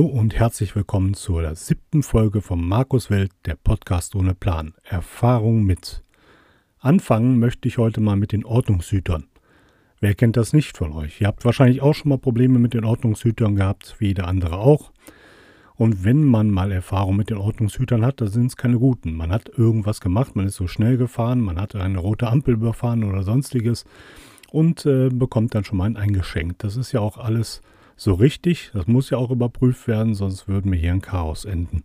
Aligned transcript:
Hallo 0.00 0.08
und 0.08 0.34
herzlich 0.34 0.74
willkommen 0.74 1.12
zur 1.12 1.54
siebten 1.54 2.02
Folge 2.02 2.40
von 2.40 2.66
Markus 2.66 3.10
Welt, 3.10 3.32
der 3.44 3.54
Podcast 3.54 4.16
ohne 4.16 4.34
Plan. 4.34 4.72
Erfahrung 4.82 5.64
mit. 5.64 6.02
Anfangen 6.78 7.38
möchte 7.38 7.68
ich 7.68 7.76
heute 7.76 8.00
mal 8.00 8.16
mit 8.16 8.32
den 8.32 8.46
Ordnungshütern. 8.46 9.26
Wer 10.00 10.14
kennt 10.14 10.38
das 10.38 10.54
nicht 10.54 10.78
von 10.78 10.94
euch? 10.94 11.20
Ihr 11.20 11.26
habt 11.26 11.44
wahrscheinlich 11.44 11.82
auch 11.82 11.92
schon 11.92 12.08
mal 12.08 12.16
Probleme 12.16 12.58
mit 12.58 12.72
den 12.72 12.86
Ordnungshütern 12.86 13.56
gehabt, 13.56 13.96
wie 13.98 14.06
jeder 14.06 14.26
andere 14.26 14.56
auch. 14.56 14.90
Und 15.74 16.02
wenn 16.02 16.24
man 16.24 16.50
mal 16.50 16.72
Erfahrung 16.72 17.16
mit 17.16 17.28
den 17.28 17.36
Ordnungshütern 17.36 18.02
hat, 18.02 18.22
dann 18.22 18.28
sind 18.28 18.46
es 18.46 18.56
keine 18.56 18.78
guten. 18.78 19.12
Man 19.12 19.30
hat 19.30 19.50
irgendwas 19.54 20.00
gemacht, 20.00 20.34
man 20.34 20.46
ist 20.46 20.56
so 20.56 20.66
schnell 20.66 20.96
gefahren, 20.96 21.42
man 21.42 21.60
hat 21.60 21.74
eine 21.74 21.98
rote 21.98 22.28
Ampel 22.28 22.54
überfahren 22.54 23.04
oder 23.04 23.22
sonstiges 23.22 23.84
und 24.50 24.86
äh, 24.86 25.10
bekommt 25.10 25.54
dann 25.54 25.64
schon 25.64 25.76
mal 25.76 25.84
ein 25.84 25.98
Eingeschenk. 25.98 26.58
Das 26.60 26.76
ist 26.76 26.92
ja 26.92 27.00
auch 27.00 27.18
alles 27.18 27.60
so 28.00 28.14
richtig. 28.14 28.70
Das 28.72 28.86
muss 28.86 29.10
ja 29.10 29.18
auch 29.18 29.30
überprüft 29.30 29.86
werden, 29.86 30.14
sonst 30.14 30.48
würden 30.48 30.72
wir 30.72 30.78
hier 30.78 30.92
in 30.92 31.02
Chaos 31.02 31.44
enden. 31.44 31.84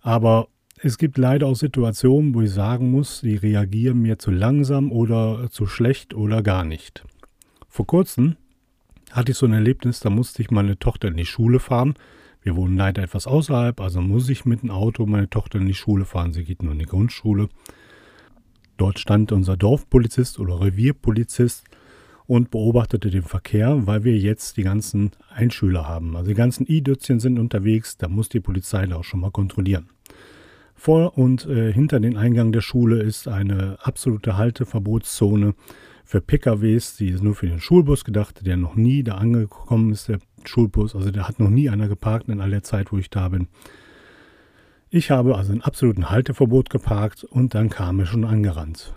Aber 0.00 0.48
es 0.78 0.98
gibt 0.98 1.18
leider 1.18 1.46
auch 1.46 1.54
Situationen, 1.54 2.34
wo 2.34 2.42
ich 2.42 2.50
sagen 2.50 2.90
muss, 2.90 3.20
die 3.20 3.36
reagieren 3.36 4.02
mir 4.02 4.18
zu 4.18 4.32
langsam 4.32 4.90
oder 4.90 5.48
zu 5.50 5.66
schlecht 5.66 6.14
oder 6.14 6.42
gar 6.42 6.64
nicht. 6.64 7.04
Vor 7.68 7.86
kurzem 7.86 8.36
hatte 9.12 9.32
ich 9.32 9.38
so 9.38 9.46
ein 9.46 9.52
Erlebnis, 9.52 10.00
da 10.00 10.10
musste 10.10 10.42
ich 10.42 10.50
meine 10.50 10.78
Tochter 10.78 11.08
in 11.08 11.16
die 11.16 11.26
Schule 11.26 11.60
fahren. 11.60 11.94
Wir 12.42 12.56
wohnen 12.56 12.76
leider 12.76 13.02
etwas 13.02 13.28
außerhalb, 13.28 13.80
also 13.80 14.00
muss 14.00 14.28
ich 14.28 14.44
mit 14.44 14.62
dem 14.62 14.70
Auto 14.70 15.06
meine 15.06 15.30
Tochter 15.30 15.60
in 15.60 15.66
die 15.66 15.74
Schule 15.74 16.04
fahren. 16.04 16.32
Sie 16.32 16.44
geht 16.44 16.62
nur 16.62 16.72
in 16.72 16.80
die 16.80 16.86
Grundschule. 16.86 17.48
Dort 18.76 18.98
stand 18.98 19.30
unser 19.30 19.56
Dorfpolizist 19.56 20.40
oder 20.40 20.60
Revierpolizist 20.60 21.64
und 22.26 22.50
beobachtete 22.50 23.10
den 23.10 23.22
Verkehr, 23.22 23.86
weil 23.86 24.04
wir 24.04 24.16
jetzt 24.16 24.56
die 24.56 24.62
ganzen 24.62 25.10
Einschüler 25.34 25.86
haben. 25.86 26.16
Also 26.16 26.28
die 26.28 26.34
ganzen 26.34 26.66
I-Dützchen 26.66 27.20
sind 27.20 27.38
unterwegs, 27.38 27.96
da 27.96 28.08
muss 28.08 28.28
die 28.28 28.40
Polizei 28.40 28.86
da 28.86 28.96
auch 28.96 29.04
schon 29.04 29.20
mal 29.20 29.30
kontrollieren. 29.30 29.88
Vor 30.74 31.16
und 31.16 31.46
äh, 31.46 31.72
hinter 31.72 32.00
den 32.00 32.16
Eingang 32.16 32.52
der 32.52 32.60
Schule 32.60 33.02
ist 33.02 33.28
eine 33.28 33.78
absolute 33.80 34.36
Halteverbotszone 34.36 35.54
für 36.04 36.20
PKWs, 36.20 36.96
die 36.96 37.08
ist 37.08 37.22
nur 37.22 37.34
für 37.34 37.46
den 37.46 37.60
Schulbus 37.60 38.04
gedacht, 38.04 38.46
der 38.46 38.56
noch 38.56 38.74
nie 38.74 39.02
da 39.02 39.14
angekommen 39.14 39.92
ist, 39.92 40.08
der 40.08 40.18
Schulbus. 40.44 40.94
Also 40.94 41.10
der 41.10 41.26
hat 41.26 41.38
noch 41.38 41.48
nie 41.48 41.70
einer 41.70 41.88
geparkt 41.88 42.28
in 42.28 42.40
all 42.40 42.50
der 42.50 42.62
Zeit, 42.62 42.92
wo 42.92 42.98
ich 42.98 43.08
da 43.08 43.28
bin. 43.28 43.48
Ich 44.90 45.10
habe 45.10 45.36
also 45.36 45.52
ein 45.52 45.62
absoluten 45.62 46.10
Halteverbot 46.10 46.70
geparkt 46.70 47.24
und 47.24 47.54
dann 47.54 47.70
kam 47.70 48.00
er 48.00 48.06
schon 48.06 48.24
angerannt. 48.24 48.94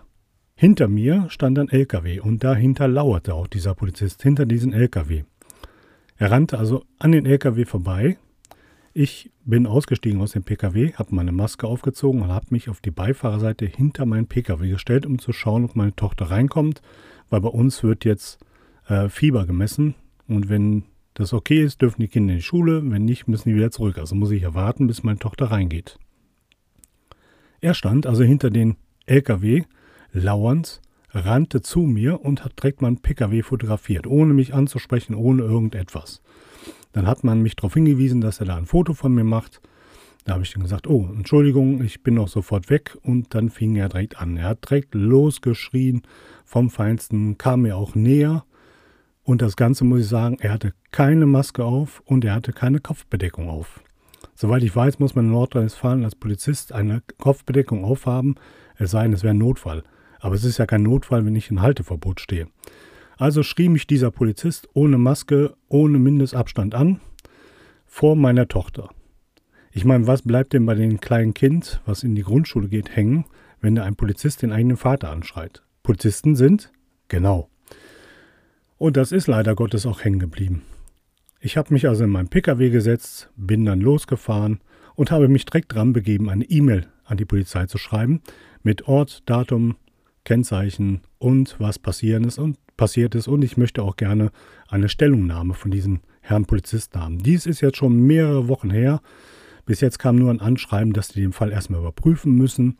Hinter 0.59 0.87
mir 0.87 1.27
stand 1.29 1.59
ein 1.59 1.69
LKW 1.69 2.19
und 2.19 2.43
dahinter 2.43 2.87
lauerte 2.87 3.35
auch 3.35 3.45
dieser 3.45 3.75
Polizist, 3.75 4.23
hinter 4.23 4.47
diesem 4.47 4.73
LKW. 4.73 5.23
Er 6.17 6.31
rannte 6.31 6.57
also 6.57 6.83
an 6.97 7.11
den 7.11 7.27
LKW 7.27 7.63
vorbei. 7.65 8.17
Ich 8.91 9.29
bin 9.45 9.67
ausgestiegen 9.67 10.19
aus 10.19 10.31
dem 10.31 10.41
PKW, 10.41 10.93
habe 10.93 11.13
meine 11.13 11.31
Maske 11.31 11.67
aufgezogen 11.67 12.23
und 12.23 12.29
habe 12.29 12.47
mich 12.49 12.69
auf 12.69 12.81
die 12.81 12.89
Beifahrerseite 12.89 13.67
hinter 13.67 14.07
meinen 14.07 14.25
PKW 14.25 14.67
gestellt, 14.67 15.05
um 15.05 15.19
zu 15.19 15.31
schauen, 15.31 15.63
ob 15.63 15.75
meine 15.75 15.95
Tochter 15.95 16.31
reinkommt, 16.31 16.81
weil 17.29 17.41
bei 17.41 17.49
uns 17.49 17.83
wird 17.83 18.03
jetzt 18.03 18.39
äh, 18.87 19.09
Fieber 19.09 19.45
gemessen 19.45 19.93
und 20.27 20.49
wenn 20.49 20.85
das 21.13 21.33
okay 21.33 21.61
ist, 21.61 21.83
dürfen 21.83 22.01
die 22.01 22.07
Kinder 22.07 22.33
in 22.33 22.39
die 22.39 22.43
Schule, 22.43 22.81
wenn 22.83 23.05
nicht, 23.05 23.27
müssen 23.27 23.49
die 23.49 23.55
wieder 23.55 23.69
zurück. 23.69 23.99
Also 23.99 24.15
muss 24.15 24.31
ich 24.31 24.41
erwarten, 24.41 24.87
bis 24.87 25.03
meine 25.03 25.19
Tochter 25.19 25.51
reingeht. 25.51 25.99
Er 27.61 27.75
stand 27.75 28.07
also 28.07 28.23
hinter 28.23 28.49
den 28.49 28.75
LKW, 29.05 29.65
lauernd, 30.17 30.81
rannte 31.11 31.61
zu 31.61 31.79
mir 31.79 32.21
und 32.21 32.43
hat 32.43 32.61
direkt 32.61 32.81
meinen 32.81 33.01
PKW 33.01 33.41
fotografiert, 33.43 34.07
ohne 34.07 34.33
mich 34.33 34.53
anzusprechen, 34.53 35.15
ohne 35.15 35.43
irgendetwas. 35.43 36.21
Dann 36.91 37.07
hat 37.07 37.23
man 37.23 37.41
mich 37.41 37.55
darauf 37.55 37.73
hingewiesen, 37.73 38.21
dass 38.21 38.39
er 38.39 38.45
da 38.45 38.57
ein 38.57 38.65
Foto 38.65 38.93
von 38.93 39.13
mir 39.13 39.23
macht. 39.23 39.61
Da 40.25 40.33
habe 40.33 40.43
ich 40.43 40.51
dann 40.51 40.63
gesagt, 40.63 40.87
oh, 40.87 41.07
Entschuldigung, 41.15 41.81
ich 41.81 42.03
bin 42.03 42.15
noch 42.15 42.27
sofort 42.27 42.69
weg. 42.69 42.97
Und 43.03 43.33
dann 43.33 43.49
fing 43.49 43.75
er 43.75 43.87
direkt 43.87 44.19
an. 44.19 44.37
Er 44.37 44.49
hat 44.49 44.69
direkt 44.69 44.93
losgeschrien 44.93 46.01
vom 46.43 46.69
Feinsten, 46.69 47.37
kam 47.37 47.61
mir 47.61 47.77
auch 47.77 47.95
näher 47.95 48.43
und 49.27 49.41
das 49.41 49.57
Ganze 49.57 49.83
muss 49.83 49.99
ich 49.99 50.07
sagen, 50.07 50.37
er 50.39 50.53
hatte 50.53 50.73
keine 50.91 51.25
Maske 51.25 51.65
auf 51.65 52.01
und 52.05 52.23
er 52.23 52.33
hatte 52.33 52.53
keine 52.53 52.79
Kopfbedeckung 52.79 53.49
auf. 53.49 53.81
Soweit 54.35 54.63
ich 54.63 54.73
weiß, 54.73 54.99
muss 54.99 55.15
man 55.15 55.25
in 55.25 55.31
Nordrhein-Westfalen 55.31 56.05
als 56.05 56.15
Polizist 56.15 56.71
eine 56.71 57.03
Kopfbedeckung 57.17 57.83
aufhaben, 57.83 58.35
es 58.77 58.91
sei 58.91 59.03
denn, 59.03 59.11
es 59.11 59.23
wäre 59.23 59.33
ein 59.33 59.37
Notfall. 59.37 59.83
Aber 60.19 60.35
es 60.35 60.43
ist 60.43 60.57
ja 60.57 60.65
kein 60.65 60.83
Notfall, 60.83 61.25
wenn 61.25 61.35
ich 61.35 61.51
in 61.51 61.61
Halteverbot 61.61 62.19
stehe. 62.19 62.47
Also 63.17 63.43
schrie 63.43 63.69
mich 63.69 63.87
dieser 63.87 64.11
Polizist 64.11 64.69
ohne 64.73 64.97
Maske, 64.97 65.55
ohne 65.67 65.97
Mindestabstand 65.97 66.75
an, 66.75 66.99
vor 67.85 68.15
meiner 68.15 68.47
Tochter. 68.47 68.89
Ich 69.71 69.85
meine, 69.85 70.07
was 70.07 70.21
bleibt 70.21 70.53
denn 70.53 70.65
bei 70.65 70.75
dem 70.75 70.99
kleinen 70.99 71.33
Kind, 71.33 71.81
was 71.85 72.03
in 72.03 72.15
die 72.15 72.23
Grundschule 72.23 72.67
geht, 72.67 72.95
hängen, 72.95 73.25
wenn 73.59 73.75
da 73.75 73.83
ein 73.83 73.95
Polizist 73.95 74.41
den 74.41 74.51
eigenen 74.51 74.77
Vater 74.77 75.09
anschreit? 75.09 75.63
Polizisten 75.83 76.35
sind? 76.35 76.71
Genau. 77.07 77.49
Und 78.77 78.97
das 78.97 79.11
ist 79.11 79.27
leider 79.27 79.55
Gottes 79.55 79.85
auch 79.85 80.03
hängen 80.03 80.19
geblieben. 80.19 80.63
Ich 81.39 81.57
habe 81.57 81.73
mich 81.73 81.87
also 81.87 82.03
in 82.03 82.09
meinen 82.09 82.29
Pkw 82.29 82.69
gesetzt, 82.69 83.29
bin 83.35 83.65
dann 83.65 83.79
losgefahren 83.79 84.59
und 84.95 85.11
habe 85.11 85.27
mich 85.27 85.45
direkt 85.45 85.73
dran 85.73 85.93
begeben, 85.93 86.29
eine 86.29 86.45
E-Mail 86.45 86.87
an 87.05 87.17
die 87.17 87.25
Polizei 87.25 87.65
zu 87.67 87.77
schreiben 87.77 88.21
mit 88.63 88.87
Ort, 88.87 89.23
Datum, 89.27 89.75
Kennzeichen 90.27 91.01
und 91.17 91.55
was 91.59 91.79
passieren 91.79 92.23
ist 92.23 92.37
und 92.37 92.57
passiert 92.77 93.15
ist. 93.15 93.27
Und 93.27 93.43
ich 93.43 93.57
möchte 93.57 93.81
auch 93.81 93.95
gerne 93.95 94.31
eine 94.67 94.89
Stellungnahme 94.89 95.53
von 95.53 95.71
diesem 95.71 96.01
Herrn 96.21 96.45
Polizisten 96.45 96.99
haben. 96.99 97.17
Dies 97.19 97.45
ist 97.45 97.61
jetzt 97.61 97.77
schon 97.77 98.05
mehrere 98.05 98.47
Wochen 98.47 98.69
her. 98.69 99.01
Bis 99.65 99.81
jetzt 99.81 99.97
kam 99.97 100.17
nur 100.17 100.29
ein 100.29 100.41
Anschreiben, 100.41 100.93
dass 100.93 101.07
die 101.07 101.21
den 101.21 101.33
Fall 101.33 101.51
erstmal 101.51 101.79
überprüfen 101.79 102.33
müssen. 102.35 102.77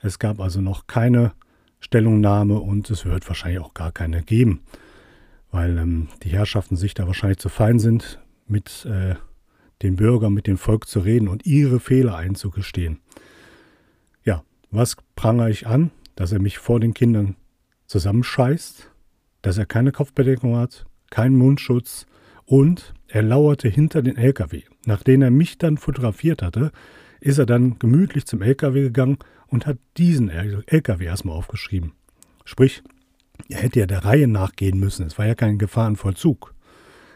Es 0.00 0.18
gab 0.18 0.40
also 0.40 0.60
noch 0.60 0.86
keine 0.86 1.32
Stellungnahme 1.80 2.60
und 2.60 2.88
es 2.90 3.04
wird 3.04 3.26
wahrscheinlich 3.28 3.60
auch 3.60 3.74
gar 3.74 3.92
keine 3.92 4.22
geben 4.22 4.60
weil 5.50 5.78
ähm, 5.78 6.08
die 6.22 6.30
Herrschaften 6.30 6.76
sich 6.76 6.94
da 6.94 7.06
wahrscheinlich 7.06 7.38
zu 7.38 7.48
fein 7.48 7.78
sind, 7.78 8.20
mit 8.46 8.86
äh, 8.86 9.14
den 9.82 9.96
Bürgern, 9.96 10.32
mit 10.32 10.46
dem 10.46 10.58
Volk 10.58 10.86
zu 10.86 11.00
reden 11.00 11.28
und 11.28 11.46
ihre 11.46 11.80
Fehler 11.80 12.16
einzugestehen. 12.16 13.00
Ja, 14.24 14.42
was 14.70 14.96
prangere 15.16 15.50
ich 15.50 15.66
an? 15.66 15.90
Dass 16.20 16.32
er 16.32 16.38
mich 16.38 16.58
vor 16.58 16.80
den 16.80 16.92
Kindern 16.92 17.36
zusammenscheißt, 17.86 18.90
dass 19.40 19.56
er 19.56 19.64
keine 19.64 19.90
Kopfbedeckung 19.90 20.54
hat, 20.54 20.84
keinen 21.08 21.34
Mundschutz 21.34 22.04
und 22.44 22.92
er 23.08 23.22
lauerte 23.22 23.70
hinter 23.70 24.02
den 24.02 24.18
LKW. 24.18 24.64
Nachdem 24.84 25.22
er 25.22 25.30
mich 25.30 25.56
dann 25.56 25.78
fotografiert 25.78 26.42
hatte, 26.42 26.72
ist 27.20 27.38
er 27.38 27.46
dann 27.46 27.78
gemütlich 27.78 28.26
zum 28.26 28.42
LKW 28.42 28.82
gegangen 28.82 29.16
und 29.46 29.66
hat 29.66 29.78
diesen 29.96 30.28
LKW 30.28 31.06
erstmal 31.06 31.34
aufgeschrieben. 31.34 31.92
Sprich, 32.44 32.82
er 33.48 33.62
hätte 33.62 33.80
ja 33.80 33.86
der 33.86 34.04
Reihe 34.04 34.28
nachgehen 34.28 34.78
müssen. 34.78 35.06
Es 35.06 35.16
war 35.16 35.26
ja 35.26 35.34
kein 35.34 35.56
Gefahrenvollzug. 35.56 36.54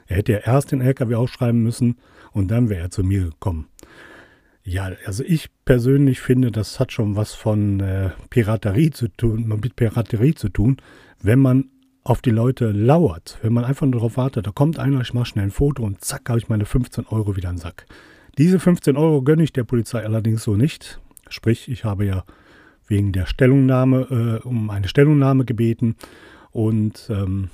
Er 0.07 0.17
hätte 0.17 0.33
ja 0.33 0.39
erst 0.39 0.73
den 0.73 0.81
LKW 0.81 1.17
aufschreiben 1.17 1.63
müssen 1.63 1.99
und 2.33 2.51
dann 2.51 2.71
wäre 2.71 2.85
er 2.85 2.91
zu 2.91 3.05
mir 3.05 3.25
gekommen. 3.25 3.69
Ja, 4.67 4.91
also 5.05 5.23
ich 5.25 5.51
persönlich 5.67 6.21
finde, 6.23 6.51
das 6.51 6.81
hat 6.81 6.91
schon 6.91 7.17
was 7.17 7.35
von 7.35 7.81
äh, 7.81 8.11
Piraterie 8.31 8.91
zu 8.91 9.09
tun, 9.09 9.47
mit 9.47 9.77
Piraterie 9.77 10.35
zu 10.35 10.49
tun, 10.49 10.79
wenn 11.23 11.39
man 11.39 11.69
auf 12.03 12.23
die 12.23 12.31
Leute 12.31 12.73
lauert, 12.73 13.39
wenn 13.43 13.53
man 13.53 13.65
einfach 13.65 13.87
nur 13.87 14.01
darauf 14.01 14.17
wartet, 14.17 14.47
da 14.47 14.53
kommt 14.53 14.79
einer, 14.79 15.03
ich 15.03 15.13
mache 15.13 15.27
schnell 15.27 15.45
ein 15.45 15.51
Foto 15.51 15.83
und 15.83 16.03
zack, 16.03 16.29
habe 16.29 16.39
ich 16.39 16.49
meine 16.49 16.65
15 16.65 17.07
Euro 17.07 17.37
wieder 17.37 17.51
im 17.51 17.59
Sack. 17.59 17.87
Diese 18.39 18.59
15 18.59 18.97
Euro 18.97 19.23
gönne 19.23 19.43
ich 19.43 19.53
der 19.53 19.65
Polizei 19.65 20.03
allerdings 20.03 20.43
so 20.43 20.57
nicht. 20.57 21.01
Sprich, 21.29 21.69
ich 21.69 21.85
habe 21.85 22.07
ja 22.07 22.25
wegen 22.87 23.13
der 23.13 23.27
Stellungnahme, 23.27 24.41
äh, 24.45 24.47
um 24.47 24.71
eine 24.71 24.89
Stellungnahme 24.89 25.45
gebeten 25.45 25.97
und 26.53 27.09
ähm, 27.11 27.51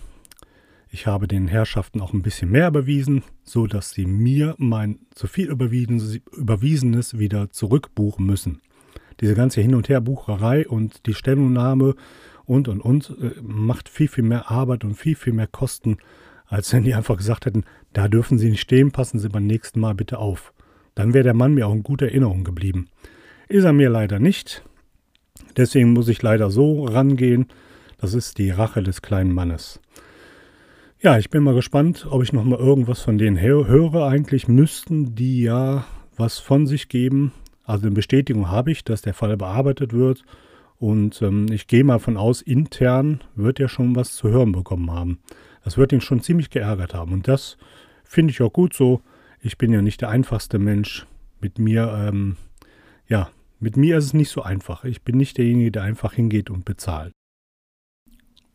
ich 0.92 1.06
habe 1.06 1.28
den 1.28 1.46
Herrschaften 1.46 2.00
auch 2.00 2.12
ein 2.12 2.22
bisschen 2.22 2.50
mehr 2.50 2.68
überwiesen, 2.68 3.22
so 3.44 3.66
dass 3.66 3.90
sie 3.90 4.06
mir 4.06 4.54
mein 4.58 4.98
zu 5.14 5.28
viel 5.28 5.48
Überwiesenes 5.48 7.18
wieder 7.18 7.50
zurückbuchen 7.50 8.26
müssen. 8.26 8.60
Diese 9.20 9.34
ganze 9.34 9.60
Hin- 9.60 9.74
und 9.74 9.88
Herbucherei 9.88 10.66
und 10.66 11.06
die 11.06 11.14
Stellungnahme 11.14 11.94
und 12.44 12.66
und 12.66 12.80
und 12.80 13.16
äh, 13.20 13.40
macht 13.40 13.88
viel, 13.88 14.08
viel 14.08 14.24
mehr 14.24 14.50
Arbeit 14.50 14.84
und 14.84 14.94
viel, 14.94 15.14
viel 15.14 15.32
mehr 15.32 15.46
Kosten, 15.46 15.98
als 16.46 16.72
wenn 16.72 16.82
die 16.82 16.94
einfach 16.94 17.16
gesagt 17.16 17.46
hätten, 17.46 17.64
da 17.92 18.08
dürfen 18.08 18.38
Sie 18.38 18.50
nicht 18.50 18.60
stehen, 18.60 18.90
passen 18.90 19.20
Sie 19.20 19.28
beim 19.28 19.46
nächsten 19.46 19.78
Mal 19.78 19.94
bitte 19.94 20.18
auf. 20.18 20.52
Dann 20.96 21.14
wäre 21.14 21.24
der 21.24 21.34
Mann 21.34 21.54
mir 21.54 21.68
auch 21.68 21.72
in 21.72 21.84
guter 21.84 22.06
Erinnerung 22.06 22.42
geblieben. 22.42 22.88
Ist 23.48 23.64
er 23.64 23.72
mir 23.72 23.90
leider 23.90 24.18
nicht. 24.18 24.64
Deswegen 25.56 25.92
muss 25.92 26.08
ich 26.08 26.22
leider 26.22 26.50
so 26.50 26.84
rangehen. 26.84 27.46
Das 27.98 28.14
ist 28.14 28.38
die 28.38 28.50
Rache 28.50 28.82
des 28.82 29.02
kleinen 29.02 29.32
Mannes. 29.32 29.80
Ja, 31.02 31.16
ich 31.16 31.30
bin 31.30 31.42
mal 31.42 31.54
gespannt, 31.54 32.06
ob 32.10 32.22
ich 32.22 32.34
noch 32.34 32.44
mal 32.44 32.58
irgendwas 32.58 33.00
von 33.00 33.16
denen 33.16 33.40
höre. 33.40 34.06
Eigentlich 34.06 34.48
müssten 34.48 35.14
die 35.14 35.40
ja 35.40 35.86
was 36.18 36.38
von 36.38 36.66
sich 36.66 36.90
geben. 36.90 37.32
Also 37.64 37.86
eine 37.86 37.94
Bestätigung 37.94 38.50
habe 38.50 38.70
ich, 38.70 38.84
dass 38.84 39.00
der 39.00 39.14
Fall 39.14 39.34
bearbeitet 39.38 39.94
wird. 39.94 40.24
Und 40.78 41.22
ähm, 41.22 41.46
ich 41.50 41.68
gehe 41.68 41.84
mal 41.84 42.00
von 42.00 42.18
aus, 42.18 42.42
intern 42.42 43.24
wird 43.34 43.60
er 43.60 43.68
schon 43.68 43.96
was 43.96 44.14
zu 44.14 44.28
hören 44.28 44.52
bekommen 44.52 44.90
haben. 44.90 45.20
Das 45.64 45.78
wird 45.78 45.92
ihn 45.92 46.02
schon 46.02 46.20
ziemlich 46.20 46.50
geärgert 46.50 46.92
haben. 46.92 47.14
Und 47.14 47.28
das 47.28 47.56
finde 48.04 48.32
ich 48.32 48.42
auch 48.42 48.52
gut 48.52 48.74
so. 48.74 49.00
Ich 49.40 49.56
bin 49.56 49.72
ja 49.72 49.80
nicht 49.80 50.02
der 50.02 50.10
einfachste 50.10 50.58
Mensch. 50.58 51.06
Mit 51.40 51.58
mir, 51.58 51.94
ähm, 51.96 52.36
ja, 53.08 53.30
mit 53.58 53.78
mir 53.78 53.96
ist 53.96 54.04
es 54.04 54.12
nicht 54.12 54.28
so 54.28 54.42
einfach. 54.42 54.84
Ich 54.84 55.00
bin 55.00 55.16
nicht 55.16 55.38
derjenige, 55.38 55.72
der 55.72 55.82
einfach 55.82 56.12
hingeht 56.12 56.50
und 56.50 56.66
bezahlt. 56.66 57.14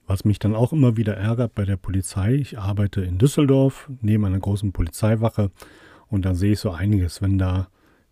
Was 0.08 0.24
mich 0.24 0.38
dann 0.40 0.56
auch 0.56 0.72
immer 0.72 0.98
wieder 0.98 1.18
ärgert 1.18 1.56
bei 1.56 1.66
der 1.66 1.78
Polizei, 1.78 2.36
ich 2.36 2.60
arbeite 2.60 3.02
in 3.02 3.18
Düsseldorf 3.18 3.90
neben 4.02 4.26
einer 4.26 4.40
großen 4.40 4.72
Polizeiwache 4.72 5.52
und 6.08 6.26
da 6.26 6.36
sehe 6.36 6.54
ich 6.54 6.60
so 6.60 6.72
einiges, 6.72 7.22
wenn 7.22 7.38
da 7.38 7.70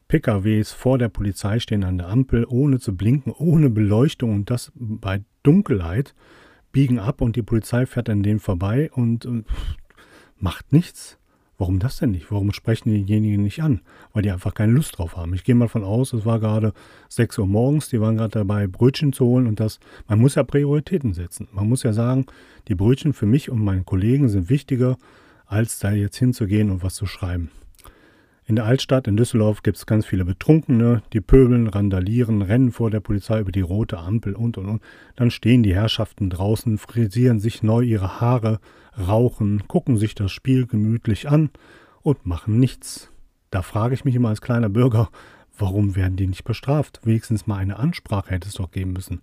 PKWs 0.08 0.72
vor 0.72 0.98
der 0.98 1.10
Polizei 1.10 1.60
stehen 1.60 1.84
an 1.84 1.98
der 1.98 2.10
Ampel, 2.10 2.46
ohne 2.48 2.80
zu 2.80 2.96
blinken, 2.96 3.32
ohne 3.32 3.70
Beleuchtung 3.70 4.34
und 4.34 4.50
das 4.50 4.72
bei 4.76 5.24
Dunkelheit, 5.44 6.16
biegen 6.72 7.00
ab 7.00 7.22
und 7.22 7.36
die 7.36 7.44
Polizei 7.44 7.86
fährt 7.86 8.10
an 8.10 8.24
denen 8.24 8.40
vorbei 8.40 8.92
und, 8.92 9.26
und 9.26 9.46
macht 10.38 10.74
nichts. 10.74 11.20
Warum 11.58 11.80
das 11.80 11.98
denn 11.98 12.12
nicht? 12.12 12.32
Warum 12.32 12.52
sprechen 12.52 12.90
diejenigen 12.90 13.44
nicht 13.44 13.62
an? 13.62 13.82
Weil 14.12 14.24
die 14.24 14.32
einfach 14.32 14.54
keine 14.54 14.74
Lust 14.74 14.98
drauf 14.98 15.16
haben. 15.16 15.34
Ich 15.34 15.44
gehe 15.44 15.54
mal 15.54 15.68
von 15.68 15.84
aus, 15.84 16.14
es 16.14 16.26
war 16.26 16.40
gerade 16.40 16.74
6 17.10 17.38
Uhr 17.38 17.48
morgens, 17.48 17.90
die 17.90 18.02
waren 18.02 18.18
gerade 18.18 18.32
dabei, 18.32 18.68
Brötchen 18.68 19.14
zu 19.14 19.26
holen 19.26 19.48
und 19.48 19.60
das, 19.60 19.80
man 20.08 20.20
muss 20.20 20.36
ja 20.36 20.44
Prioritäten 20.44 21.14
setzen. 21.14 21.48
Man 21.52 21.70
muss 21.70 21.84
ja 21.84 21.94
sagen, 21.94 22.26
die 22.68 22.76
Brötchen 22.76 23.14
für 23.14 23.28
mich 23.28 23.52
und 23.52 23.64
meine 23.64 23.84
Kollegen 23.84 24.30
sind 24.30 24.50
wichtiger, 24.50 24.98
als 25.46 25.78
da 25.80 25.92
jetzt 25.92 26.18
hinzugehen 26.18 26.72
und 26.72 26.82
was 26.82 26.96
zu 26.96 27.06
schreiben. 27.06 27.52
In 28.46 28.58
der 28.58 28.66
Altstadt 28.66 29.08
in 29.08 29.16
Düsseldorf 29.16 29.64
gibt 29.64 29.78
es 29.78 29.86
ganz 29.86 30.06
viele 30.06 30.26
Betrunkene, 30.26 31.02
die 31.14 31.22
pöbeln, 31.22 31.68
randalieren, 31.68 32.42
rennen 32.42 32.74
vor 32.74 32.92
der 32.92 33.00
Polizei 33.00 33.40
über 33.40 33.54
die 33.54 33.62
rote 33.62 34.00
Ampel 34.00 34.36
und 34.36 34.58
und 34.58 34.66
und. 34.66 34.82
Dann 35.16 35.32
stehen 35.32 35.64
die 35.64 35.74
Herrschaften 35.74 36.30
draußen, 36.30 36.78
frisieren 36.78 37.40
sich 37.40 37.64
neu 37.64 37.82
ihre 37.82 38.20
Haare, 38.20 38.60
rauchen, 38.98 39.68
gucken 39.68 39.98
sich 39.98 40.16
das 40.16 40.32
Spiel 40.32 40.68
gemütlich 40.68 41.30
an 41.30 41.50
und 42.02 42.26
machen 42.26 42.60
nichts. 42.60 43.12
Da 43.50 43.62
frage 43.62 43.94
ich 43.94 44.06
mich 44.06 44.16
immer 44.16 44.30
als 44.30 44.42
kleiner 44.42 44.70
Bürger, 44.70 45.10
warum 45.58 45.96
werden 45.96 46.18
die 46.18 46.28
nicht 46.28 46.44
bestraft? 46.44 47.00
Wenigstens 47.04 47.48
mal 47.48 47.58
eine 47.58 47.78
Ansprache 47.78 48.32
hätte 48.32 48.48
es 48.48 48.56
doch 48.56 48.72
geben 48.72 48.94
müssen. 48.94 49.22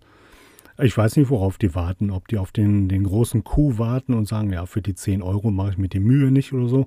Ich 0.78 0.96
weiß 0.96 1.16
nicht, 1.16 1.30
worauf 1.30 1.58
die 1.58 1.74
warten, 1.74 2.10
ob 2.10 2.28
die 2.28 2.38
auf 2.38 2.52
den, 2.52 2.88
den 2.88 3.04
großen 3.04 3.44
Coup 3.44 3.78
warten 3.78 4.14
und 4.14 4.26
sagen, 4.26 4.50
ja, 4.52 4.66
für 4.66 4.80
die 4.80 4.94
10 4.94 5.22
Euro 5.22 5.50
mache 5.50 5.70
ich 5.70 5.78
mir 5.78 5.88
die 5.88 6.00
Mühe 6.00 6.30
nicht 6.30 6.52
oder 6.52 6.68
so. 6.68 6.86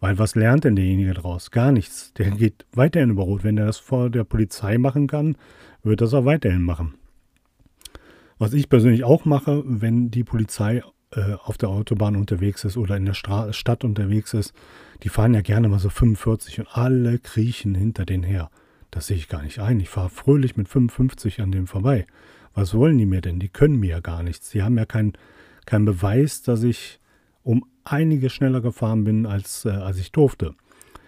Weil 0.00 0.18
was 0.18 0.34
lernt 0.34 0.64
denn 0.64 0.76
derjenige 0.76 1.14
daraus? 1.14 1.50
Gar 1.50 1.72
nichts. 1.72 2.12
Der 2.14 2.30
geht 2.30 2.66
weiterhin 2.72 3.10
über 3.10 3.24
Rot. 3.24 3.44
Wenn 3.44 3.58
er 3.58 3.66
das 3.66 3.78
vor 3.78 4.10
der 4.10 4.24
Polizei 4.24 4.78
machen 4.78 5.06
kann, 5.06 5.36
wird 5.82 6.00
das 6.00 6.14
auch 6.14 6.24
weiterhin 6.24 6.62
machen. 6.62 6.94
Was 8.38 8.52
ich 8.52 8.68
persönlich 8.68 9.04
auch 9.04 9.24
mache, 9.24 9.62
wenn 9.66 10.10
die 10.10 10.24
Polizei 10.24 10.82
äh, 11.12 11.34
auf 11.44 11.56
der 11.56 11.68
Autobahn 11.68 12.16
unterwegs 12.16 12.64
ist 12.64 12.76
oder 12.76 12.96
in 12.96 13.04
der 13.04 13.14
Stra 13.14 13.52
Stadt 13.52 13.84
unterwegs 13.84 14.34
ist, 14.34 14.52
die 15.02 15.08
fahren 15.08 15.34
ja 15.34 15.40
gerne 15.40 15.68
mal 15.68 15.78
so 15.78 15.88
45 15.88 16.60
und 16.60 16.76
alle 16.76 17.18
kriechen 17.18 17.74
hinter 17.74 18.04
denen 18.04 18.24
her. 18.24 18.50
Das 18.90 19.08
sehe 19.08 19.16
ich 19.16 19.28
gar 19.28 19.42
nicht 19.42 19.58
ein. 19.58 19.80
Ich 19.80 19.88
fahre 19.88 20.10
fröhlich 20.10 20.56
mit 20.56 20.68
55 20.68 21.40
an 21.40 21.52
dem 21.52 21.66
vorbei. 21.66 22.06
Was 22.54 22.74
wollen 22.74 22.96
die 22.96 23.06
mir 23.06 23.20
denn? 23.20 23.38
Die 23.38 23.48
können 23.48 23.78
mir 23.78 23.90
ja 23.90 24.00
gar 24.00 24.22
nichts. 24.22 24.50
Sie 24.50 24.62
haben 24.62 24.78
ja 24.78 24.86
keinen 24.86 25.12
kein 25.66 25.84
Beweis, 25.84 26.42
dass 26.42 26.62
ich 26.62 27.00
um 27.42 27.66
einiges 27.84 28.32
schneller 28.32 28.60
gefahren 28.60 29.04
bin, 29.04 29.26
als, 29.26 29.64
äh, 29.64 29.70
als 29.70 29.98
ich 29.98 30.12
durfte. 30.12 30.54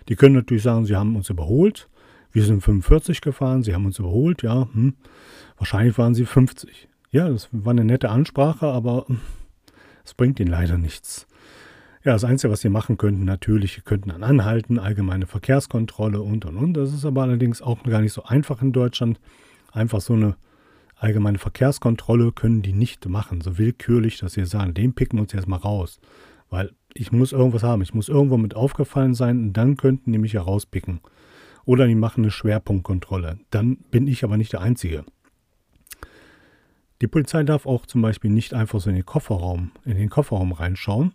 Die 0.09 0.17
können 0.17 0.35
natürlich 0.35 0.63
sagen, 0.63 0.85
sie 0.85 0.97
haben 0.97 1.17
uns 1.17 1.31
überholt. 1.31 1.89
Wir 2.31 2.45
sind 2.45 2.63
45 2.63 3.21
gefahren, 3.21 3.63
sie 3.63 3.75
haben 3.75 3.87
uns 3.87 3.99
überholt, 3.99 4.43
ja. 4.43 4.69
Hm. 4.73 4.95
Wahrscheinlich 5.57 5.97
waren 5.99 6.15
sie 6.15 6.27
50. 6.27 6.89
Ja, 7.11 7.29
das 7.29 7.49
war 7.53 7.71
eine 7.71 7.85
nette 7.85 8.11
Ansprache, 8.11 8.67
aber 8.67 9.07
hm, 9.07 9.19
es 10.09 10.15
bringt 10.15 10.41
ihnen 10.41 10.51
leider 10.51 10.79
nichts. 10.79 11.27
Ja, 12.03 12.13
das 12.13 12.25
Einzige, 12.25 12.51
was 12.51 12.61
sie 12.61 12.71
machen 12.71 12.97
könnten, 12.97 13.25
natürlich, 13.25 13.75
sie 13.75 13.83
könnten 13.83 14.09
dann 14.09 14.23
anhalten, 14.23 14.79
allgemeine 14.79 15.27
Verkehrskontrolle 15.27 16.23
und 16.23 16.47
und 16.47 16.57
und. 16.57 16.75
Das 16.75 16.95
ist 16.95 17.05
aber 17.05 17.23
allerdings 17.23 17.61
auch 17.61 17.83
gar 17.83 18.01
nicht 18.01 18.15
so 18.15 18.23
einfach 18.23 18.63
in 18.63 18.73
Deutschland. 18.73 19.21
Einfach 19.71 20.01
so 20.01 20.15
eine 20.15 20.37
allgemeine 20.97 21.37
Verkehrskontrolle 21.37 22.33
können 22.33 22.63
die 22.63 22.73
nicht 22.73 23.07
machen, 23.07 23.43
so 23.43 23.59
willkürlich, 23.59 24.19
dass 24.19 24.33
sie 24.33 24.47
sagen, 24.47 24.73
den 24.73 24.95
picken 24.95 25.19
wir 25.19 25.23
uns 25.23 25.33
jetzt 25.33 25.47
mal 25.47 25.57
raus. 25.57 26.01
Weil 26.49 26.73
ich 26.95 27.13
muss 27.13 27.33
irgendwas 27.33 27.63
haben, 27.63 27.83
ich 27.83 27.93
muss 27.93 28.09
irgendwo 28.09 28.39
mit 28.39 28.57
aufgefallen 28.57 29.15
sein 29.15 29.39
und 29.39 29.53
dann 29.53 29.77
könnten 29.77 30.13
die 30.13 30.19
mich 30.19 30.33
ja 30.33 30.41
rauspicken. 30.41 31.01
Oder 31.67 31.87
die 31.87 31.95
machen 31.95 32.25
eine 32.25 32.31
Schwerpunktkontrolle. 32.31 33.41
Dann 33.51 33.77
bin 33.91 34.07
ich 34.07 34.25
aber 34.25 34.39
nicht 34.39 34.55
der 34.55 34.63
Einzige. 34.63 35.05
Die 37.01 37.07
Polizei 37.07 37.45
darf 37.45 37.67
auch 37.67 37.87
zum 37.87 38.03
Beispiel 38.03 38.31
nicht 38.31 38.55
einfach 38.55 38.81
so 38.81 38.91
in 38.91 38.97
den 38.97 39.07
Kofferraum, 39.07 39.71
in 39.85 39.97
den 39.97 40.11
Kofferraum 40.11 40.53
reinschauen. 40.53 41.13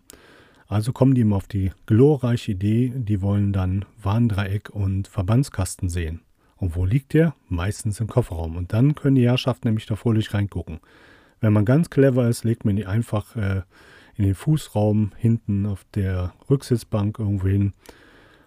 Also 0.66 0.92
kommen 0.92 1.14
die 1.14 1.20
immer 1.20 1.36
auf 1.36 1.46
die 1.46 1.72
glorreiche 1.86 2.52
Idee, 2.52 2.92
die 2.94 3.20
wollen 3.20 3.52
dann 3.52 3.84
Warndreieck 4.02 4.70
und 4.70 5.08
Verbandskasten 5.08 5.90
sehen. 5.90 6.22
Und 6.56 6.74
wo 6.74 6.86
liegt 6.86 7.12
der? 7.12 7.34
Meistens 7.48 8.00
im 8.00 8.06
Kofferraum. 8.06 8.56
Und 8.56 8.72
dann 8.72 8.94
können 8.94 9.16
die 9.16 9.26
Herrschaften 9.26 9.68
nämlich 9.68 9.84
da 9.84 9.96
fröhlich 9.96 10.32
reingucken. 10.32 10.80
Wenn 11.40 11.52
man 11.52 11.66
ganz 11.66 11.90
clever 11.90 12.28
ist, 12.28 12.44
legt 12.44 12.64
man 12.64 12.76
die 12.76 12.86
einfach 12.86 13.36
äh, 13.36 13.62
in 14.16 14.24
den 14.24 14.34
Fußraum 14.34 15.12
hinten 15.16 15.66
auf 15.66 15.84
der 15.94 16.32
Rücksitzbank 16.48 17.18
irgendwo 17.18 17.48
hin 17.48 17.74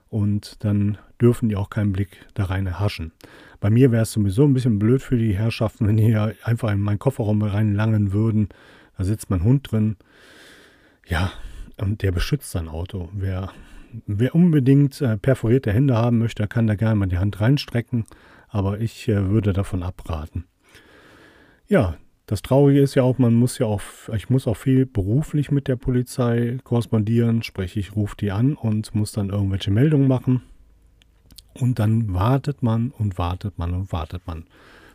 und 0.10 0.64
dann 0.64 0.98
dürfen 1.22 1.50
die 1.50 1.56
auch 1.56 1.70
keinen 1.70 1.94
Blick 1.94 2.26
da 2.34 2.46
rein 2.46 2.68
erhaschen. 2.68 3.12
Bei 3.60 3.70
mir 3.70 3.92
wäre 3.92 4.04
es 4.04 4.12
sowieso 4.12 4.44
ein 4.44 4.54
bisschen 4.54 4.80
blöd 4.80 5.02
für 5.02 5.18
die 5.18 5.36
Herrschaften, 5.36 5.88
wenn 5.88 5.98
die 5.98 6.06
hier 6.06 6.36
einfach 6.44 6.72
in 6.72 6.80
meinen 6.80 7.00
Kofferraum 7.00 7.42
reinlangen 7.42 8.14
würden. 8.14 8.50
Da 8.98 9.04
sitzt 9.04 9.30
mein 9.30 9.44
Hund 9.44 9.72
drin. 9.72 9.98
Ja, 11.08 11.32
und 11.78 12.02
der 12.04 12.12
beschützt 12.12 12.52
sein 12.52 12.68
Auto. 12.68 13.10
Wer, 13.14 13.52
wer 14.06 14.36
unbedingt 14.36 15.02
äh, 15.02 15.18
perforierte 15.18 15.72
Hände 15.72 15.96
haben 15.96 16.20
möchte, 16.20 16.48
kann 16.48 16.68
da 16.68 16.76
gerne 16.76 16.96
mal 16.96 17.08
die 17.08 17.18
Hand 17.18 17.40
reinstrecken. 17.40 18.06
Aber 18.50 18.80
ich 18.80 19.08
äh, 19.08 19.30
würde 19.30 19.54
davon 19.54 19.84
abraten. 19.84 20.46
Ja, 21.68 21.98
das 22.28 22.42
Traurige 22.42 22.82
ist 22.82 22.94
ja 22.96 23.04
auch, 23.04 23.18
man 23.18 23.34
muss 23.34 23.58
ja 23.58 23.68
auch, 23.68 23.82
ich 24.14 24.30
muss 24.30 24.48
auch 24.48 24.58
viel 24.58 24.86
beruflich 24.86 25.50
mit 25.50 25.70
der 25.70 25.78
Polizei 25.78 26.58
korrespondieren, 26.66 27.42
sprich 27.42 27.78
ich 27.78 27.96
rufe 27.96 28.18
die 28.18 28.32
an 28.32 28.56
und 28.56 28.94
muss 28.94 29.14
dann 29.14 29.30
irgendwelche 29.30 29.72
Meldungen 29.72 30.10
machen. 30.10 30.42
Und 31.54 31.80
dann 31.80 32.14
wartet 32.14 32.62
man 32.62 32.92
und 32.92 33.18
wartet 33.18 33.58
man 33.58 33.74
und 33.74 33.94
wartet 33.94 34.28
man. 34.28 34.44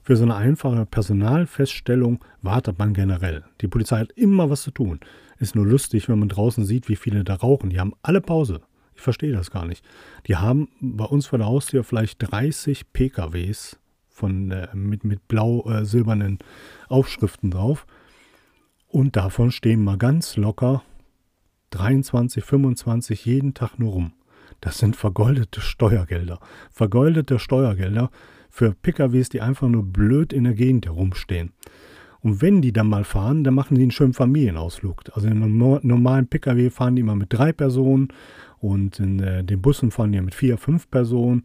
Für 0.03 0.17
so 0.17 0.25
eine 0.25 0.35
einfache 0.35 0.85
Personalfeststellung 0.85 2.23
wartet 2.43 2.79
man 2.79 2.93
generell. 2.93 3.45
Die 3.63 3.69
Polizei 3.69 4.01
hat 4.01 4.13
immer 4.13 4.51
was 4.51 4.63
zu 4.63 4.71
tun. 4.71 5.01
Ist 5.39 5.55
nur 5.55 5.67
lustig, 5.67 6.11
wenn 6.11 6.19
man 6.19 6.29
draußen 6.29 6.67
sieht, 6.67 6.91
wie 6.91 6.97
viele 6.97 7.25
da 7.25 7.37
rauchen. 7.37 7.71
Die 7.71 7.81
haben 7.81 7.95
alle 8.03 8.21
Pause. 8.21 8.61
Ich 8.95 9.01
verstehe 9.01 9.33
das 9.33 9.51
gar 9.51 9.65
nicht. 9.65 9.83
Die 10.27 10.37
haben 10.37 10.69
bei 10.81 11.07
uns 11.07 11.29
vor 11.29 11.39
der 11.39 11.49
Haustür 11.49 11.83
vielleicht 11.83 12.31
30 12.31 12.93
PKWs 12.93 13.79
von, 14.13 14.51
äh, 14.51 14.69
mit, 14.75 15.05
mit 15.05 15.27
blau-silbernen 15.29 16.39
äh, 16.39 16.45
Aufschriften 16.89 17.51
drauf. 17.51 17.87
Und 18.89 19.17
davon 19.17 19.51
stehen 19.51 19.83
mal 19.83 19.99
ganz 19.99 20.37
locker 20.37 20.83
23, 21.71 22.45
25 22.45 23.25
jeden 23.25 23.55
Tag 23.55 23.79
nur 23.79 23.93
rum. 23.93 24.13
Das 24.61 24.79
sind 24.79 24.95
vergoldete 24.97 25.61
Steuergelder. 25.61 26.39
Vergoldete 26.71 27.39
Steuergelder 27.39 28.11
für 28.51 28.75
PKWs, 28.75 29.31
die 29.31 29.41
einfach 29.41 29.69
nur 29.69 29.83
blöd 29.83 30.33
in 30.33 30.45
der 30.45 30.55
Gegend 30.55 30.87
herumstehen. 30.87 31.53
Und 32.21 32.41
wenn 32.41 32.63
die 32.63 32.73
dann 32.73 32.87
mal 32.87 33.05
fahren, 33.05 33.43
dann 33.43 33.55
machen 33.55 33.75
die 33.75 33.83
einen 33.83 33.91
schönen 33.91 34.13
Familienausflug. 34.13 35.03
Also 35.15 35.27
in 35.27 35.43
einem 35.43 35.59
normalen 35.83 36.29
PKW 36.29 36.71
fahren 36.71 36.95
die 36.95 37.01
immer 37.01 37.17
mit 37.17 37.33
drei 37.33 37.53
Personen 37.53 38.09
und 38.61 39.01
in 39.01 39.19
äh, 39.19 39.43
den 39.43 39.61
Bussen 39.61 39.91
fahren 39.91 40.13
die 40.13 40.21
mit 40.21 40.35
vier, 40.35 40.57
fünf 40.57 40.89
Personen. 40.89 41.43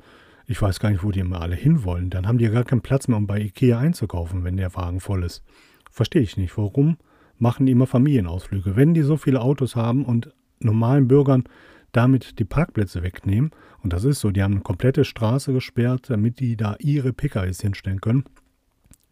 Ich 0.50 0.62
weiß 0.62 0.80
gar 0.80 0.89
nicht, 0.89 1.04
wo 1.04 1.12
die 1.12 1.20
immer 1.20 1.42
alle 1.42 1.58
hinwollen. 1.58 2.10
Dann 2.10 2.25
haben 2.25 2.38
die 2.38 2.46
ja 2.46 2.51
gar 2.51 2.63
keinen 2.63 2.82
Platz 2.82 3.10
mehr, 3.10 3.18
um 3.18 3.27
bei 3.27 3.42
Ikea 3.42 3.80
einzukaufen, 3.80 4.46
wenn 4.46 4.56
der 4.56 4.74
Wagen 4.75 5.01
voll 5.01 5.24
ist. 5.25 5.44
Verstehe 5.92 6.22
ich 6.22 6.38
nicht. 6.38 6.58
Warum 6.58 6.98
machen 7.38 7.66
die 7.66 7.74
immer 7.74 7.86
Familienausflüge? 7.86 8.77
Wenn 8.77 8.94
die 8.94 9.01
so 9.01 9.18
viele 9.18 9.42
Autos 9.42 9.75
haben 9.75 10.06
und 10.06 10.34
normalen 10.60 11.10
Bürgern 11.10 11.44
damit 11.92 12.39
die 12.39 12.46
Parkplätze 12.46 13.04
wegnehmen, 13.04 13.51
und 13.84 13.92
das 13.92 14.06
ist 14.06 14.22
so, 14.22 14.32
die 14.32 14.42
haben 14.42 14.54
eine 14.54 14.62
komplette 14.62 15.04
Straße 15.04 15.51
gesperrt, 15.51 16.10
damit 16.10 16.39
die 16.39 16.56
da 16.56 16.75
ihre 16.80 17.12
PKWs 17.12 17.62
hinstellen 17.62 18.00
können. 18.00 18.24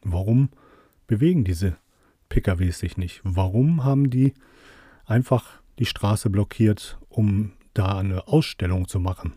Warum 0.04 0.50
bewegen 1.08 1.44
diese 1.44 1.76
PKWs 2.30 2.80
sich 2.80 2.96
nicht? 2.96 3.22
Warum 3.24 3.84
haben 3.84 4.10
die 4.10 4.34
einfach 5.06 5.62
die 5.80 5.86
Straße 5.86 6.30
blockiert, 6.30 6.98
um 7.10 7.52
da 7.74 7.98
eine 7.98 8.28
Ausstellung 8.28 8.88
zu 8.88 9.02
machen? 9.02 9.34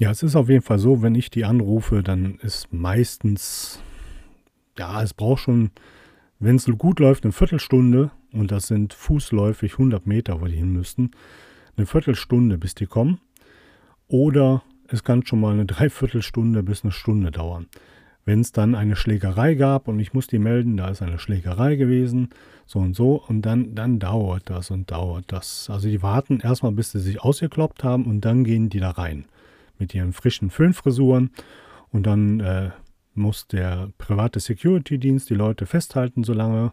Ja, 0.00 0.10
es 0.10 0.22
ist 0.22 0.34
auf 0.34 0.48
jeden 0.48 0.62
Fall 0.62 0.78
so, 0.78 1.02
wenn 1.02 1.14
ich 1.14 1.28
die 1.28 1.44
anrufe, 1.44 2.02
dann 2.02 2.36
ist 2.36 2.72
meistens, 2.72 3.82
ja, 4.78 5.02
es 5.02 5.12
braucht 5.12 5.42
schon, 5.42 5.72
wenn 6.38 6.56
es 6.56 6.64
gut 6.78 7.00
läuft, 7.00 7.24
eine 7.24 7.32
Viertelstunde 7.32 8.10
und 8.32 8.50
das 8.50 8.68
sind 8.68 8.94
fußläufig 8.94 9.72
100 9.72 10.06
Meter, 10.06 10.40
wo 10.40 10.46
die 10.46 10.56
hin 10.56 10.72
müssten, 10.72 11.10
eine 11.76 11.84
Viertelstunde, 11.84 12.56
bis 12.56 12.74
die 12.74 12.86
kommen. 12.86 13.20
Oder 14.08 14.62
es 14.88 15.04
kann 15.04 15.26
schon 15.26 15.42
mal 15.42 15.52
eine 15.52 15.66
Dreiviertelstunde 15.66 16.62
bis 16.62 16.82
eine 16.82 16.92
Stunde 16.92 17.30
dauern. 17.30 17.66
wenn 18.24 18.40
es 18.40 18.52
dann 18.52 18.74
eine 18.74 18.96
Schlägerei 18.96 19.54
gab 19.54 19.86
und 19.86 20.00
ich 20.00 20.14
muss 20.14 20.28
die 20.28 20.38
melden, 20.38 20.78
da 20.78 20.88
ist 20.88 21.02
eine 21.02 21.18
Schlägerei 21.18 21.76
gewesen, 21.76 22.30
so 22.64 22.78
und 22.78 22.96
so, 22.96 23.22
und 23.28 23.42
dann, 23.42 23.74
dann 23.74 23.98
dauert 23.98 24.48
das 24.48 24.70
und 24.70 24.90
dauert 24.90 25.24
das. 25.28 25.68
Also 25.68 25.88
die 25.88 26.02
warten 26.02 26.40
erstmal, 26.40 26.72
bis 26.72 26.92
sie 26.92 27.00
sich 27.00 27.20
ausgekloppt 27.20 27.84
haben 27.84 28.06
und 28.06 28.22
dann 28.22 28.44
gehen 28.44 28.70
die 28.70 28.80
da 28.80 28.92
rein 28.92 29.26
mit 29.80 29.94
ihren 29.94 30.12
frischen 30.12 30.50
Föhnfrisuren 30.50 31.30
und 31.90 32.04
dann 32.06 32.40
äh, 32.40 32.70
muss 33.14 33.46
der 33.48 33.90
private 33.98 34.38
Security-Dienst 34.38 35.28
die 35.28 35.34
Leute 35.34 35.66
festhalten 35.66 36.22
so 36.22 36.32
lange 36.32 36.72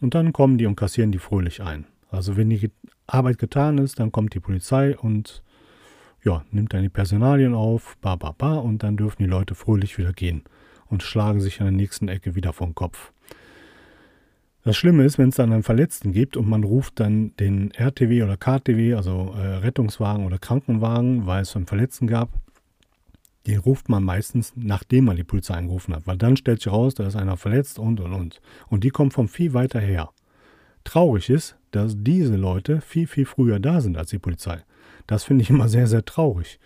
und 0.00 0.14
dann 0.14 0.32
kommen 0.32 0.58
die 0.58 0.66
und 0.66 0.76
kassieren 0.76 1.12
die 1.12 1.18
fröhlich 1.18 1.62
ein. 1.62 1.86
Also 2.10 2.36
wenn 2.36 2.50
die 2.50 2.70
Arbeit 3.06 3.38
getan 3.38 3.78
ist, 3.78 3.98
dann 3.98 4.12
kommt 4.12 4.34
die 4.34 4.40
Polizei 4.40 4.96
und 4.96 5.42
ja, 6.24 6.44
nimmt 6.50 6.74
dann 6.74 6.82
die 6.82 6.88
Personalien 6.88 7.54
auf, 7.54 7.96
ba, 8.00 8.16
ba, 8.16 8.34
ba, 8.36 8.56
und 8.56 8.82
dann 8.82 8.96
dürfen 8.96 9.22
die 9.22 9.28
Leute 9.28 9.54
fröhlich 9.54 9.96
wieder 9.96 10.12
gehen 10.12 10.42
und 10.86 11.02
schlagen 11.02 11.40
sich 11.40 11.60
an 11.60 11.66
der 11.66 11.72
nächsten 11.72 12.08
Ecke 12.08 12.34
wieder 12.34 12.52
vom 12.52 12.74
Kopf. 12.74 13.12
Das 14.66 14.76
Schlimme 14.76 15.04
ist, 15.04 15.16
wenn 15.16 15.28
es 15.28 15.36
dann 15.36 15.52
einen 15.52 15.62
Verletzten 15.62 16.10
gibt 16.10 16.36
und 16.36 16.48
man 16.48 16.64
ruft 16.64 16.98
dann 16.98 17.36
den 17.36 17.70
RTW 17.70 18.24
oder 18.24 18.36
KTW, 18.36 18.94
also 18.94 19.32
äh, 19.38 19.58
Rettungswagen 19.58 20.26
oder 20.26 20.40
Krankenwagen, 20.40 21.24
weil 21.24 21.42
es 21.42 21.54
einen 21.54 21.68
Verletzten 21.68 22.08
gab, 22.08 22.30
den 23.46 23.60
ruft 23.60 23.88
man 23.88 24.02
meistens, 24.02 24.54
nachdem 24.56 25.04
man 25.04 25.14
die 25.14 25.22
Polizei 25.22 25.54
angerufen 25.54 25.94
hat, 25.94 26.08
weil 26.08 26.16
dann 26.16 26.36
stellt 26.36 26.62
sich 26.62 26.72
raus, 26.72 26.94
da 26.94 27.06
ist 27.06 27.14
einer 27.14 27.36
verletzt 27.36 27.78
und 27.78 28.00
und 28.00 28.12
und. 28.12 28.40
Und 28.66 28.82
die 28.82 28.90
kommen 28.90 29.12
von 29.12 29.28
viel 29.28 29.54
weiter 29.54 29.78
her. 29.78 30.10
Traurig 30.82 31.30
ist, 31.30 31.56
dass 31.70 31.94
diese 31.96 32.34
Leute 32.34 32.80
viel, 32.80 33.06
viel 33.06 33.24
früher 33.24 33.60
da 33.60 33.80
sind 33.80 33.96
als 33.96 34.10
die 34.10 34.18
Polizei. 34.18 34.64
Das 35.06 35.22
finde 35.22 35.42
ich 35.42 35.50
immer 35.50 35.68
sehr, 35.68 35.86
sehr 35.86 36.04
traurig. 36.04 36.58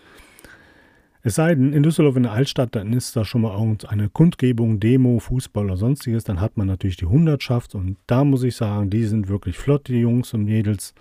Es 1.22 1.34
sei 1.34 1.54
denn, 1.54 1.74
in 1.74 1.82
Düsseldorf 1.82 2.16
in 2.16 2.22
der 2.22 2.32
Altstadt, 2.32 2.74
dann 2.74 2.94
ist 2.94 3.14
da 3.14 3.26
schon 3.26 3.42
mal 3.42 3.52
irgendeine 3.52 4.08
Kundgebung, 4.08 4.80
Demo, 4.80 5.18
Fußball 5.18 5.66
oder 5.66 5.76
sonstiges. 5.76 6.24
Dann 6.24 6.40
hat 6.40 6.56
man 6.56 6.66
natürlich 6.66 6.96
die 6.96 7.06
Hundertschaft 7.06 7.74
und 7.74 7.98
da 8.06 8.24
muss 8.24 8.42
ich 8.42 8.56
sagen, 8.56 8.88
die 8.88 9.04
sind 9.04 9.28
wirklich 9.28 9.58
flott, 9.58 9.88
die 9.88 10.00
Jungs 10.00 10.32
und 10.32 10.44
Mädels. 10.44 10.94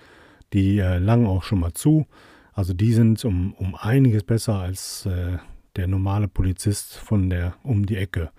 Die 0.51 0.79
äh, 0.79 0.97
langen 0.97 1.27
auch 1.27 1.43
schon 1.43 1.59
mal 1.59 1.73
zu. 1.73 2.07
Also 2.53 2.73
die 2.73 2.91
sind 2.91 3.23
um, 3.23 3.53
um 3.53 3.75
einiges 3.75 4.23
besser 4.23 4.55
als 4.55 5.05
äh, 5.05 5.37
der 5.75 5.87
normale 5.87 6.27
Polizist 6.27 6.97
von 6.97 7.29
der 7.29 7.53
um 7.63 7.85
die 7.85 7.95
Ecke. 7.95 8.31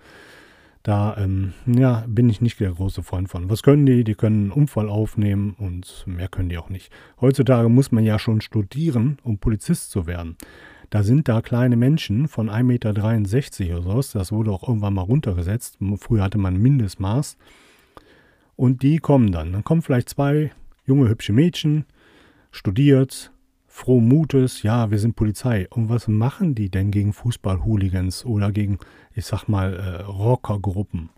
Da 0.83 1.15
ähm, 1.17 1.53
ja, 1.65 2.03
bin 2.07 2.29
ich 2.29 2.41
nicht 2.41 2.59
der 2.59 2.71
große 2.71 3.01
Freund 3.03 3.29
von. 3.29 3.49
Was 3.49 3.63
können 3.63 3.85
die? 3.85 4.03
Die 4.03 4.15
können 4.15 4.43
einen 4.43 4.51
Unfall 4.51 4.89
aufnehmen 4.89 5.55
und 5.57 6.03
mehr 6.05 6.27
können 6.27 6.49
die 6.49 6.57
auch 6.57 6.69
nicht. 6.69 6.91
Heutzutage 7.19 7.69
muss 7.69 7.91
man 7.91 8.03
ja 8.03 8.19
schon 8.19 8.41
studieren, 8.41 9.17
um 9.23 9.37
Polizist 9.37 9.91
zu 9.91 10.05
werden. 10.07 10.37
Da 10.91 11.03
sind 11.03 11.29
da 11.29 11.41
kleine 11.41 11.77
Menschen 11.77 12.27
von 12.27 12.49
1,63 12.49 12.63
Meter 12.63 13.79
oder 13.79 14.03
so. 14.03 14.19
Das 14.19 14.31
wurde 14.33 14.51
auch 14.51 14.67
irgendwann 14.67 14.93
mal 14.93 15.03
runtergesetzt. 15.03 15.77
Früher 15.97 16.21
hatte 16.21 16.37
man 16.37 16.55
ein 16.55 16.61
Mindestmaß. 16.61 17.37
Und 18.57 18.83
die 18.83 18.99
kommen 18.99 19.31
dann. 19.31 19.53
Dann 19.53 19.63
kommen 19.63 19.81
vielleicht 19.81 20.09
zwei 20.09 20.51
junge, 20.85 21.07
hübsche 21.07 21.31
Mädchen, 21.31 21.85
studiert, 22.51 23.31
froh 23.67 24.01
Mutes, 24.01 24.63
ja, 24.63 24.91
wir 24.91 24.99
sind 24.99 25.15
Polizei. 25.15 25.65
Und 25.69 25.87
was 25.87 26.09
machen 26.09 26.55
die 26.55 26.69
denn 26.69 26.91
gegen 26.91 27.13
Fußball-Hooligans 27.13 28.25
oder 28.25 28.51
gegen, 28.51 28.77
ich 29.15 29.25
sag 29.25 29.47
mal, 29.47 29.73
äh, 29.73 30.01
Rockergruppen? 30.03 31.09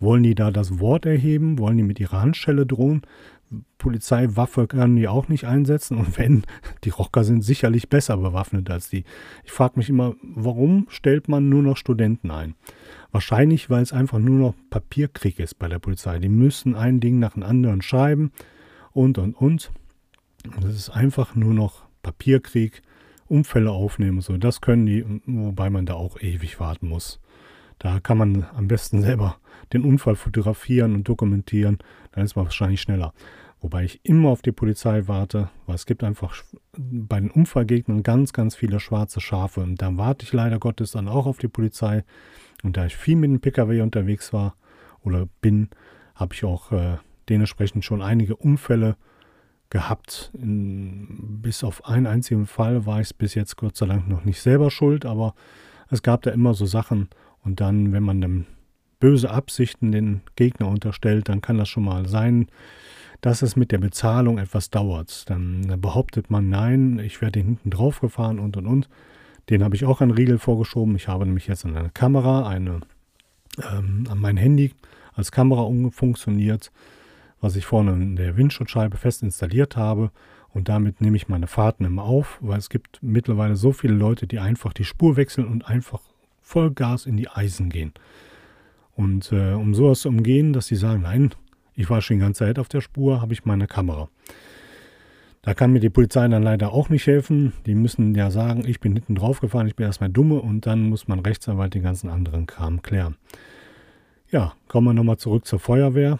Wollen 0.00 0.24
die 0.24 0.34
da 0.34 0.50
das 0.50 0.80
Wort 0.80 1.06
erheben? 1.06 1.56
Wollen 1.58 1.76
die 1.76 1.84
mit 1.84 2.00
ihrer 2.00 2.20
Handschelle 2.20 2.66
drohen? 2.66 3.02
Polizeiwaffe 3.78 4.66
können 4.66 4.96
die 4.96 5.08
auch 5.08 5.28
nicht 5.28 5.44
einsetzen. 5.44 5.96
Und 5.96 6.18
wenn, 6.18 6.44
die 6.84 6.90
Rocker 6.90 7.24
sind 7.24 7.42
sicherlich 7.42 7.88
besser 7.88 8.16
bewaffnet 8.16 8.70
als 8.70 8.90
die. 8.90 9.04
Ich 9.44 9.52
frage 9.52 9.74
mich 9.76 9.88
immer, 9.88 10.14
warum 10.22 10.86
stellt 10.88 11.28
man 11.28 11.48
nur 11.48 11.62
noch 11.62 11.76
Studenten 11.76 12.30
ein? 12.30 12.54
Wahrscheinlich, 13.12 13.70
weil 13.70 13.82
es 13.82 13.92
einfach 13.92 14.18
nur 14.18 14.38
noch 14.38 14.54
Papierkrieg 14.70 15.40
ist 15.40 15.58
bei 15.58 15.68
der 15.68 15.78
Polizei. 15.78 16.18
Die 16.18 16.28
müssen 16.28 16.74
ein 16.74 17.00
Ding 17.00 17.18
nach 17.18 17.34
dem 17.34 17.42
anderen 17.42 17.82
schreiben 17.82 18.32
und, 18.92 19.18
und, 19.18 19.34
und. 19.34 19.72
Es 20.66 20.74
ist 20.74 20.90
einfach 20.90 21.34
nur 21.34 21.52
noch 21.52 21.82
Papierkrieg, 22.02 22.82
Unfälle 23.26 23.70
aufnehmen. 23.70 24.20
So, 24.20 24.36
das 24.36 24.60
können 24.60 24.86
die, 24.86 25.04
wobei 25.26 25.70
man 25.70 25.86
da 25.86 25.94
auch 25.94 26.20
ewig 26.20 26.60
warten 26.60 26.88
muss. 26.88 27.20
Da 27.78 27.98
kann 27.98 28.18
man 28.18 28.46
am 28.54 28.68
besten 28.68 29.00
selber 29.00 29.36
den 29.72 29.84
Unfall 29.84 30.16
fotografieren 30.16 30.94
und 30.94 31.08
dokumentieren. 31.08 31.78
Dann 32.12 32.24
ist 32.24 32.36
man 32.36 32.44
wahrscheinlich 32.44 32.80
schneller. 32.80 33.12
Wobei 33.60 33.84
ich 33.84 34.00
immer 34.04 34.30
auf 34.30 34.40
die 34.40 34.52
Polizei 34.52 35.06
warte, 35.06 35.50
weil 35.66 35.74
es 35.74 35.84
gibt 35.84 36.02
einfach 36.02 36.42
bei 36.78 37.20
den 37.20 37.30
Unfallgegnern 37.30 38.02
ganz, 38.02 38.32
ganz 38.32 38.56
viele 38.56 38.80
schwarze 38.80 39.20
Schafe. 39.20 39.60
Und 39.60 39.82
da 39.82 39.94
warte 39.96 40.24
ich 40.24 40.32
leider 40.32 40.58
Gottes 40.58 40.92
dann 40.92 41.08
auch 41.08 41.26
auf 41.26 41.38
die 41.38 41.48
Polizei. 41.48 42.04
Und 42.62 42.76
da 42.76 42.86
ich 42.86 42.96
viel 42.96 43.16
mit 43.16 43.30
dem 43.30 43.40
Pkw 43.40 43.82
unterwegs 43.82 44.32
war 44.32 44.54
oder 45.02 45.26
bin, 45.42 45.68
habe 46.14 46.34
ich 46.34 46.44
auch 46.44 46.72
äh, 46.72 46.96
dementsprechend 47.28 47.84
schon 47.84 48.00
einige 48.00 48.34
Unfälle 48.36 48.96
gehabt. 49.68 50.30
In, 50.34 51.40
bis 51.42 51.62
auf 51.62 51.84
einen 51.84 52.06
einzigen 52.06 52.46
Fall 52.46 52.86
war 52.86 53.00
ich 53.00 53.14
bis 53.16 53.34
jetzt 53.34 53.56
Gott 53.56 53.76
sei 53.76 53.86
Dank 53.86 54.08
noch 54.08 54.24
nicht 54.24 54.40
selber 54.40 54.70
schuld, 54.70 55.04
aber 55.04 55.34
es 55.90 56.02
gab 56.02 56.22
da 56.22 56.30
immer 56.30 56.54
so 56.54 56.64
Sachen. 56.64 57.08
Und 57.42 57.60
dann, 57.60 57.92
wenn 57.92 58.02
man 58.02 58.20
dann 58.20 58.46
böse 59.00 59.30
Absichten 59.30 59.92
den 59.92 60.22
Gegner 60.36 60.68
unterstellt, 60.68 61.28
dann 61.28 61.40
kann 61.40 61.58
das 61.58 61.68
schon 61.68 61.84
mal 61.84 62.06
sein, 62.06 62.48
dass 63.20 63.42
es 63.42 63.56
mit 63.56 63.70
der 63.72 63.78
Bezahlung 63.78 64.38
etwas 64.38 64.70
dauert. 64.70 65.28
Dann 65.28 65.80
behauptet 65.80 66.30
man, 66.30 66.48
nein, 66.48 66.98
ich 66.98 67.20
werde 67.20 67.40
hinten 67.40 67.70
drauf 67.70 68.00
gefahren 68.00 68.38
und 68.38 68.56
und 68.56 68.66
und. 68.66 68.88
Den 69.48 69.64
habe 69.64 69.74
ich 69.74 69.84
auch 69.84 70.00
einen 70.00 70.12
Riegel 70.12 70.38
vorgeschoben. 70.38 70.94
Ich 70.96 71.08
habe 71.08 71.26
nämlich 71.26 71.46
jetzt 71.46 71.66
eine 71.66 71.90
Kamera, 71.90 72.48
eine 72.48 72.80
ähm, 73.58 74.04
an 74.08 74.18
mein 74.18 74.36
Handy 74.36 74.74
als 75.14 75.32
Kamera 75.32 75.62
umfunktioniert, 75.62 76.70
was 77.40 77.56
ich 77.56 77.66
vorne 77.66 77.92
in 77.92 78.16
der 78.16 78.36
Windschutzscheibe 78.36 78.96
fest 78.96 79.22
installiert 79.22 79.76
habe. 79.76 80.10
Und 80.52 80.68
damit 80.68 81.00
nehme 81.00 81.16
ich 81.16 81.28
meine 81.28 81.46
Fahrten 81.46 81.84
immer 81.84 82.04
auf, 82.04 82.38
weil 82.40 82.58
es 82.58 82.70
gibt 82.70 82.98
mittlerweile 83.02 83.56
so 83.56 83.72
viele 83.72 83.94
Leute, 83.94 84.26
die 84.26 84.38
einfach 84.38 84.72
die 84.72 84.84
Spur 84.84 85.16
wechseln 85.16 85.46
und 85.46 85.66
einfach 85.68 86.00
Vollgas 86.40 87.06
in 87.06 87.16
die 87.16 87.28
Eisen 87.28 87.70
gehen. 87.70 87.92
Und 88.96 89.30
äh, 89.32 89.52
um 89.52 89.74
sowas 89.74 90.00
zu 90.00 90.08
umgehen, 90.08 90.52
dass 90.52 90.66
sie 90.66 90.76
sagen, 90.76 91.02
nein, 91.02 91.30
ich 91.80 91.88
war 91.88 92.02
schon 92.02 92.18
die 92.18 92.22
ganze 92.22 92.44
Zeit 92.44 92.58
auf 92.58 92.68
der 92.68 92.82
Spur, 92.82 93.22
habe 93.22 93.32
ich 93.32 93.46
meine 93.46 93.66
Kamera. 93.66 94.10
Da 95.42 95.54
kann 95.54 95.72
mir 95.72 95.80
die 95.80 95.88
Polizei 95.88 96.28
dann 96.28 96.42
leider 96.42 96.72
auch 96.72 96.90
nicht 96.90 97.06
helfen. 97.06 97.54
Die 97.64 97.74
müssen 97.74 98.14
ja 98.14 98.30
sagen, 98.30 98.64
ich 98.66 98.80
bin 98.80 98.92
hinten 98.92 99.14
drauf 99.14 99.40
gefahren, 99.40 99.66
ich 99.66 99.76
bin 99.76 99.86
erstmal 99.86 100.10
dumme 100.10 100.40
und 100.40 100.66
dann 100.66 100.90
muss 100.90 101.08
man 101.08 101.20
Rechtsanwalt 101.20 101.72
den 101.72 101.82
ganzen 101.82 102.10
anderen 102.10 102.46
Kram 102.46 102.82
klären. 102.82 103.16
Ja, 104.30 104.52
kommen 104.68 104.88
wir 104.88 104.92
nochmal 104.92 105.16
zurück 105.16 105.46
zur 105.46 105.58
Feuerwehr. 105.58 106.18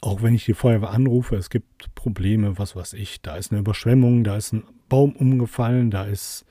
Auch 0.00 0.22
wenn 0.22 0.34
ich 0.34 0.46
die 0.46 0.54
Feuerwehr 0.54 0.90
anrufe, 0.90 1.36
es 1.36 1.50
gibt 1.50 1.94
Probleme, 1.94 2.58
was 2.58 2.74
weiß 2.74 2.94
ich. 2.94 3.20
Da 3.20 3.36
ist 3.36 3.52
eine 3.52 3.60
Überschwemmung, 3.60 4.24
da 4.24 4.38
ist 4.38 4.54
ein 4.54 4.64
Baum 4.88 5.12
umgefallen, 5.12 5.90
da 5.90 6.04
ist, 6.04 6.46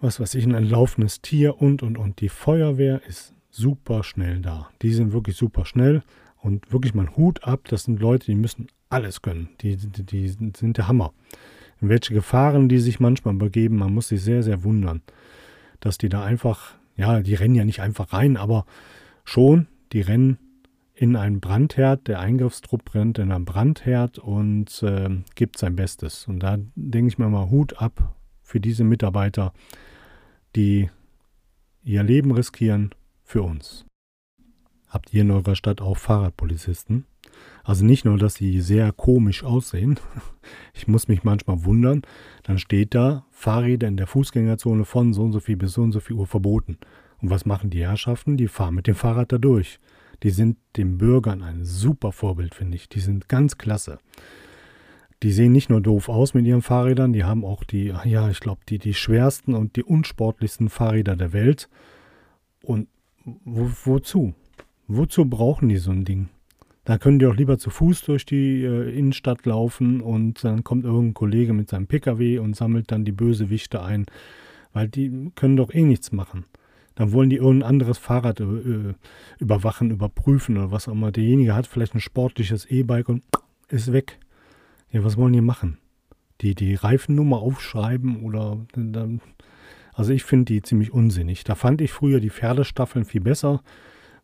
was 0.00 0.20
weiß 0.20 0.34
ich, 0.36 0.46
ein 0.46 0.64
laufendes 0.64 1.20
Tier 1.20 1.60
und, 1.60 1.82
und, 1.82 1.98
und. 1.98 2.20
Die 2.22 2.30
Feuerwehr 2.30 3.02
ist 3.06 3.34
super 3.50 4.02
schnell 4.02 4.40
da. 4.40 4.70
Die 4.80 4.92
sind 4.92 5.12
wirklich 5.12 5.36
super 5.36 5.66
schnell. 5.66 6.02
Und 6.44 6.70
wirklich 6.70 6.92
mal 6.92 7.08
Hut 7.16 7.42
ab, 7.44 7.60
das 7.68 7.84
sind 7.84 8.00
Leute, 8.00 8.26
die 8.26 8.34
müssen 8.34 8.66
alles 8.90 9.22
können. 9.22 9.48
Die, 9.62 9.78
die, 9.78 10.04
die 10.04 10.28
sind 10.28 10.76
der 10.76 10.88
Hammer. 10.88 11.14
In 11.80 11.88
welche 11.88 12.12
Gefahren 12.12 12.68
die 12.68 12.80
sich 12.80 13.00
manchmal 13.00 13.32
begeben, 13.32 13.78
man 13.78 13.94
muss 13.94 14.08
sich 14.08 14.22
sehr, 14.22 14.42
sehr 14.42 14.62
wundern, 14.62 15.00
dass 15.80 15.96
die 15.96 16.10
da 16.10 16.22
einfach, 16.22 16.74
ja, 16.98 17.20
die 17.20 17.32
rennen 17.32 17.54
ja 17.54 17.64
nicht 17.64 17.80
einfach 17.80 18.12
rein, 18.12 18.36
aber 18.36 18.66
schon, 19.24 19.68
die 19.94 20.02
rennen 20.02 20.36
in 20.92 21.16
einen 21.16 21.40
Brandherd, 21.40 22.08
der 22.08 22.20
Eingriffstrupp 22.20 22.94
rennt 22.94 23.18
in 23.18 23.32
einen 23.32 23.46
Brandherd 23.46 24.18
und 24.18 24.82
äh, 24.82 25.08
gibt 25.36 25.58
sein 25.58 25.76
Bestes. 25.76 26.28
Und 26.28 26.40
da 26.40 26.58
denke 26.74 27.08
ich 27.08 27.16
mir 27.16 27.30
mal 27.30 27.48
Hut 27.48 27.80
ab 27.80 28.14
für 28.42 28.60
diese 28.60 28.84
Mitarbeiter, 28.84 29.54
die 30.56 30.90
ihr 31.84 32.02
Leben 32.02 32.32
riskieren 32.32 32.90
für 33.22 33.42
uns. 33.42 33.86
Habt 34.94 35.12
ihr 35.12 35.22
in 35.22 35.32
eurer 35.32 35.56
Stadt 35.56 35.80
auch 35.80 35.98
Fahrradpolizisten? 35.98 37.04
Also 37.64 37.84
nicht 37.84 38.04
nur, 38.04 38.16
dass 38.16 38.36
sie 38.36 38.60
sehr 38.60 38.92
komisch 38.92 39.42
aussehen. 39.42 39.98
Ich 40.74 40.86
muss 40.86 41.08
mich 41.08 41.24
manchmal 41.24 41.64
wundern. 41.64 42.02
Dann 42.42 42.58
steht 42.58 42.94
da, 42.94 43.24
Fahrräder 43.30 43.88
in 43.88 43.96
der 43.96 44.06
Fußgängerzone 44.06 44.84
von 44.84 45.14
so 45.14 45.22
und 45.22 45.32
so 45.32 45.40
viel 45.40 45.56
bis 45.56 45.72
so 45.72 45.82
und 45.82 45.92
so 45.92 46.00
viel 46.00 46.16
Uhr 46.16 46.26
verboten. 46.26 46.76
Und 47.20 47.30
was 47.30 47.46
machen 47.46 47.70
die 47.70 47.80
Herrschaften? 47.80 48.36
Die 48.36 48.46
fahren 48.46 48.74
mit 48.74 48.86
dem 48.86 48.94
Fahrrad 48.94 49.32
da 49.32 49.38
durch. 49.38 49.80
Die 50.22 50.30
sind 50.30 50.58
den 50.76 50.98
Bürgern 50.98 51.42
ein 51.42 51.64
super 51.64 52.12
Vorbild, 52.12 52.54
finde 52.54 52.76
ich. 52.76 52.88
Die 52.88 53.00
sind 53.00 53.28
ganz 53.28 53.56
klasse. 53.56 53.98
Die 55.22 55.32
sehen 55.32 55.52
nicht 55.52 55.70
nur 55.70 55.80
doof 55.80 56.10
aus 56.10 56.34
mit 56.34 56.44
ihren 56.44 56.62
Fahrrädern, 56.62 57.14
die 57.14 57.24
haben 57.24 57.44
auch 57.44 57.64
die, 57.64 57.86
ja, 58.04 58.28
ich 58.28 58.40
glaube, 58.40 58.60
die, 58.68 58.78
die 58.78 58.94
schwersten 58.94 59.54
und 59.54 59.76
die 59.76 59.82
unsportlichsten 59.82 60.68
Fahrräder 60.68 61.16
der 61.16 61.32
Welt. 61.32 61.68
Und 62.62 62.88
wo, 63.24 63.70
wozu? 63.84 64.34
Wozu 64.86 65.24
brauchen 65.24 65.68
die 65.68 65.78
so 65.78 65.90
ein 65.90 66.04
Ding? 66.04 66.28
Da 66.84 66.98
können 66.98 67.18
die 67.18 67.26
auch 67.26 67.34
lieber 67.34 67.58
zu 67.58 67.70
Fuß 67.70 68.02
durch 68.02 68.26
die 68.26 68.62
äh, 68.62 68.90
Innenstadt 68.90 69.46
laufen 69.46 70.02
und 70.02 70.44
dann 70.44 70.64
kommt 70.64 70.84
irgendein 70.84 71.14
Kollege 71.14 71.54
mit 71.54 71.70
seinem 71.70 71.86
Pkw 71.86 72.38
und 72.38 72.54
sammelt 72.54 72.92
dann 72.92 73.06
die 73.06 73.12
Bösewichte 73.12 73.82
ein, 73.82 74.04
weil 74.74 74.88
die 74.88 75.30
können 75.34 75.56
doch 75.56 75.72
eh 75.72 75.82
nichts 75.82 76.12
machen. 76.12 76.44
Dann 76.94 77.12
wollen 77.12 77.30
die 77.30 77.36
irgendein 77.36 77.70
anderes 77.70 77.96
Fahrrad 77.96 78.40
äh, 78.40 78.94
überwachen, 79.38 79.90
überprüfen 79.90 80.58
oder 80.58 80.70
was 80.70 80.86
auch 80.86 80.92
immer. 80.92 81.10
Derjenige 81.10 81.54
hat 81.54 81.66
vielleicht 81.66 81.94
ein 81.94 82.00
sportliches 82.00 82.66
E-Bike 82.66 83.08
und 83.08 83.22
ist 83.68 83.92
weg. 83.92 84.18
Ja, 84.90 85.02
was 85.02 85.16
wollen 85.16 85.32
die 85.32 85.40
machen? 85.40 85.78
Die, 86.42 86.54
die 86.54 86.74
Reifennummer 86.74 87.38
aufschreiben 87.38 88.22
oder 88.22 88.58
dann. 88.74 89.20
Also 89.94 90.12
ich 90.12 90.24
finde 90.24 90.46
die 90.46 90.62
ziemlich 90.62 90.92
unsinnig. 90.92 91.44
Da 91.44 91.54
fand 91.54 91.80
ich 91.80 91.92
früher 91.92 92.20
die 92.20 92.30
Pferdestaffeln 92.30 93.04
viel 93.04 93.20
besser. 93.20 93.62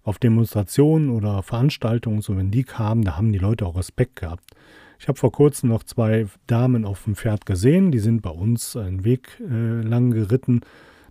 Auf 0.02 0.19
Demonstrationen 0.19 1.11
oder 1.11 1.42
Veranstaltungen, 1.42 2.23
so 2.23 2.37
wenn 2.37 2.50
die 2.50 2.64
kamen, 2.64 3.04
da 3.04 3.16
haben 3.16 3.33
die 3.33 3.38
Leute 3.38 3.66
auch 3.66 3.76
Respekt 3.76 4.16
gehabt. 4.16 4.45
Ich 4.99 5.09
habe 5.09 5.19
vor 5.19 5.33
kurzem 5.33 5.69
noch 5.71 5.83
zwei 5.83 6.26
Damen 6.47 6.85
auf 6.85 7.04
dem 7.04 7.16
Pferd 7.16 7.47
gesehen, 7.47 7.90
die 7.90 7.99
sind 7.99 8.23
bei 8.23 8.30
uns 8.30 8.76
einen 8.76 9.04
Weg 9.04 9.40
äh, 9.40 9.80
lang 9.83 10.11
geritten 10.11 10.61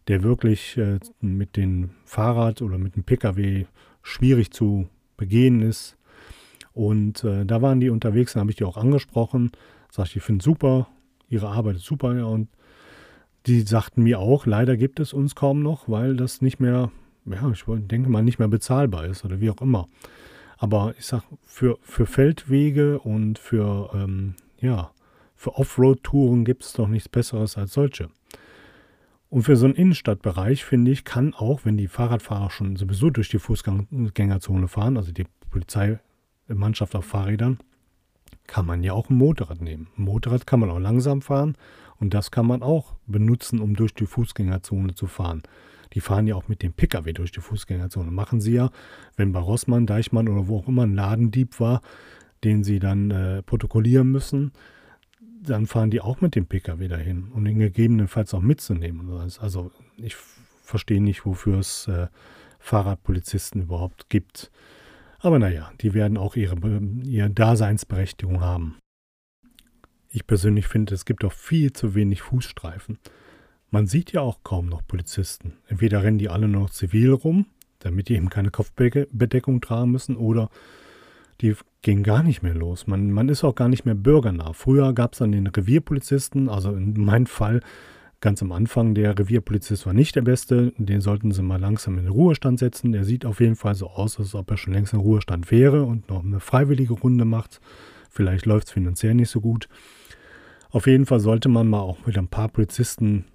der 0.10 0.24
wirklich 0.24 0.75
äh, 0.75 1.00
mit 1.22 1.55
dem 1.55 1.91
Fahrrad 2.03 2.63
oder 2.63 2.79
mit 2.79 2.96
dem 2.96 3.03
Pkw 3.03 3.65
schwierig 4.01 4.51
zu 4.51 4.89
begehen 5.17 5.62
ist. 5.62 5.96
Und 6.74 7.24
äh, 7.24 7.46
da 7.46 7.62
waren 7.62 7.79
die 7.79 7.91
unterwegs, 7.91 8.34
da 8.34 8.39
habe 8.39 8.50
ich 8.50 8.58
die 8.58 8.63
auch 8.63 8.77
angesprochen. 8.77 9.51
Sagte, 9.91 10.17
ich 10.17 10.24
finde 10.24 10.43
super, 10.43 10.88
ihre 11.29 11.50
Arbeit 11.50 11.75
ist 11.75 11.86
super. 11.86 12.15
Ja, 12.15 12.25
und 12.25 12.50
die 13.46 13.62
sagten 13.62 14.01
mir 14.01 14.19
auch, 14.19 14.48
leider 14.48 14.77
gibt 14.77 15.00
es 15.00 15.13
uns 15.13 15.36
kaum 15.36 15.62
noch, 15.62 15.88
weil 15.88 16.15
das 16.15 16.41
nicht 16.41 16.60
mehr, 16.60 16.91
ja, 17.25 17.49
ich 17.51 17.63
denke 17.67 18.09
mal, 18.09 18.23
nicht 18.23 18.39
mehr 18.39 18.47
bezahlbar 18.47 19.05
ist 19.05 19.25
oder 19.25 19.39
wie 19.39 19.49
auch 19.49 19.61
immer. 19.61 19.88
Aber 20.57 20.93
ich 20.97 21.05
sage, 21.05 21.23
für, 21.45 21.77
für 21.81 22.05
Feldwege 22.05 22.99
und 22.99 23.39
für, 23.39 23.91
ähm, 23.93 24.35
ja, 24.59 24.91
für 25.35 25.55
Offroad-Touren 25.55 26.43
gibt 26.43 26.63
es 26.63 26.73
doch 26.73 26.88
nichts 26.88 27.07
Besseres 27.07 27.57
als 27.57 27.73
solche. 27.73 28.09
Und 29.29 29.43
für 29.43 29.55
so 29.55 29.65
einen 29.65 29.75
Innenstadtbereich, 29.75 30.65
finde 30.65 30.91
ich, 30.91 31.05
kann 31.05 31.33
auch, 31.33 31.61
wenn 31.63 31.77
die 31.77 31.88
Fahrradfahrer 31.88 32.49
schon 32.49 32.75
sowieso 32.75 33.09
durch 33.09 33.29
die 33.29 33.39
Fußgängerzone 33.39 34.67
fahren, 34.67 34.97
also 34.97 35.11
die 35.11 35.27
Polizeimannschaft 35.49 36.95
auf 36.95 37.05
Fahrrädern, 37.05 37.59
kann 38.47 38.65
man 38.65 38.83
ja 38.83 38.93
auch 38.93 39.09
ein 39.09 39.17
Motorrad 39.17 39.61
nehmen. 39.61 39.88
Ein 39.97 40.03
Motorrad 40.03 40.47
kann 40.47 40.59
man 40.59 40.71
auch 40.71 40.79
langsam 40.79 41.21
fahren 41.21 41.55
und 41.99 42.13
das 42.13 42.31
kann 42.31 42.47
man 42.47 42.63
auch 42.63 42.95
benutzen, 43.05 43.59
um 43.59 43.75
durch 43.75 43.93
die 43.93 44.07
Fußgängerzone 44.07 44.95
zu 44.95 45.05
fahren. 45.05 45.43
Die 45.93 46.01
fahren 46.01 46.27
ja 46.27 46.36
auch 46.36 46.48
mit 46.48 46.62
dem 46.62 46.74
Pkw 46.74 47.13
durch 47.13 47.31
die 47.31 47.41
Fußgängerzone. 47.41 48.12
Machen 48.12 48.41
sie 48.41 48.53
ja, 48.53 48.69
wenn 49.15 49.31
bei 49.31 49.39
Rossmann, 49.39 49.86
Deichmann 49.86 50.27
oder 50.27 50.48
wo 50.48 50.60
auch 50.60 50.67
immer 50.67 50.84
ein 50.84 50.96
Ladendieb 50.96 51.60
war, 51.60 51.81
den 52.43 52.63
sie 52.63 52.79
dann 52.79 53.12
äh, 53.12 53.43
protokollieren 53.43 54.12
müssen, 54.12 54.51
dann 55.41 55.67
fahren 55.67 55.89
die 55.89 56.01
auch 56.01 56.22
mit 56.22 56.36
dem 56.36 56.46
Pkw 56.46 56.88
dahin, 56.88 57.29
um 57.34 57.46
den 57.46 57.60
gegebenenfalls 57.60 58.34
auch 58.34 58.41
mitzunehmen. 58.41 59.10
Also 59.10 59.72
ich 59.98 60.15
verstehe 60.15 61.01
nicht, 61.01 61.25
wofür 61.25 61.60
es 61.60 61.88
äh, 61.88 62.08
Fahrradpolizisten 62.60 63.63
überhaupt 63.63 64.10
gibt. 64.10 64.51
Aber 65.19 65.39
naja, 65.39 65.72
die 65.81 65.93
werden 65.93 66.17
auch 66.17 66.36
ihre, 66.36 66.55
ihre 67.03 67.29
Daseinsberechtigung 67.29 68.41
haben. 68.41 68.77
Ich 70.12 70.25
persönlich 70.25 70.67
finde, 70.67 70.96
es 70.96 71.05
gibt 71.05 71.24
auch 71.24 71.34
viel 71.34 71.74
zu 71.74 71.93
wenig 71.93 72.22
Fußstreifen. 72.22 72.98
Man 73.71 73.88
sieht 73.88 74.11
ja 74.11 74.21
auch 74.21 74.39
kaum 74.43 74.67
noch 74.67 74.85
Polizisten. 74.85 75.53
Entweder 75.67 76.03
rennen 76.03 76.17
die 76.17 76.29
alle 76.29 76.47
noch 76.47 76.69
zivil 76.69 77.13
rum, 77.13 77.45
damit 77.79 78.09
die 78.09 78.15
eben 78.15 78.29
keine 78.29 78.51
Kopfbedeckung 78.51 79.62
tragen 79.62 79.91
müssen, 79.91 80.15
oder 80.15 80.49
die 81.41 81.55
gehen 81.82 82.03
gar 82.03 82.23
nicht 82.23 82.41
mehr 82.41 82.55
los. 82.55 82.88
Man, 82.88 83.12
man 83.12 83.29
ist 83.29 83.43
auch 83.43 83.55
gar 83.55 83.69
nicht 83.69 83.86
mehr 83.86 83.95
bürgernah. 83.95 84.53
Früher 84.53 84.93
gab 84.93 85.13
es 85.13 85.19
dann 85.19 85.32
den 85.32 85.47
Revierpolizisten, 85.47 86.49
also 86.49 86.71
in 86.73 86.93
meinem 86.93 87.27
Fall 87.27 87.62
ganz 88.21 88.41
am 88.41 88.51
Anfang, 88.51 88.95
der 88.95 89.17
Revierpolizist 89.17 89.86
war 89.86 89.93
nicht 89.93 90.15
der 90.15 90.21
Beste. 90.21 90.73
Den 90.77 91.01
sollten 91.01 91.32
sie 91.32 91.41
mal 91.41 91.60
langsam 91.60 91.97
in 91.97 92.05
den 92.05 92.12
Ruhestand 92.12 92.60
setzen. 92.60 92.91
Der 92.91 93.05
sieht 93.05 93.25
auf 93.25 93.39
jeden 93.39 93.55
Fall 93.55 93.75
so 93.75 93.88
aus, 93.88 94.19
als 94.19 94.36
ob 94.36 94.51
er 94.51 94.58
schon 94.58 94.73
längst 94.73 94.93
in 94.93 94.99
Ruhestand 94.99 95.49
wäre 95.51 95.84
und 95.84 96.10
noch 96.10 96.23
eine 96.23 96.39
freiwillige 96.39 96.93
Runde 96.93 97.25
macht. 97.25 97.62
Vielleicht 98.10 98.45
läuft 98.45 98.67
es 98.67 98.73
finanziell 98.73 99.13
nicht 99.13 99.29
so 99.29 99.39
gut. 99.39 99.69
Auf 100.71 100.88
jeden 100.88 101.05
Fall 101.05 101.19
sollte 101.19 101.49
man 101.49 101.67
mal 101.67 101.79
auch 101.79 102.05
mit 102.05 102.17
ein 102.17 102.27
paar 102.27 102.49
Polizisten 102.49 103.25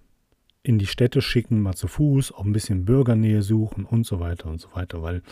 in 0.64 0.78
die 0.78 0.86
Städte 0.86 1.22
schicken, 1.22 1.60
mal 1.60 1.74
zu 1.74 1.86
Fuß, 1.86 2.32
auch 2.32 2.44
ein 2.44 2.52
bisschen 2.52 2.84
Bürgernähe 2.84 3.42
suchen 3.42 3.84
und 3.84 4.06
so 4.06 4.18
weiter 4.18 4.48
und 4.48 4.60
so 4.60 4.68
weiter, 4.74 5.02
weil 5.02 5.22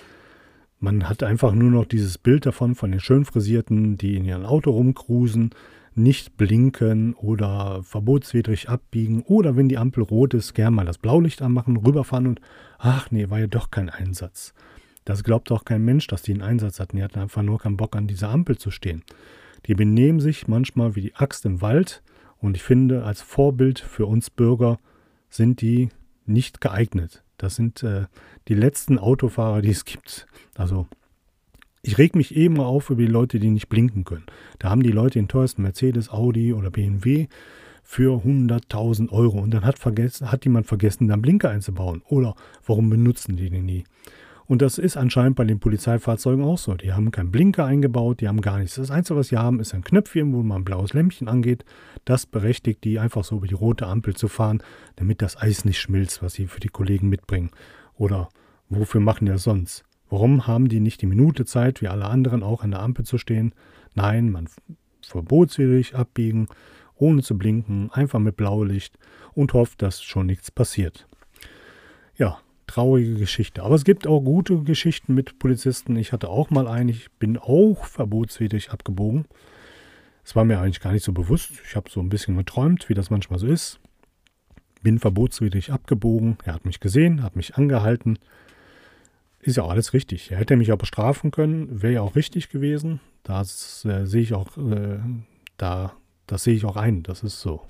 man 0.79 1.09
hat 1.09 1.23
einfach 1.23 1.55
nur 1.55 1.71
noch 1.71 1.87
dieses 1.87 2.18
Bild 2.18 2.45
davon, 2.45 2.75
von 2.75 2.90
den 2.90 3.01
schön 3.01 3.25
frisierten, 3.25 3.97
die 3.97 4.16
in 4.16 4.25
ihrem 4.25 4.45
Auto 4.45 4.71
rumcruisen, 4.71 5.51
nicht 5.95 6.37
blinken 6.37 7.14
oder 7.14 7.83
verbotswidrig 7.83 8.68
abbiegen 8.68 9.23
oder 9.23 9.57
wenn 9.57 9.68
die 9.68 9.79
Ampel 9.79 10.03
rot 10.03 10.35
ist, 10.35 10.55
gern 10.55 10.75
mal 10.75 10.87
das 10.87 10.99
Blaulicht 10.99 11.40
anmachen, 11.40 11.77
rüberfahren 11.77 12.27
und 12.27 12.40
ach 12.79 13.11
nee, 13.11 13.31
war 13.31 13.40
ja 13.40 13.47
doch 13.47 13.71
kein 13.71 13.88
Einsatz. 13.88 14.55
Das 15.05 15.25
glaubt 15.25 15.51
auch 15.51 15.64
kein 15.64 15.85
Mensch, 15.85 16.07
dass 16.07 16.23
die 16.23 16.33
einen 16.33 16.42
Einsatz 16.42 16.79
hatten. 16.79 16.97
Die 16.97 17.03
hatten 17.03 17.18
einfach 17.18 17.42
nur 17.42 17.59
keinen 17.59 17.77
Bock 17.77 17.97
an 17.97 18.07
dieser 18.07 18.31
Ampel 18.31 18.57
zu 18.57 18.71
stehen. 18.71 19.03
Die 19.66 19.75
benehmen 19.75 20.21
sich 20.21 20.47
manchmal 20.47 20.95
wie 20.95 21.01
die 21.01 21.14
Axt 21.14 21.45
im 21.45 21.61
Wald 21.61 22.03
und 22.38 22.57
ich 22.57 22.62
finde, 22.62 23.05
als 23.05 23.23
Vorbild 23.23 23.79
für 23.79 24.07
uns 24.07 24.31
Bürger 24.31 24.79
sind 25.33 25.61
die 25.61 25.88
nicht 26.27 26.61
geeignet. 26.61 27.25
Das 27.38 27.57
sind 27.57 27.83
äh, 27.83 28.05
die 28.49 28.55
letzten 28.55 28.99
Autofahrer, 28.99 29.62
die 29.62 29.71
es 29.71 29.85
gibt. 29.85 30.27
Also 30.55 30.87
ich 31.83 31.99
reg 31.99 32.14
mich 32.14 32.37
eben 32.37 32.61
auf 32.61 32.90
über 32.90 33.03
die 33.03 33.09
Leute, 33.09 33.40
die 33.40 33.51
nicht 33.51 33.68
blinken 33.68 34.05
können. 34.05 34.27
Da 34.61 34.71
haben 34.71 34.83
die 34.83 34.92
Leute 34.92 35.18
den 35.18 35.29
teuersten 35.29 35.62
Mercedes, 35.62 36.11
Audi 36.11 36.53
oder 36.53 36.71
BMW 36.71 37.27
für 37.83 38.23
100.000 38.25 39.11
Euro 39.11 39.40
und 39.40 39.53
dann 39.53 39.64
hat, 39.64 39.79
vergessen, 39.79 40.31
hat 40.31 40.45
jemand 40.45 40.66
vergessen, 40.66 41.09
dann 41.09 41.23
Blinker 41.23 41.51
einzubauen. 41.51 42.03
Oder 42.09 42.37
warum 42.64 42.88
benutzen 42.90 43.37
die 43.37 43.51
den 43.51 43.64
nie? 43.64 43.85
Und 44.53 44.61
das 44.61 44.77
ist 44.77 44.99
anscheinend 44.99 45.37
bei 45.37 45.45
den 45.45 45.61
Polizeifahrzeugen 45.61 46.45
auch 46.45 46.59
so. 46.59 46.75
Die 46.75 46.93
haben 46.93 47.11
keinen 47.11 47.31
Blinker 47.31 47.65
eingebaut, 47.65 48.21
die 48.21 48.29
haben 48.29 48.43
gar 48.43 48.59
nichts. 48.59 48.75
Das 48.75 48.91
Einzige, 48.91 49.19
was 49.19 49.29
sie 49.29 49.38
haben, 49.38 49.61
ist 49.61 49.73
ein 49.73 49.83
Knöpfchen, 49.83 50.35
wo 50.35 50.43
man 50.43 50.61
ein 50.61 50.65
blaues 50.65 50.93
Lämpchen 50.93 51.27
angeht. 51.27 51.65
Das 52.05 52.27
berechtigt 52.27 52.85
die 52.85 52.99
einfach 52.99 53.25
so 53.25 53.38
über 53.38 53.47
die 53.47 53.55
rote 53.55 53.87
Ampel 53.87 54.15
zu 54.15 54.29
fahren, 54.29 54.62
damit 54.97 55.23
das 55.23 55.41
Eis 55.41 55.65
nicht 55.65 55.81
schmilzt, 55.81 56.23
was 56.23 56.35
sie 56.35 56.49
für 56.49 56.61
die 56.61 56.69
Kollegen 56.69 57.09
mitbringen. 57.09 57.51
Oder 57.97 58.29
wofür 58.69 59.01
machen 59.01 59.25
die 59.25 59.33
das 59.33 59.45
sonst? 59.45 59.85
Warum 60.11 60.47
haben 60.47 60.69
die 60.69 60.81
nicht 60.81 61.01
die 61.01 61.07
Minute 61.07 61.47
Zeit, 61.47 61.81
wie 61.81 61.88
alle 61.88 62.05
anderen 62.05 62.43
auch 62.43 62.62
an 62.62 62.73
der 62.73 62.83
Ampel 62.83 63.07
zu 63.07 63.17
stehen? 63.17 63.55
Nein, 63.95 64.31
man 64.31 64.51
verbotswidrig 65.01 65.95
abbiegen, 65.95 66.49
ohne 66.97 67.23
zu 67.23 67.38
blinken, 67.38 67.91
einfach 67.91 68.19
mit 68.19 68.37
Blaulicht 68.37 68.99
und 69.33 69.55
hofft, 69.55 69.81
dass 69.81 70.03
schon 70.03 70.27
nichts 70.27 70.51
passiert. 70.51 71.09
Ja, 72.19 72.38
traurige 72.66 73.14
Geschichte. 73.14 73.62
Aber 73.62 73.75
es 73.75 73.85
gibt 73.85 74.07
auch 74.07 74.20
gute 74.20 74.62
Geschichten 74.62 75.14
mit 75.14 75.38
Polizisten. 75.38 75.96
Ich 75.96 76.12
hatte 76.12 76.29
auch 76.29 76.51
mal 76.51 76.66
einen, 76.68 76.88
ich 76.88 77.11
bin 77.12 77.38
auch 77.38 77.85
verbotswidrig 77.85 78.70
abgebogen. 78.70 79.27
Es 80.25 80.37
war 80.37 80.44
mir 80.44 80.61
eigentlich 80.61 80.81
gar 80.81 80.92
nicht 80.92 81.05
so 81.05 81.12
bewusst. 81.12 81.53
Ich 81.66 81.77
habe 81.77 81.90
so 81.90 82.01
ein 82.01 82.09
bisschen 82.09 82.37
geträumt, 82.37 82.88
wie 82.88 82.94
das 82.94 83.11
manchmal 83.11 83.38
so 83.38 83.46
ist. 83.46 83.81
Bin 84.83 84.98
verbotswidrig 84.98 85.72
abgebogen. 85.72 86.38
Er 86.44 86.55
hat 86.55 86.64
mich 86.64 86.81
gesehen, 86.81 87.22
hat 87.22 87.37
mich 87.37 87.57
angehalten. 87.57 88.18
Ist 89.40 89.57
ja 89.57 89.66
alles 89.66 89.92
richtig. 89.92 90.31
Er 90.31 90.38
hätte 90.38 90.57
mich 90.57 90.72
auch 90.72 90.79
bestrafen 90.79 91.33
können, 91.33 91.83
wäre 91.83 91.94
ja 91.94 92.01
auch 92.03 92.14
richtig 92.14 92.48
gewesen. 92.48 93.01
Das 93.25 93.85
äh, 93.85 94.07
sehe 94.07 94.22
ich 94.22 94.35
auch, 94.35 94.57
äh, 94.57 94.98
da, 95.57 95.92
das 96.27 96.44
sehe 96.44 96.55
ich 96.55 96.64
auch 96.64 96.77
ein. 96.77 97.03
Das 97.03 97.25
ist 97.25 97.40
so. 97.40 97.62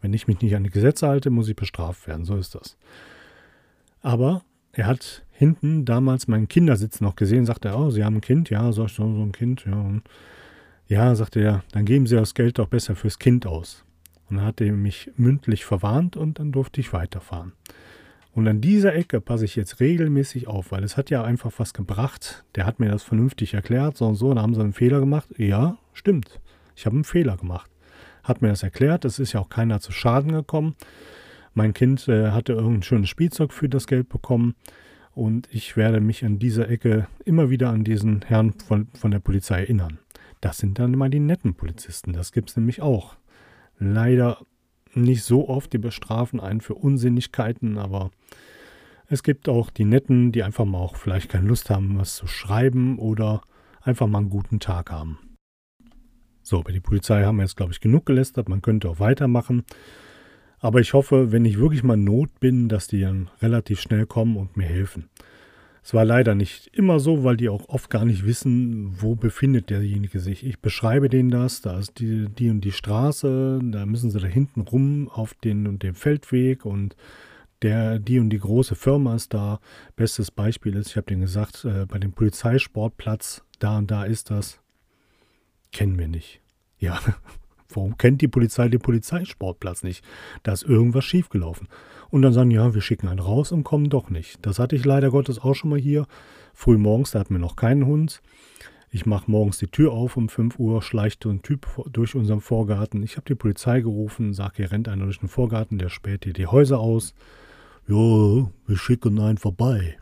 Wenn 0.00 0.12
ich 0.12 0.26
mich 0.26 0.40
nicht 0.40 0.56
an 0.56 0.64
die 0.64 0.70
Gesetze 0.70 1.06
halte, 1.06 1.30
muss 1.30 1.48
ich 1.48 1.54
bestraft 1.54 2.08
werden. 2.08 2.24
So 2.24 2.36
ist 2.36 2.56
das. 2.56 2.76
Aber 4.02 4.42
er 4.72 4.86
hat 4.86 5.24
hinten 5.30 5.84
damals 5.84 6.28
meinen 6.28 6.48
Kindersitz 6.48 7.00
noch 7.00 7.16
gesehen, 7.16 7.46
sagte 7.46 7.68
er, 7.68 7.78
oh, 7.78 7.90
Sie 7.90 8.04
haben 8.04 8.16
ein 8.16 8.20
Kind? 8.20 8.50
Ja, 8.50 8.72
sag 8.72 8.86
ich, 8.86 8.92
so, 8.94 9.02
so 9.02 9.22
ein 9.22 9.32
Kind, 9.32 9.64
ja. 9.64 10.00
ja, 10.88 11.14
sagte 11.14 11.40
er, 11.40 11.64
dann 11.72 11.84
geben 11.84 12.06
Sie 12.06 12.16
das 12.16 12.34
Geld 12.34 12.58
doch 12.58 12.68
besser 12.68 12.96
fürs 12.96 13.18
Kind 13.18 13.46
aus. 13.46 13.84
Und 14.28 14.36
dann 14.36 14.46
hat 14.46 14.60
er 14.60 14.72
mich 14.72 15.10
mündlich 15.16 15.64
verwarnt 15.64 16.16
und 16.16 16.38
dann 16.38 16.52
durfte 16.52 16.80
ich 16.80 16.92
weiterfahren. 16.92 17.52
Und 18.34 18.48
an 18.48 18.62
dieser 18.62 18.94
Ecke 18.94 19.20
passe 19.20 19.44
ich 19.44 19.56
jetzt 19.56 19.78
regelmäßig 19.78 20.48
auf, 20.48 20.72
weil 20.72 20.84
es 20.84 20.96
hat 20.96 21.10
ja 21.10 21.22
einfach 21.22 21.52
was 21.58 21.74
gebracht. 21.74 22.44
Der 22.54 22.64
hat 22.64 22.80
mir 22.80 22.90
das 22.90 23.02
vernünftig 23.02 23.52
erklärt, 23.52 23.98
so 23.98 24.06
und 24.06 24.14
so, 24.14 24.32
da 24.32 24.40
haben 24.40 24.54
sie 24.54 24.60
einen 24.60 24.72
Fehler 24.72 25.00
gemacht. 25.00 25.28
Ja, 25.36 25.76
stimmt. 25.92 26.40
Ich 26.74 26.86
habe 26.86 26.96
einen 26.96 27.04
Fehler 27.04 27.36
gemacht. 27.36 27.70
Hat 28.22 28.40
mir 28.40 28.48
das 28.48 28.62
erklärt, 28.62 29.04
es 29.04 29.18
ist 29.18 29.34
ja 29.34 29.40
auch 29.40 29.50
keiner 29.50 29.80
zu 29.80 29.92
Schaden 29.92 30.32
gekommen. 30.32 30.76
Mein 31.54 31.74
Kind 31.74 32.08
äh, 32.08 32.30
hatte 32.30 32.54
irgendein 32.54 32.82
schönes 32.82 33.08
Spielzeug 33.08 33.52
für 33.52 33.68
das 33.68 33.86
Geld 33.86 34.08
bekommen. 34.08 34.54
Und 35.14 35.48
ich 35.52 35.76
werde 35.76 36.00
mich 36.00 36.24
an 36.24 36.38
dieser 36.38 36.70
Ecke 36.70 37.06
immer 37.24 37.50
wieder 37.50 37.68
an 37.68 37.84
diesen 37.84 38.22
Herrn 38.22 38.54
von, 38.66 38.88
von 38.94 39.10
der 39.10 39.18
Polizei 39.18 39.60
erinnern. 39.60 39.98
Das 40.40 40.58
sind 40.58 40.78
dann 40.78 40.94
immer 40.94 41.08
die 41.10 41.20
netten 41.20 41.54
Polizisten. 41.54 42.12
Das 42.12 42.32
gibt 42.32 42.50
es 42.50 42.56
nämlich 42.56 42.80
auch. 42.80 43.16
Leider 43.78 44.38
nicht 44.94 45.22
so 45.22 45.48
oft, 45.48 45.72
die 45.72 45.78
bestrafen 45.78 46.40
einen 46.40 46.60
für 46.60 46.74
Unsinnigkeiten, 46.74 47.78
aber 47.78 48.10
es 49.06 49.22
gibt 49.22 49.48
auch 49.48 49.70
die 49.70 49.84
netten, 49.84 50.32
die 50.32 50.42
einfach 50.42 50.64
mal 50.64 50.78
auch 50.78 50.96
vielleicht 50.96 51.28
keine 51.28 51.48
Lust 51.48 51.68
haben, 51.70 51.98
was 51.98 52.16
zu 52.16 52.26
schreiben 52.26 52.98
oder 52.98 53.42
einfach 53.82 54.06
mal 54.06 54.18
einen 54.18 54.30
guten 54.30 54.60
Tag 54.60 54.90
haben. 54.90 55.18
So, 56.42 56.62
bei 56.62 56.72
der 56.72 56.80
Polizei 56.80 57.24
haben 57.24 57.36
wir 57.36 57.42
jetzt, 57.42 57.56
glaube 57.56 57.72
ich, 57.72 57.80
genug 57.80 58.06
gelästert. 58.06 58.48
Man 58.48 58.62
könnte 58.62 58.88
auch 58.88 58.98
weitermachen. 58.98 59.64
Aber 60.62 60.80
ich 60.80 60.94
hoffe, 60.94 61.32
wenn 61.32 61.44
ich 61.44 61.58
wirklich 61.58 61.82
mal 61.82 61.96
Not 61.96 62.38
bin, 62.38 62.68
dass 62.68 62.86
die 62.86 63.00
dann 63.00 63.28
relativ 63.42 63.80
schnell 63.80 64.06
kommen 64.06 64.36
und 64.36 64.56
mir 64.56 64.64
helfen. 64.64 65.10
Es 65.82 65.92
war 65.92 66.04
leider 66.04 66.36
nicht 66.36 66.68
immer 66.68 67.00
so, 67.00 67.24
weil 67.24 67.36
die 67.36 67.48
auch 67.48 67.68
oft 67.68 67.90
gar 67.90 68.04
nicht 68.04 68.24
wissen, 68.24 68.94
wo 69.02 69.16
befindet 69.16 69.70
derjenige 69.70 70.20
sich. 70.20 70.46
Ich 70.46 70.60
beschreibe 70.60 71.08
denen 71.08 71.32
das, 71.32 71.62
da 71.62 71.80
ist 71.80 71.98
die, 71.98 72.28
die 72.28 72.48
und 72.48 72.60
die 72.60 72.70
Straße, 72.70 73.58
da 73.60 73.84
müssen 73.84 74.12
sie 74.12 74.20
da 74.20 74.28
hinten 74.28 74.60
rum 74.60 75.08
auf 75.08 75.34
den 75.34 75.66
und 75.66 75.82
dem 75.82 75.96
Feldweg 75.96 76.64
und 76.64 76.94
der, 77.62 77.98
die 77.98 78.20
und 78.20 78.30
die 78.30 78.38
große 78.38 78.76
Firma 78.76 79.16
ist 79.16 79.34
da. 79.34 79.58
Bestes 79.96 80.30
Beispiel 80.30 80.76
ist, 80.76 80.90
ich 80.90 80.96
habe 80.96 81.08
denen 81.08 81.22
gesagt, 81.22 81.64
äh, 81.64 81.86
bei 81.86 81.98
dem 81.98 82.12
Polizeisportplatz, 82.12 83.42
da 83.58 83.78
und 83.78 83.90
da 83.90 84.04
ist 84.04 84.30
das. 84.30 84.60
Kennen 85.72 85.98
wir 85.98 86.06
nicht. 86.06 86.40
Ja, 86.78 87.00
warum 87.76 87.96
kennt 87.96 88.20
die 88.20 88.28
Polizei 88.28 88.68
den 88.68 88.80
Polizeisportplatz 88.80 89.82
nicht? 89.82 90.04
Da 90.42 90.52
ist 90.52 90.64
irgendwas 90.64 91.04
schiefgelaufen. 91.04 91.68
Und 92.10 92.22
dann 92.22 92.32
sagen, 92.32 92.50
ja, 92.50 92.74
wir 92.74 92.82
schicken 92.82 93.08
einen 93.08 93.20
raus 93.20 93.52
und 93.52 93.64
kommen 93.64 93.88
doch 93.88 94.10
nicht. 94.10 94.44
Das 94.44 94.58
hatte 94.58 94.76
ich 94.76 94.84
leider 94.84 95.10
Gottes 95.10 95.38
auch 95.38 95.54
schon 95.54 95.70
mal 95.70 95.78
hier. 95.78 96.06
Früh 96.54 96.76
morgens, 96.76 97.12
da 97.12 97.20
hatten 97.20 97.34
wir 97.34 97.40
noch 97.40 97.56
keinen 97.56 97.86
Hund. 97.86 98.20
Ich 98.90 99.06
mache 99.06 99.30
morgens 99.30 99.56
die 99.56 99.68
Tür 99.68 99.92
auf 99.92 100.18
um 100.18 100.28
5 100.28 100.58
Uhr, 100.58 100.82
schleicht 100.82 101.24
ein 101.24 101.40
Typ 101.40 101.66
durch 101.90 102.14
unseren 102.14 102.42
Vorgarten. 102.42 103.02
Ich 103.02 103.16
habe 103.16 103.24
die 103.26 103.34
Polizei 103.34 103.80
gerufen, 103.80 104.34
sage, 104.34 104.56
hier 104.56 104.72
rennt 104.72 104.86
einer 104.86 105.04
durch 105.04 105.20
den 105.20 105.30
Vorgarten, 105.30 105.78
der 105.78 105.88
späht 105.88 106.24
hier 106.24 106.34
die 106.34 106.46
Häuser 106.46 106.78
aus. 106.78 107.14
Ja, 107.88 107.94
wir 107.94 108.76
schicken 108.76 109.18
einen 109.18 109.38
vorbei. 109.38 109.96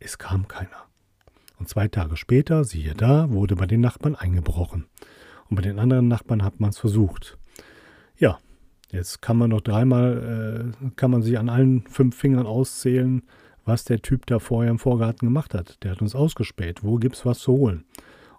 Es 0.00 0.18
kam 0.18 0.48
keiner. 0.48 0.88
Und 1.60 1.68
zwei 1.68 1.86
Tage 1.86 2.16
später, 2.16 2.64
siehe 2.64 2.94
da, 2.94 3.30
wurde 3.30 3.54
bei 3.54 3.66
den 3.66 3.80
Nachbarn 3.80 4.16
eingebrochen. 4.16 4.86
Und 5.52 5.56
bei 5.56 5.62
den 5.62 5.78
anderen 5.78 6.08
Nachbarn 6.08 6.42
hat 6.42 6.60
man 6.60 6.70
es 6.70 6.78
versucht. 6.78 7.36
Ja, 8.16 8.38
Jetzt 8.90 9.22
kann 9.22 9.38
man 9.38 9.50
noch 9.50 9.62
dreimal, 9.62 10.72
äh, 10.82 10.90
kann 10.96 11.10
man 11.10 11.22
sich 11.22 11.38
an 11.38 11.50
allen 11.50 11.82
fünf 11.88 12.14
Fingern 12.14 12.46
auszählen, 12.46 13.22
was 13.66 13.84
der 13.84 14.02
Typ 14.02 14.24
da 14.24 14.38
vorher 14.38 14.70
im 14.70 14.78
Vorgarten 14.78 15.26
gemacht 15.26 15.54
hat. 15.54 15.82
Der 15.82 15.90
hat 15.90 16.02
uns 16.02 16.14
ausgespäht. 16.14 16.84
Wo 16.84 16.96
gibt's 16.96 17.24
was 17.24 17.38
zu 17.38 17.52
holen? 17.52 17.84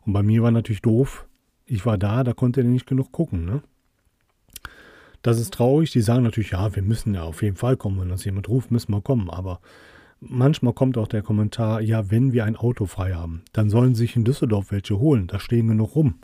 Und 0.02 0.14
bei 0.14 0.22
mir 0.22 0.44
war 0.44 0.52
natürlich 0.52 0.82
doof. 0.82 1.28
Ich 1.66 1.86
war 1.86 1.98
da, 1.98 2.24
da 2.24 2.34
konnte 2.34 2.62
er 2.62 2.68
nicht 2.68 2.86
genug 2.86 3.12
gucken. 3.12 3.46
Ne? 3.46 3.64
Das 5.24 5.40
ist 5.40 5.54
traurig. 5.54 5.92
Die 5.92 6.02
sagen 6.02 6.24
natürlich, 6.24 6.52
ja, 6.52 6.76
wir 6.76 6.84
müssen 6.84 7.16
ja 7.16 7.24
auf 7.24 7.42
jeden 7.42 7.58
Fall 7.58 7.76
kommen. 7.76 8.00
Wenn 8.00 8.12
uns 8.12 8.26
jemand 8.26 8.48
ruft, 8.48 8.70
müssen 8.70 8.92
wir 8.92 9.02
kommen. 9.02 9.32
Aber 9.32 9.60
manchmal 10.20 10.74
kommt 10.74 11.00
auch 11.00 11.08
der 11.08 11.24
Kommentar, 11.24 11.80
ja, 11.82 12.12
wenn 12.12 12.32
wir 12.32 12.46
ein 12.46 12.58
Auto 12.58 12.86
frei 12.86 13.14
haben, 13.14 13.42
dann 13.54 13.72
sollen 13.72 13.96
sich 13.96 14.16
in 14.16 14.24
Düsseldorf 14.24 14.72
welche 14.72 15.00
holen. 15.00 15.28
Da 15.28 15.40
stehen 15.40 15.68
genug 15.68 15.96
rum. 15.96 16.16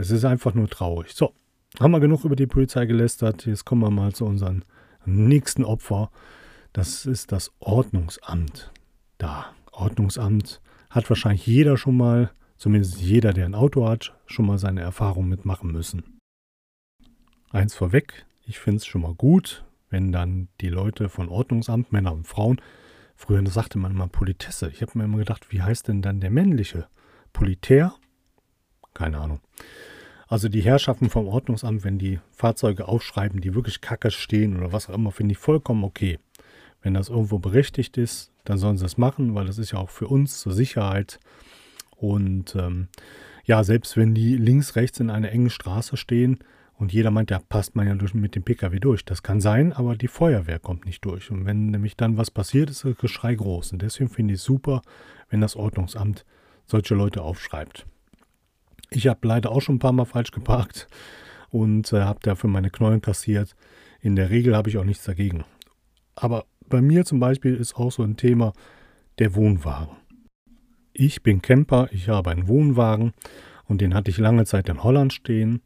Es 0.00 0.10
ist 0.10 0.24
einfach 0.24 0.54
nur 0.54 0.66
traurig. 0.66 1.12
So, 1.12 1.34
haben 1.78 1.90
wir 1.90 2.00
genug 2.00 2.24
über 2.24 2.34
die 2.34 2.46
Polizei 2.46 2.86
gelästert. 2.86 3.44
Jetzt 3.44 3.66
kommen 3.66 3.82
wir 3.82 3.90
mal 3.90 4.14
zu 4.14 4.24
unserem 4.24 4.62
nächsten 5.04 5.62
Opfer. 5.62 6.10
Das 6.72 7.04
ist 7.04 7.32
das 7.32 7.52
Ordnungsamt. 7.58 8.72
Da, 9.18 9.52
Ordnungsamt 9.72 10.62
hat 10.88 11.10
wahrscheinlich 11.10 11.46
jeder 11.46 11.76
schon 11.76 11.98
mal, 11.98 12.30
zumindest 12.56 12.98
jeder, 12.98 13.34
der 13.34 13.44
ein 13.44 13.54
Auto 13.54 13.86
hat, 13.86 14.16
schon 14.24 14.46
mal 14.46 14.56
seine 14.56 14.80
Erfahrung 14.80 15.28
mitmachen 15.28 15.70
müssen. 15.70 16.18
Eins 17.50 17.74
vorweg, 17.74 18.24
ich 18.46 18.58
finde 18.58 18.78
es 18.78 18.86
schon 18.86 19.02
mal 19.02 19.14
gut, 19.14 19.66
wenn 19.90 20.12
dann 20.12 20.48
die 20.62 20.70
Leute 20.70 21.10
von 21.10 21.28
Ordnungsamt, 21.28 21.92
Männer 21.92 22.14
und 22.14 22.26
Frauen, 22.26 22.62
früher 23.16 23.46
sagte 23.50 23.76
man 23.76 23.92
immer 23.92 24.08
Politesse. 24.08 24.70
Ich 24.70 24.80
habe 24.80 24.96
mir 24.96 25.04
immer 25.04 25.18
gedacht, 25.18 25.52
wie 25.52 25.60
heißt 25.60 25.88
denn 25.88 26.00
dann 26.00 26.20
der 26.20 26.30
männliche? 26.30 26.86
Politär? 27.34 27.92
Keine 28.94 29.18
Ahnung. 29.18 29.40
Also 30.30 30.48
die 30.48 30.62
Herrschaften 30.62 31.10
vom 31.10 31.26
Ordnungsamt, 31.26 31.82
wenn 31.82 31.98
die 31.98 32.20
Fahrzeuge 32.30 32.86
aufschreiben, 32.86 33.40
die 33.40 33.54
wirklich 33.54 33.80
kacke 33.80 34.12
stehen 34.12 34.56
oder 34.56 34.72
was 34.72 34.88
auch 34.88 34.94
immer, 34.94 35.10
finde 35.10 35.32
ich 35.32 35.38
vollkommen 35.38 35.82
okay. 35.82 36.18
Wenn 36.82 36.94
das 36.94 37.08
irgendwo 37.08 37.38
berechtigt 37.38 37.96
ist, 37.96 38.30
dann 38.44 38.56
sollen 38.56 38.78
sie 38.78 38.86
es 38.86 38.96
machen, 38.96 39.34
weil 39.34 39.46
das 39.46 39.58
ist 39.58 39.72
ja 39.72 39.78
auch 39.78 39.90
für 39.90 40.06
uns 40.06 40.38
zur 40.38 40.52
Sicherheit. 40.52 41.18
Und 41.96 42.54
ähm, 42.54 42.88
ja, 43.44 43.64
selbst 43.64 43.96
wenn 43.96 44.14
die 44.14 44.36
links, 44.36 44.76
rechts 44.76 45.00
in 45.00 45.10
einer 45.10 45.32
engen 45.32 45.50
Straße 45.50 45.96
stehen 45.96 46.38
und 46.74 46.92
jeder 46.92 47.10
meint, 47.10 47.32
da 47.32 47.40
passt 47.40 47.74
man 47.74 47.88
ja 47.88 47.94
durch, 47.94 48.14
mit 48.14 48.36
dem 48.36 48.44
Pkw 48.44 48.78
durch. 48.78 49.04
Das 49.04 49.22
kann 49.22 49.40
sein, 49.40 49.72
aber 49.72 49.96
die 49.96 50.08
Feuerwehr 50.08 50.60
kommt 50.60 50.86
nicht 50.86 51.04
durch. 51.04 51.30
Und 51.30 51.44
wenn 51.44 51.66
nämlich 51.66 51.96
dann 51.96 52.16
was 52.16 52.30
passiert, 52.30 52.70
ist 52.70 52.84
das 52.84 52.96
Geschrei 52.96 53.34
groß. 53.34 53.72
Und 53.72 53.82
deswegen 53.82 54.08
finde 54.08 54.34
ich 54.34 54.40
es 54.40 54.44
super, 54.44 54.80
wenn 55.28 55.40
das 55.40 55.56
Ordnungsamt 55.56 56.24
solche 56.66 56.94
Leute 56.94 57.22
aufschreibt. 57.22 57.84
Ich 58.92 59.06
habe 59.06 59.26
leider 59.26 59.52
auch 59.52 59.62
schon 59.62 59.76
ein 59.76 59.80
paar 59.80 59.92
Mal 59.92 60.04
falsch 60.04 60.32
geparkt 60.32 60.88
und 61.50 61.92
äh, 61.92 62.02
habe 62.02 62.18
dafür 62.22 62.50
meine 62.50 62.70
Knollen 62.70 63.00
kassiert. 63.00 63.54
In 64.00 64.16
der 64.16 64.30
Regel 64.30 64.56
habe 64.56 64.68
ich 64.68 64.78
auch 64.78 64.84
nichts 64.84 65.04
dagegen. 65.04 65.44
Aber 66.16 66.44
bei 66.68 66.80
mir 66.82 67.04
zum 67.04 67.20
Beispiel 67.20 67.54
ist 67.54 67.76
auch 67.76 67.92
so 67.92 68.02
ein 68.02 68.16
Thema 68.16 68.52
der 69.18 69.36
Wohnwagen. 69.36 69.96
Ich 70.92 71.22
bin 71.22 71.40
Camper, 71.40 71.88
ich 71.92 72.08
habe 72.08 72.30
einen 72.30 72.48
Wohnwagen 72.48 73.12
und 73.66 73.80
den 73.80 73.94
hatte 73.94 74.10
ich 74.10 74.18
lange 74.18 74.44
Zeit 74.44 74.68
in 74.68 74.82
Holland 74.82 75.12
stehen, 75.12 75.62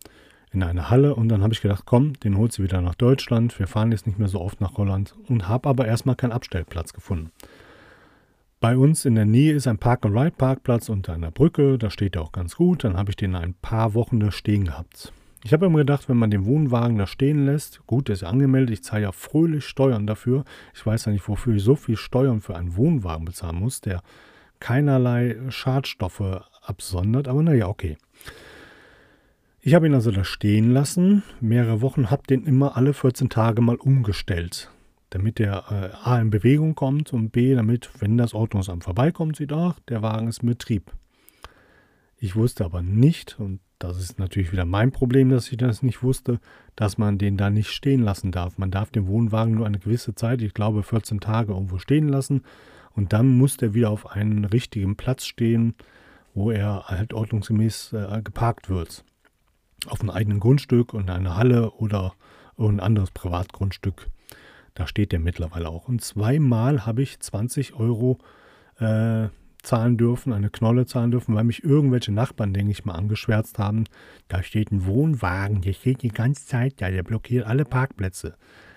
in 0.53 0.63
einer 0.63 0.91
Halle 0.91 1.15
und 1.15 1.31
dann 1.31 1.43
habe 1.43 1.55
ich 1.55 1.63
gedacht, 1.63 1.85
komm, 1.87 2.13
den 2.21 2.37
holst 2.37 2.59
du 2.59 2.63
wieder 2.63 2.83
nach 2.83 2.95
Deutschland. 2.95 3.59
Wir 3.59 3.67
fahren 3.67 3.91
jetzt 3.91 4.07
nicht 4.07 4.19
mehr 4.19 4.29
so 4.29 4.41
oft 4.41 4.61
nach 4.61 4.77
Holland 4.77 5.15
und 5.29 5.49
habe 5.49 5.69
aber 5.69 5.87
erstmal 5.87 6.15
keinen 6.15 6.33
Abstellplatz 6.33 6.93
gefunden. 6.93 7.31
Bei 8.65 8.79
uns 8.79 9.05
in 9.05 9.15
der 9.15 9.27
Nähe 9.27 9.53
ist 9.53 9.67
ein 9.67 9.77
Park-and-Ride-Parkplatz 9.77 10.89
unter 10.89 11.13
einer 11.13 11.31
Brücke, 11.31 11.77
da 11.77 11.91
steht 11.91 12.17
er 12.17 12.23
auch 12.23 12.33
ganz 12.33 12.57
gut. 12.57 12.83
Dann 12.83 12.97
habe 12.97 13.11
ich 13.11 13.17
den 13.17 13.35
ein 13.35 13.53
paar 13.53 13.93
Wochen 13.93 14.21
da 14.21 14.33
stehen 14.33 14.65
gehabt. 14.65 15.13
Ich 15.45 15.53
habe 15.53 15.67
immer 15.67 15.81
gedacht, 15.81 16.09
wenn 16.09 16.17
man 16.17 16.31
den 16.31 16.47
Wohnwagen 16.47 16.97
da 16.97 17.07
stehen 17.07 17.45
lässt, 17.45 17.87
gut, 17.87 18.09
der 18.09 18.15
ist 18.15 18.25
angemeldet, 18.25 18.73
ich 18.73 18.83
zahle 18.83 19.03
ja 19.03 19.13
fröhlich 19.13 19.67
Steuern 19.67 20.07
dafür. 20.07 20.45
Ich 20.73 20.87
weiß 20.87 21.05
ja 21.05 21.13
nicht, 21.13 21.29
wofür 21.29 21.57
ich 21.57 21.63
so 21.63 21.77
viel 21.77 21.99
Steuern 21.99 22.41
für 22.41 22.57
einen 22.57 22.75
Wohnwagen 22.75 23.27
bezahlen 23.27 23.57
muss, 23.57 23.83
der 23.83 24.03
keinerlei 24.61 25.37
Schadstoffe 25.51 26.41
absondert, 26.63 27.29
aber 27.29 27.43
naja, 27.43 27.69
okay. 27.69 27.99
Ich 29.61 29.75
habe 29.75 29.89
ihn 29.89 29.95
also 29.95 30.11
da 30.11 30.25
stehen 30.25 30.73
lassen, 30.73 31.23
mehrere 31.39 31.83
Wochen, 31.83 32.11
habe 32.11 32.23
den 32.27 32.47
immer 32.47 32.79
alle 32.79 32.95
14 32.95 33.29
Tage 33.29 33.61
mal 33.61 33.77
umgestellt 33.77 34.71
damit 35.15 35.39
der 35.39 35.65
äh, 35.71 36.09
A 36.09 36.21
in 36.21 36.31
Bewegung 36.31 36.75
kommt 36.75 37.13
und 37.13 37.31
B, 37.31 37.55
damit, 37.55 37.89
wenn 38.01 38.19
das 38.19 38.35
Ordnungsamt 38.35 38.83
vorbeikommt, 38.83 39.37
sieht, 39.37 39.53
ach, 39.53 39.79
der 39.89 40.03
Wagen 40.03 40.27
ist 40.27 40.43
in 40.43 40.49
Betrieb. 40.49 40.91
Ich 42.19 42.35
wusste 42.35 42.65
aber 42.65 42.83
nicht, 42.83 43.39
und 43.39 43.61
das 43.79 44.01
ist 44.01 44.19
natürlich 44.19 44.51
wieder 44.51 44.65
mein 44.65 44.91
Problem, 44.91 45.31
dass 45.31 45.53
ich 45.53 45.57
das 45.57 45.85
nicht 45.85 46.03
wusste, 46.03 46.41
dass 46.75 46.99
man 46.99 47.17
den 47.17 47.37
da 47.37 47.49
nicht 47.49 47.71
stehen 47.71 48.03
lassen 48.03 48.33
darf. 48.33 48.59
Man 48.59 48.73
darf 48.73 48.91
den 48.91 49.07
Wohnwagen 49.07 49.55
nur 49.55 49.67
eine 49.67 49.79
gewisse 49.79 50.17
Zeit, 50.17 50.43
ich 50.43 50.53
glaube 50.53 50.83
14 50.83 51.21
Tage, 51.21 51.53
irgendwo 51.53 51.79
stehen 51.79 52.09
lassen 52.09 52.43
und 52.97 53.13
dann 53.13 53.29
muss 53.29 53.57
der 53.57 53.73
wieder 53.73 53.91
auf 53.91 54.11
einen 54.11 54.45
richtigen 54.45 54.97
Platz 54.97 55.27
stehen, 55.27 55.77
wo 56.35 56.51
er 56.51 56.89
halt 56.89 57.15
ordnungsgemäß 57.15 57.93
äh, 57.93 58.21
geparkt 58.21 58.69
wird. 58.69 59.05
Auf 59.87 60.01
einem 60.01 60.11
eigenen 60.11 60.41
Grundstück 60.41 60.93
und 60.93 61.09
eine 61.09 61.37
Halle 61.37 61.71
oder 61.71 62.15
ein 62.59 62.81
anderes 62.81 63.13
Privatgrundstück. 63.13 64.09
Da 64.75 64.87
steht 64.87 65.13
der 65.13 65.21
mittlerweile 65.21 65.69
auch. 65.69 65.89
Und 65.89 66.03
zweimal 66.03 66.85
habe 66.85 67.03
ich 67.03 67.21
20 67.21 67.75
Euro 67.75 68.19
äh, 68.79 69.29
zahlen 69.63 69.97
dürfen, 69.97 70.33
eine 70.33 70.51
Knolle 70.51 70.85
zahlen 70.85 71.11
dürfen, 71.11 71.35
weil 71.35 71.45
mich 71.45 71.65
irgendwelche 71.65 72.13
Nachbarn, 72.13 72.53
denke 72.53 72.73
ich 72.73 72.85
mal, 72.85 72.95
angeschwärzt 72.95 73.59
haben. 73.59 73.85
Da 74.29 74.43
steht 74.43 74.73
ein 74.73 74.85
Wohnwagen, 74.85 75.63
der 75.63 75.73
steht 75.73 76.03
die 76.03 76.09
ganze 76.09 76.47
Zeit 76.47 76.75
da, 76.79 76.91
der 76.91 77.03
blockiert 77.03 77.47
alle 77.47 77.65
Parkplätze. 77.65 78.35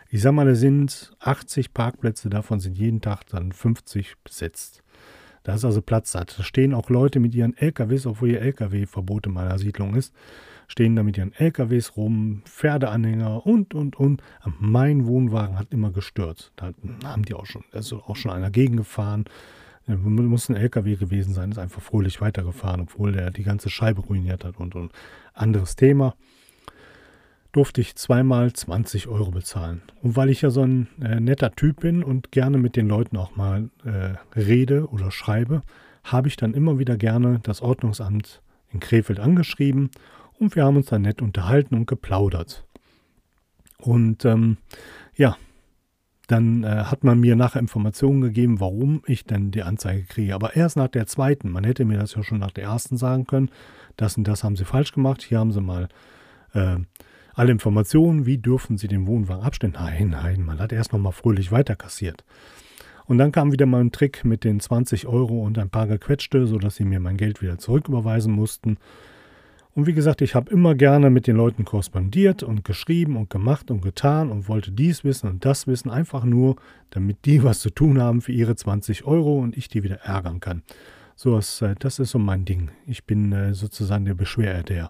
Ich 0.10 0.22
sag 0.22 0.32
mal, 0.32 0.46
da 0.46 0.56
sind 0.56 1.12
80 1.20 1.74
Parkplätze, 1.74 2.30
davon 2.30 2.60
sind 2.60 2.78
jeden 2.78 3.02
Tag 3.02 3.26
dann 3.28 3.52
50 3.52 4.16
besetzt. 4.24 4.84
Da 5.44 5.56
ist 5.56 5.66
also 5.66 5.82
Platz 5.82 6.12
Da 6.12 6.26
stehen 6.44 6.74
auch 6.74 6.90
Leute 6.90 7.20
mit 7.20 7.34
ihren 7.34 7.58
LKWs, 7.58 8.06
obwohl 8.06 8.32
ihr 8.32 8.42
LKW-Verbot 8.42 9.28
in 9.28 9.34
meiner 9.34 9.58
Siedlung 9.58 9.96
ist 9.96 10.14
stehen 10.67 10.95
da 10.95 11.03
mit 11.03 11.17
ihren 11.17 11.34
LKWs 11.34 11.95
rum, 11.95 12.41
Pferdeanhänger 12.45 13.45
und, 13.45 13.73
und, 13.73 13.95
und. 13.95 14.21
Mein 14.60 15.08
Wohnwagen 15.08 15.58
hat 15.58 15.71
immer 15.71 15.91
gestört. 15.91 16.51
Da 16.56 16.71
haben 17.03 17.23
die 17.23 17.34
auch 17.34 17.45
schon, 17.45 17.63
da 17.71 17.80
ist 17.80 17.93
auch 17.93 18.15
schon 18.15 18.32
einer 18.32 18.51
gegengefahren. 18.51 19.25
Muss 19.88 20.49
ein 20.49 20.58
LKW 20.58 20.97
gewesen 20.97 21.34
sein, 21.34 21.51
ist 21.51 21.58
einfach 21.58 21.82
fröhlich 21.82 22.19
weitergefahren, 22.19 22.82
obwohl 22.82 23.13
der 23.13 23.32
die 23.32 23.43
ganze 23.43 23.69
Scheibe 23.69 24.01
ruiniert 24.01 24.43
hat 24.43 24.60
und, 24.60 24.75
und. 24.75 24.91
Anderes 25.34 25.75
Thema 25.75 26.15
durfte 27.53 27.82
ich 27.82 27.95
zweimal 27.95 28.51
20 28.51 29.08
Euro 29.08 29.32
bezahlen. 29.32 29.82
Und 30.03 30.15
weil 30.15 30.30
ich 30.30 30.41
ja 30.41 30.49
so 30.49 30.62
ein 30.62 30.88
äh, 31.01 31.19
netter 31.19 31.51
Typ 31.51 31.80
bin 31.80 32.03
und 32.03 32.32
gerne 32.32 32.58
mit 32.58 32.75
den 32.75 32.88
Leuten 32.88 33.17
auch 33.17 33.36
mal 33.36 33.69
äh, 33.86 34.15
rede 34.38 34.88
oder 34.89 35.10
schreibe, 35.12 35.63
habe 36.03 36.27
ich 36.27 36.36
dann 36.36 36.53
immer 36.53 36.77
wieder 36.77 36.97
gerne 36.97 37.39
das 37.43 37.62
Ordnungsamt 37.62 38.41
in 38.71 38.80
Krefeld 38.80 39.19
angeschrieben 39.19 39.89
und 40.39 40.56
wir 40.56 40.65
haben 40.65 40.78
uns 40.78 40.88
dann 40.88 41.04
nett 41.04 41.21
unterhalten 41.21 41.76
und 41.76 41.88
geplaudert. 41.88 42.65
Und 43.80 44.26
ähm, 44.26 44.58
ja, 45.15 45.38
dann 46.28 46.63
äh, 46.63 46.67
hat 46.67 47.04
man 47.04 47.19
mir 47.19 47.36
nachher 47.36 47.60
Informationen 47.60 48.21
gegeben, 48.21 48.60
warum 48.60 49.02
ich 49.06 49.23
denn 49.23 49.52
die 49.52 49.63
Anzeige 49.63 50.04
kriege. 50.04 50.36
Aber 50.36 50.56
erst 50.56 50.76
nach 50.76 50.89
der 50.89 51.08
zweiten. 51.08 51.50
Man 51.50 51.63
hätte 51.63 51.86
mir 51.86 51.97
das 51.97 52.15
ja 52.15 52.23
schon 52.23 52.39
nach 52.39 52.52
der 52.52 52.65
ersten 52.65 52.97
sagen 52.97 53.26
können. 53.26 53.50
Das 53.95 54.17
und 54.17 54.28
das 54.28 54.43
haben 54.43 54.56
sie 54.56 54.65
falsch 54.65 54.91
gemacht. 54.91 55.23
Hier 55.23 55.39
haben 55.39 55.54
sie 55.54 55.62
mal 55.62 55.88
äh, 56.54 56.78
alle 57.34 57.52
Informationen, 57.52 58.26
wie 58.26 58.39
dürfen 58.39 58.80
Sie 58.80 58.88
den 58.88 59.06
Wohnwagen 59.06 59.43
abstellen? 59.43 59.73
Nein, 59.78 60.10
nein, 60.10 60.41
man 60.41 60.60
hat 60.60 60.73
erst 60.73 60.91
nochmal 60.91 61.12
fröhlich 61.12 61.52
weiterkassiert. 61.52 62.26
Und 63.06 63.19
dann 63.19 63.32
kam 63.32 63.52
wieder 63.52 63.67
mal 63.67 63.80
ein 63.80 63.91
Trick 63.91 64.26
mit 64.26 64.43
den 64.43 64.60
20 64.60 65.06
Euro 65.06 65.43
und 65.43 65.60
ein 65.60 65.69
paar 65.69 65.86
gequetschte, 65.86 66.47
sodass 66.47 66.76
sie 66.76 66.84
mir 66.84 67.00
mein 67.00 67.15
Geld 67.15 67.43
wieder 67.43 67.60
zurücküberweisen 67.60 68.34
mussten. 68.34 68.78
Und 69.78 69.86
wie 69.86 69.94
gesagt, 69.94 70.24
ich 70.24 70.34
habe 70.34 70.50
immer 70.50 70.74
gerne 70.74 71.12
mit 71.12 71.28
den 71.28 71.36
Leuten 71.36 71.63
korrespondiert 71.63 72.42
und 72.42 72.66
geschrieben 72.66 73.16
und 73.16 73.30
gemacht 73.30 73.70
und 73.70 73.84
getan 73.84 74.32
und 74.32 74.48
wollte 74.48 74.72
dies 74.72 75.04
wissen 75.04 75.30
und 75.30 75.46
das 75.46 75.68
wissen, 75.68 75.92
einfach 75.92 76.24
nur, 76.24 76.56
damit 76.90 77.26
die 77.26 77.44
was 77.44 77.60
zu 77.60 77.70
tun 77.70 78.02
haben 78.02 78.22
für 78.22 78.32
ihre 78.32 78.56
20 78.56 79.06
Euro 79.06 79.38
und 79.38 79.56
ich 79.56 79.68
die 79.68 79.84
wieder 79.84 79.98
ärgern 79.98 80.40
kann. 80.40 80.63
So 81.16 81.34
was, 81.34 81.62
äh, 81.62 81.76
das 81.78 82.00
ist 82.00 82.10
so 82.10 82.18
mein 82.18 82.44
Ding. 82.44 82.72
Ich 82.88 83.04
bin 83.04 83.32
äh, 83.32 83.54
sozusagen 83.54 84.06
der 84.06 84.16
Beschwerder. 84.16 84.90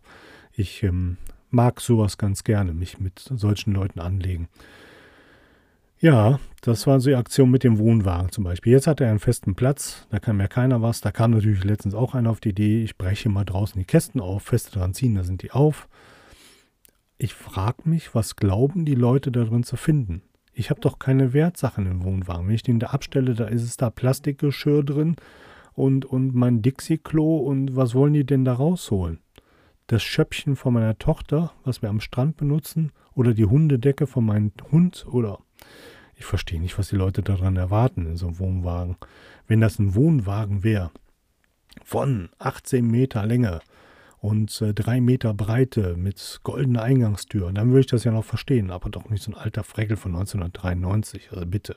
Ich 0.53 0.81
ähm, 0.83 1.17
mag 1.49 1.81
sowas 1.81 2.17
ganz 2.17 2.45
gerne, 2.45 2.73
mich 2.73 2.97
mit 2.97 3.19
solchen 3.19 3.73
Leuten 3.73 3.99
anlegen. 3.99 4.47
Ja, 5.99 6.39
das 6.61 6.85
war 6.85 6.99
so 6.99 7.09
die 7.09 7.15
Aktion 7.15 7.49
mit 7.49 7.63
dem 7.63 7.79
Wohnwagen 7.79 8.31
zum 8.31 8.43
Beispiel. 8.43 8.73
Jetzt 8.73 8.85
hat 8.85 9.01
er 9.01 9.09
einen 9.09 9.17
festen 9.17 9.55
Platz, 9.55 10.05
da 10.11 10.19
kann 10.19 10.37
mir 10.37 10.47
keiner 10.47 10.83
was. 10.83 11.01
Da 11.01 11.11
kam 11.11 11.31
natürlich 11.31 11.63
letztens 11.63 11.95
auch 11.95 12.13
einer 12.13 12.29
auf 12.29 12.39
die 12.39 12.49
Idee, 12.49 12.83
ich 12.83 12.97
breche 12.99 13.29
mal 13.29 13.45
draußen 13.45 13.79
die 13.79 13.85
Kästen 13.85 14.21
auf, 14.21 14.43
feste 14.43 14.77
dran 14.77 14.93
ziehen, 14.93 15.15
da 15.15 15.23
sind 15.23 15.41
die 15.41 15.51
auf. 15.51 15.87
Ich 17.17 17.33
frage 17.33 17.89
mich, 17.89 18.13
was 18.13 18.35
glauben 18.35 18.85
die 18.85 18.93
Leute 18.93 19.31
darin 19.31 19.63
zu 19.63 19.75
finden? 19.75 20.21
Ich 20.53 20.69
habe 20.69 20.81
doch 20.81 20.99
keine 20.99 21.33
Wertsachen 21.33 21.87
im 21.87 22.03
Wohnwagen. 22.03 22.47
Wenn 22.47 22.53
ich 22.53 22.63
den 22.63 22.79
da 22.79 22.87
abstelle, 22.87 23.33
da 23.33 23.45
ist 23.45 23.63
es 23.63 23.75
da 23.75 23.89
Plastikgeschirr 23.89 24.83
drin 24.83 25.15
und, 25.73 26.05
und 26.05 26.35
mein 26.35 26.61
Dixie-Klo 26.61 27.37
und 27.37 27.75
was 27.75 27.95
wollen 27.95 28.13
die 28.13 28.25
denn 28.25 28.45
da 28.45 28.53
rausholen? 28.53 29.19
Das 29.87 30.03
Schöppchen 30.03 30.55
von 30.55 30.73
meiner 30.73 30.99
Tochter, 30.99 31.53
was 31.63 31.81
wir 31.81 31.89
am 31.89 32.01
Strand 32.01 32.37
benutzen, 32.37 32.91
oder 33.15 33.33
die 33.33 33.45
Hundedecke 33.45 34.05
von 34.05 34.25
meinem 34.25 34.51
Hund 34.71 35.07
oder 35.09 35.39
ich 36.15 36.25
verstehe 36.25 36.59
nicht, 36.59 36.77
was 36.77 36.89
die 36.89 36.95
Leute 36.95 37.21
daran 37.21 37.55
erwarten 37.57 38.05
in 38.05 38.17
so 38.17 38.27
einem 38.27 38.39
Wohnwagen. 38.39 38.97
Wenn 39.47 39.61
das 39.61 39.79
ein 39.79 39.95
Wohnwagen 39.95 40.63
wäre, 40.63 40.91
von 41.83 42.29
18 42.39 42.85
Meter 42.85 43.25
Länge 43.25 43.61
und 44.19 44.61
äh, 44.61 44.73
3 44.73 44.99
Meter 44.99 45.33
Breite 45.33 45.95
mit 45.95 46.39
goldener 46.43 46.81
Eingangstür, 46.81 47.51
dann 47.51 47.69
würde 47.69 47.81
ich 47.81 47.87
das 47.87 48.03
ja 48.03 48.11
noch 48.11 48.25
verstehen, 48.25 48.71
aber 48.71 48.89
doch 48.89 49.09
nicht 49.09 49.23
so 49.23 49.31
ein 49.31 49.37
alter 49.37 49.63
Freckel 49.63 49.95
von 49.95 50.15
1993, 50.15 51.31
also 51.31 51.45
bitte. 51.45 51.75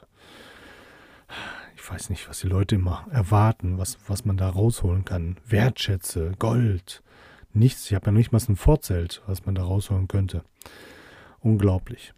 Ich 1.76 1.88
weiß 1.88 2.10
nicht, 2.10 2.28
was 2.28 2.40
die 2.40 2.48
Leute 2.48 2.74
immer 2.74 3.06
erwarten, 3.10 3.78
was, 3.78 3.98
was 4.06 4.24
man 4.24 4.36
da 4.36 4.48
rausholen 4.48 5.04
kann. 5.04 5.36
Wertschätze, 5.46 6.32
Gold, 6.38 7.02
nichts. 7.52 7.86
Ich 7.86 7.94
habe 7.94 8.06
ja 8.06 8.12
nicht 8.12 8.32
mal 8.32 8.40
ein 8.48 8.56
Vorzelt, 8.56 9.22
was 9.26 9.46
man 9.46 9.54
da 9.54 9.62
rausholen 9.62 10.08
könnte. 10.08 10.44
Unglaublich. 11.40 12.12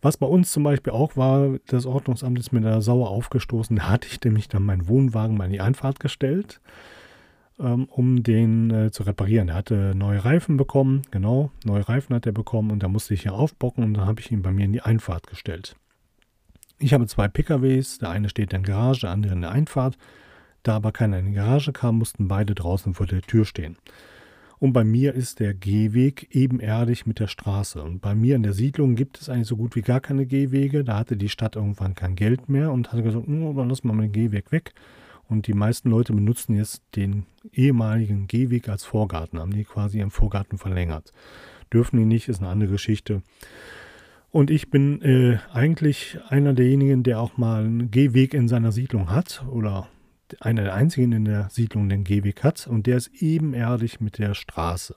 Was 0.00 0.16
bei 0.16 0.26
uns 0.26 0.52
zum 0.52 0.62
Beispiel 0.62 0.92
auch 0.92 1.16
war, 1.16 1.58
das 1.66 1.84
Ordnungsamt 1.84 2.38
ist 2.38 2.52
mir 2.52 2.60
da 2.60 2.80
sauer 2.80 3.10
aufgestoßen. 3.10 3.76
Da 3.76 3.88
hatte 3.88 4.08
ich 4.08 4.22
nämlich 4.22 4.48
dann 4.48 4.62
meinen 4.62 4.86
Wohnwagen 4.86 5.36
mal 5.36 5.46
in 5.46 5.52
die 5.52 5.60
Einfahrt 5.60 5.98
gestellt, 5.98 6.60
ähm, 7.58 7.86
um 7.86 8.22
den 8.22 8.70
äh, 8.70 8.90
zu 8.92 9.02
reparieren. 9.02 9.48
Er 9.48 9.56
hatte 9.56 9.94
neue 9.96 10.24
Reifen 10.24 10.56
bekommen, 10.56 11.02
genau, 11.10 11.50
neue 11.64 11.88
Reifen 11.88 12.14
hat 12.14 12.26
er 12.26 12.32
bekommen 12.32 12.70
und 12.70 12.82
da 12.82 12.88
musste 12.88 13.14
ich 13.14 13.22
hier 13.22 13.34
aufbocken 13.34 13.82
und 13.82 13.94
dann 13.94 14.06
habe 14.06 14.20
ich 14.20 14.30
ihn 14.30 14.42
bei 14.42 14.52
mir 14.52 14.66
in 14.66 14.72
die 14.72 14.82
Einfahrt 14.82 15.26
gestellt. 15.26 15.74
Ich 16.78 16.94
habe 16.94 17.08
zwei 17.08 17.26
PKWs, 17.26 17.98
der 17.98 18.10
eine 18.10 18.28
steht 18.28 18.52
in 18.52 18.62
der 18.62 18.72
Garage, 18.72 19.00
der 19.00 19.10
andere 19.10 19.32
in 19.32 19.40
der 19.40 19.50
Einfahrt. 19.50 19.98
Da 20.62 20.76
aber 20.76 20.92
keiner 20.92 21.18
in 21.18 21.26
die 21.26 21.32
Garage 21.32 21.72
kam, 21.72 21.98
mussten 21.98 22.28
beide 22.28 22.54
draußen 22.54 22.94
vor 22.94 23.06
der 23.06 23.22
Tür 23.22 23.44
stehen. 23.44 23.76
Und 24.60 24.72
bei 24.72 24.84
mir 24.84 25.14
ist 25.14 25.38
der 25.40 25.54
Gehweg 25.54 26.34
ebenerdig 26.34 27.06
mit 27.06 27.20
der 27.20 27.28
Straße. 27.28 27.82
Und 27.82 28.00
bei 28.00 28.14
mir 28.14 28.34
in 28.34 28.42
der 28.42 28.52
Siedlung 28.52 28.96
gibt 28.96 29.20
es 29.20 29.28
eigentlich 29.28 29.46
so 29.46 29.56
gut 29.56 29.76
wie 29.76 29.82
gar 29.82 30.00
keine 30.00 30.26
Gehwege. 30.26 30.82
Da 30.82 30.98
hatte 30.98 31.16
die 31.16 31.28
Stadt 31.28 31.56
irgendwann 31.56 31.94
kein 31.94 32.16
Geld 32.16 32.48
mehr 32.48 32.72
und 32.72 32.92
hat 32.92 33.02
gesagt, 33.02 33.28
oh, 33.28 33.52
dann 33.52 33.68
lassen 33.68 33.88
wir 33.88 33.92
mal 33.92 34.02
den 34.02 34.12
Gehweg 34.12 34.50
weg. 34.50 34.72
Und 35.28 35.46
die 35.46 35.52
meisten 35.52 35.90
Leute 35.90 36.12
benutzen 36.12 36.56
jetzt 36.56 36.82
den 36.96 37.26
ehemaligen 37.52 38.26
Gehweg 38.26 38.68
als 38.68 38.84
Vorgarten, 38.84 39.38
haben 39.38 39.52
die 39.52 39.64
quasi 39.64 39.98
ihren 39.98 40.10
Vorgarten 40.10 40.58
verlängert. 40.58 41.12
Dürfen 41.72 41.98
die 41.98 42.06
nicht, 42.06 42.28
ist 42.28 42.40
eine 42.40 42.48
andere 42.48 42.70
Geschichte. 42.70 43.22
Und 44.30 44.50
ich 44.50 44.70
bin 44.70 45.02
äh, 45.02 45.38
eigentlich 45.52 46.18
einer 46.28 46.54
derjenigen, 46.54 47.02
der 47.02 47.20
auch 47.20 47.36
mal 47.36 47.64
einen 47.64 47.90
Gehweg 47.90 48.34
in 48.34 48.48
seiner 48.48 48.72
Siedlung 48.72 49.10
hat 49.10 49.44
oder 49.50 49.88
einer 50.40 50.62
der 50.62 50.74
einzigen 50.74 51.12
in 51.12 51.24
der 51.24 51.48
Siedlung 51.50 51.88
den 51.88 52.04
Gehweg 52.04 52.44
hat 52.44 52.66
und 52.66 52.86
der 52.86 52.96
ist 52.96 53.10
ebenerdig 53.22 54.00
mit 54.00 54.18
der 54.18 54.34
Straße. 54.34 54.94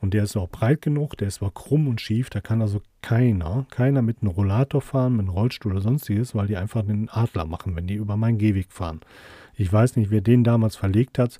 Und 0.00 0.14
der 0.14 0.24
ist 0.24 0.36
auch 0.36 0.48
breit 0.48 0.80
genug, 0.80 1.16
der 1.18 1.28
ist 1.28 1.36
zwar 1.36 1.50
krumm 1.50 1.86
und 1.86 2.00
schief, 2.00 2.30
da 2.30 2.40
kann 2.40 2.62
also 2.62 2.80
keiner, 3.02 3.66
keiner 3.70 4.00
mit 4.00 4.22
einem 4.22 4.30
Rollator 4.30 4.80
fahren, 4.80 5.12
mit 5.12 5.26
einem 5.26 5.34
Rollstuhl 5.34 5.72
oder 5.72 5.82
sonstiges, 5.82 6.34
weil 6.34 6.46
die 6.46 6.56
einfach 6.56 6.82
den 6.82 7.10
Adler 7.10 7.44
machen, 7.44 7.76
wenn 7.76 7.86
die 7.86 7.94
über 7.94 8.16
meinen 8.16 8.38
Gehweg 8.38 8.72
fahren. 8.72 9.00
Ich 9.54 9.70
weiß 9.70 9.96
nicht, 9.96 10.10
wer 10.10 10.22
den 10.22 10.42
damals 10.42 10.76
verlegt 10.76 11.18
hat, 11.18 11.38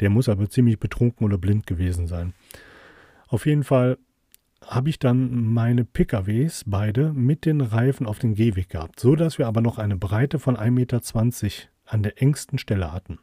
der 0.00 0.08
muss 0.08 0.30
aber 0.30 0.48
ziemlich 0.48 0.78
betrunken 0.78 1.26
oder 1.26 1.36
blind 1.36 1.66
gewesen 1.66 2.06
sein. 2.06 2.32
Auf 3.28 3.44
jeden 3.44 3.64
Fall 3.64 3.98
habe 4.66 4.88
ich 4.88 4.98
dann 4.98 5.44
meine 5.52 5.84
PKWs 5.84 6.64
beide 6.66 7.12
mit 7.12 7.44
den 7.44 7.60
Reifen 7.60 8.06
auf 8.06 8.18
den 8.18 8.34
Gehweg 8.34 8.70
gehabt, 8.70 8.98
so 8.98 9.14
dass 9.14 9.38
wir 9.38 9.46
aber 9.46 9.60
noch 9.60 9.78
eine 9.78 9.96
Breite 9.96 10.38
von 10.38 10.56
1,20 10.56 10.70
Meter 10.70 11.00
an 11.90 12.02
der 12.02 12.20
engsten 12.22 12.58
Stelle 12.58 12.92
hatten. 12.92 13.18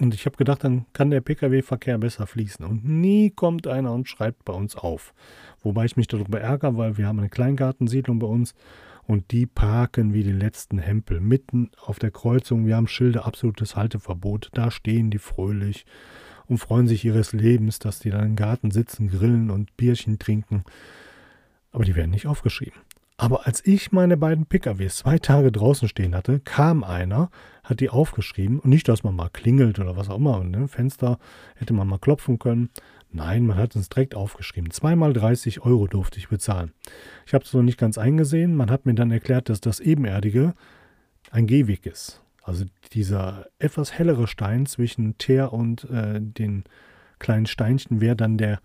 Und 0.00 0.12
ich 0.12 0.26
habe 0.26 0.36
gedacht, 0.36 0.64
dann 0.64 0.86
kann 0.92 1.10
der 1.10 1.20
Pkw-Verkehr 1.20 1.98
besser 1.98 2.26
fließen. 2.26 2.64
Und 2.64 2.84
nie 2.84 3.30
kommt 3.30 3.68
einer 3.68 3.92
und 3.92 4.08
schreibt 4.08 4.44
bei 4.44 4.52
uns 4.52 4.76
auf. 4.76 5.14
Wobei 5.62 5.84
ich 5.84 5.96
mich 5.96 6.08
darüber 6.08 6.40
ärgere, 6.40 6.76
weil 6.76 6.96
wir 6.96 7.06
haben 7.06 7.20
eine 7.20 7.28
Kleingartensiedlung 7.28 8.18
bei 8.18 8.26
uns 8.26 8.54
und 9.06 9.30
die 9.30 9.46
parken 9.46 10.12
wie 10.12 10.24
die 10.24 10.32
letzten 10.32 10.78
Hempel 10.78 11.20
mitten 11.20 11.70
auf 11.80 11.98
der 12.00 12.10
Kreuzung. 12.10 12.66
Wir 12.66 12.76
haben 12.76 12.88
Schilder, 12.88 13.24
absolutes 13.24 13.76
Halteverbot. 13.76 14.50
Da 14.52 14.70
stehen 14.72 15.10
die 15.10 15.18
fröhlich 15.18 15.86
und 16.46 16.58
freuen 16.58 16.88
sich 16.88 17.04
ihres 17.04 17.32
Lebens, 17.32 17.78
dass 17.78 18.00
die 18.00 18.10
dann 18.10 18.26
im 18.26 18.36
Garten 18.36 18.72
sitzen, 18.72 19.08
grillen 19.08 19.50
und 19.50 19.76
Bierchen 19.76 20.18
trinken. 20.18 20.64
Aber 21.70 21.84
die 21.84 21.94
werden 21.94 22.10
nicht 22.10 22.26
aufgeschrieben. 22.26 22.80
Aber 23.16 23.46
als 23.46 23.64
ich 23.64 23.92
meine 23.92 24.16
beiden 24.16 24.46
PKWs 24.46 24.96
zwei 24.96 25.18
Tage 25.18 25.52
draußen 25.52 25.88
stehen 25.88 26.16
hatte, 26.16 26.40
kam 26.40 26.82
einer, 26.82 27.30
hat 27.62 27.78
die 27.80 27.90
aufgeschrieben. 27.90 28.58
Und 28.58 28.70
nicht, 28.70 28.88
dass 28.88 29.04
man 29.04 29.14
mal 29.14 29.28
klingelt 29.28 29.78
oder 29.78 29.96
was 29.96 30.10
auch 30.10 30.16
immer. 30.16 30.40
Im 30.40 30.68
Fenster 30.68 31.18
hätte 31.54 31.74
man 31.74 31.86
mal 31.86 31.98
klopfen 31.98 32.40
können. 32.40 32.70
Nein, 33.12 33.46
man 33.46 33.56
hat 33.56 33.76
es 33.76 33.88
direkt 33.88 34.16
aufgeschrieben. 34.16 34.72
Zweimal 34.72 35.12
30 35.12 35.60
Euro 35.60 35.86
durfte 35.86 36.18
ich 36.18 36.28
bezahlen. 36.28 36.72
Ich 37.26 37.34
habe 37.34 37.44
es 37.44 37.52
noch 37.52 37.62
nicht 37.62 37.78
ganz 37.78 37.98
eingesehen. 37.98 38.56
Man 38.56 38.70
hat 38.70 38.86
mir 38.86 38.94
dann 38.94 39.12
erklärt, 39.12 39.48
dass 39.48 39.60
das 39.60 39.78
Ebenerdige 39.78 40.54
ein 41.30 41.46
Gehweg 41.46 41.86
ist. 41.86 42.20
Also 42.42 42.64
dieser 42.92 43.46
etwas 43.60 43.92
hellere 43.92 44.26
Stein 44.26 44.66
zwischen 44.66 45.16
Teer 45.18 45.52
und 45.52 45.88
äh, 45.90 46.20
den 46.20 46.64
kleinen 47.20 47.46
Steinchen 47.46 48.00
wäre 48.00 48.16
dann 48.16 48.36
der, 48.36 48.60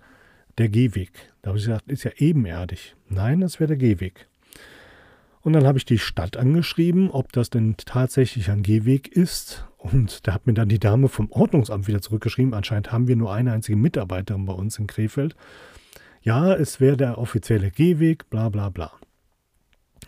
der 0.58 0.70
Gehweg. 0.70 1.32
Da 1.44 1.50
habe 1.50 1.60
ich 1.60 1.66
gesagt, 1.66 1.88
ist 1.88 2.04
ja 2.04 2.12
ebenerdig. 2.18 2.96
Nein, 3.08 3.42
das 3.42 3.60
wäre 3.60 3.70
der 3.70 3.78
Gehweg. 3.78 4.29
Und 5.42 5.54
dann 5.54 5.66
habe 5.66 5.78
ich 5.78 5.86
die 5.86 6.00
Stadt 6.00 6.38
angeschrieben, 6.38 7.10
ob 7.10 7.32
das 7.32 7.50
denn 7.50 7.76
tatsächlich 7.78 8.50
ein 8.50 8.64
Gehweg 8.64 9.08
ist. 9.08 9.66
Und 9.78 10.28
da 10.28 10.34
hat 10.34 10.46
mir 10.46 10.54
dann 10.54 10.68
die 10.68 10.80
Dame 10.80 11.08
vom 11.08 11.32
Ordnungsamt 11.32 11.88
wieder 11.88 12.02
zurückgeschrieben. 12.02 12.54
Anscheinend 12.54 12.92
haben 12.92 13.08
wir 13.08 13.16
nur 13.16 13.34
eine 13.34 13.54
einzige 13.54 13.78
Mitarbeiterin 13.78 14.46
bei 14.46 14.54
uns 14.54 14.78
in 14.78 14.88
Krefeld. 14.88 15.36
Ja, 16.22 16.54
es 16.54 16.82
wäre 16.82 16.98
der 16.98 17.18
offizielle 17.18 17.72
Gehweg, 17.72 18.30
bla 18.30 18.50
bla 18.50 18.70
bla. 18.70 18.92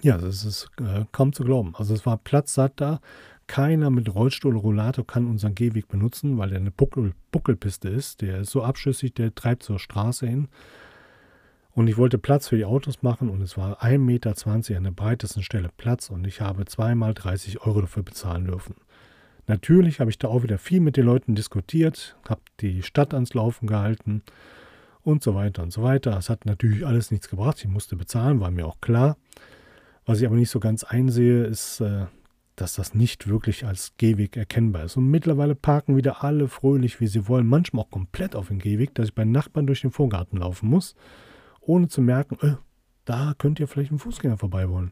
Ja, 0.01 0.17
das 0.17 0.43
ist 0.43 0.69
äh, 0.79 1.05
kaum 1.11 1.31
zu 1.31 1.43
glauben. 1.43 1.73
Also 1.77 1.93
es 1.93 2.05
war 2.05 2.17
platzsatt 2.17 2.73
da. 2.75 2.99
Keiner 3.47 3.89
mit 3.89 4.13
Rollstuhl 4.13 4.55
oder 4.55 4.61
Rollator 4.61 5.05
kann 5.05 5.27
unseren 5.27 5.55
Gehweg 5.55 5.87
benutzen, 5.87 6.37
weil 6.37 6.49
der 6.49 6.59
eine 6.59 6.71
Buckel, 6.71 7.13
Buckelpiste 7.31 7.89
ist. 7.89 8.21
Der 8.21 8.39
ist 8.41 8.51
so 8.51 8.63
abschüssig, 8.63 9.13
der 9.13 9.33
treibt 9.35 9.63
zur 9.63 9.79
Straße 9.79 10.27
hin. 10.27 10.47
Und 11.73 11.87
ich 11.87 11.97
wollte 11.97 12.17
Platz 12.17 12.49
für 12.49 12.57
die 12.57 12.65
Autos 12.65 13.01
machen 13.01 13.29
und 13.29 13.41
es 13.41 13.57
war 13.57 13.81
1,20 13.81 13.97
Meter 13.99 14.77
an 14.77 14.83
der 14.83 14.91
breitesten 14.91 15.41
Stelle 15.41 15.69
Platz 15.77 16.09
und 16.09 16.27
ich 16.27 16.41
habe 16.41 16.65
zweimal 16.65 17.13
30 17.13 17.61
Euro 17.61 17.81
dafür 17.81 18.03
bezahlen 18.03 18.45
dürfen. 18.45 18.75
Natürlich 19.47 19.99
habe 19.99 20.09
ich 20.11 20.19
da 20.19 20.27
auch 20.27 20.43
wieder 20.43 20.57
viel 20.57 20.81
mit 20.81 20.97
den 20.97 21.05
Leuten 21.05 21.33
diskutiert, 21.33 22.17
habe 22.27 22.41
die 22.59 22.83
Stadt 22.83 23.13
ans 23.13 23.33
Laufen 23.33 23.67
gehalten 23.67 24.21
und 25.01 25.23
so 25.23 25.33
weiter 25.33 25.63
und 25.63 25.71
so 25.71 25.81
weiter. 25.81 26.17
Es 26.17 26.29
hat 26.29 26.45
natürlich 26.45 26.85
alles 26.85 27.09
nichts 27.09 27.29
gebracht. 27.29 27.57
Ich 27.59 27.67
musste 27.67 27.95
bezahlen, 27.95 28.39
war 28.39 28.51
mir 28.51 28.67
auch 28.67 28.81
klar. 28.81 29.17
Was 30.05 30.19
ich 30.19 30.27
aber 30.27 30.35
nicht 30.35 30.49
so 30.49 30.59
ganz 30.59 30.83
einsehe, 30.83 31.45
ist, 31.45 31.79
äh, 31.79 32.05
dass 32.55 32.75
das 32.75 32.93
nicht 32.93 33.27
wirklich 33.27 33.65
als 33.65 33.93
Gehweg 33.97 34.35
erkennbar 34.35 34.83
ist. 34.85 34.97
Und 34.97 35.09
mittlerweile 35.09 35.55
parken 35.55 35.95
wieder 35.95 36.23
alle 36.23 36.47
fröhlich, 36.47 36.99
wie 36.99 37.07
sie 37.07 37.27
wollen, 37.27 37.47
manchmal 37.47 37.85
auch 37.85 37.91
komplett 37.91 38.35
auf 38.35 38.49
den 38.49 38.59
Gehweg, 38.59 38.93
dass 38.93 39.07
ich 39.07 39.15
bei 39.15 39.25
Nachbarn 39.25 39.67
durch 39.67 39.81
den 39.81 39.91
Vorgarten 39.91 40.37
laufen 40.37 40.69
muss 40.69 40.95
ohne 41.61 41.87
zu 41.87 42.01
merken, 42.01 42.37
äh, 42.41 42.55
da 43.05 43.33
könnt 43.37 43.59
ihr 43.59 43.67
vielleicht 43.67 43.91
ein 43.91 43.99
Fußgänger 43.99 44.37
vorbei 44.37 44.69
wollen. 44.69 44.91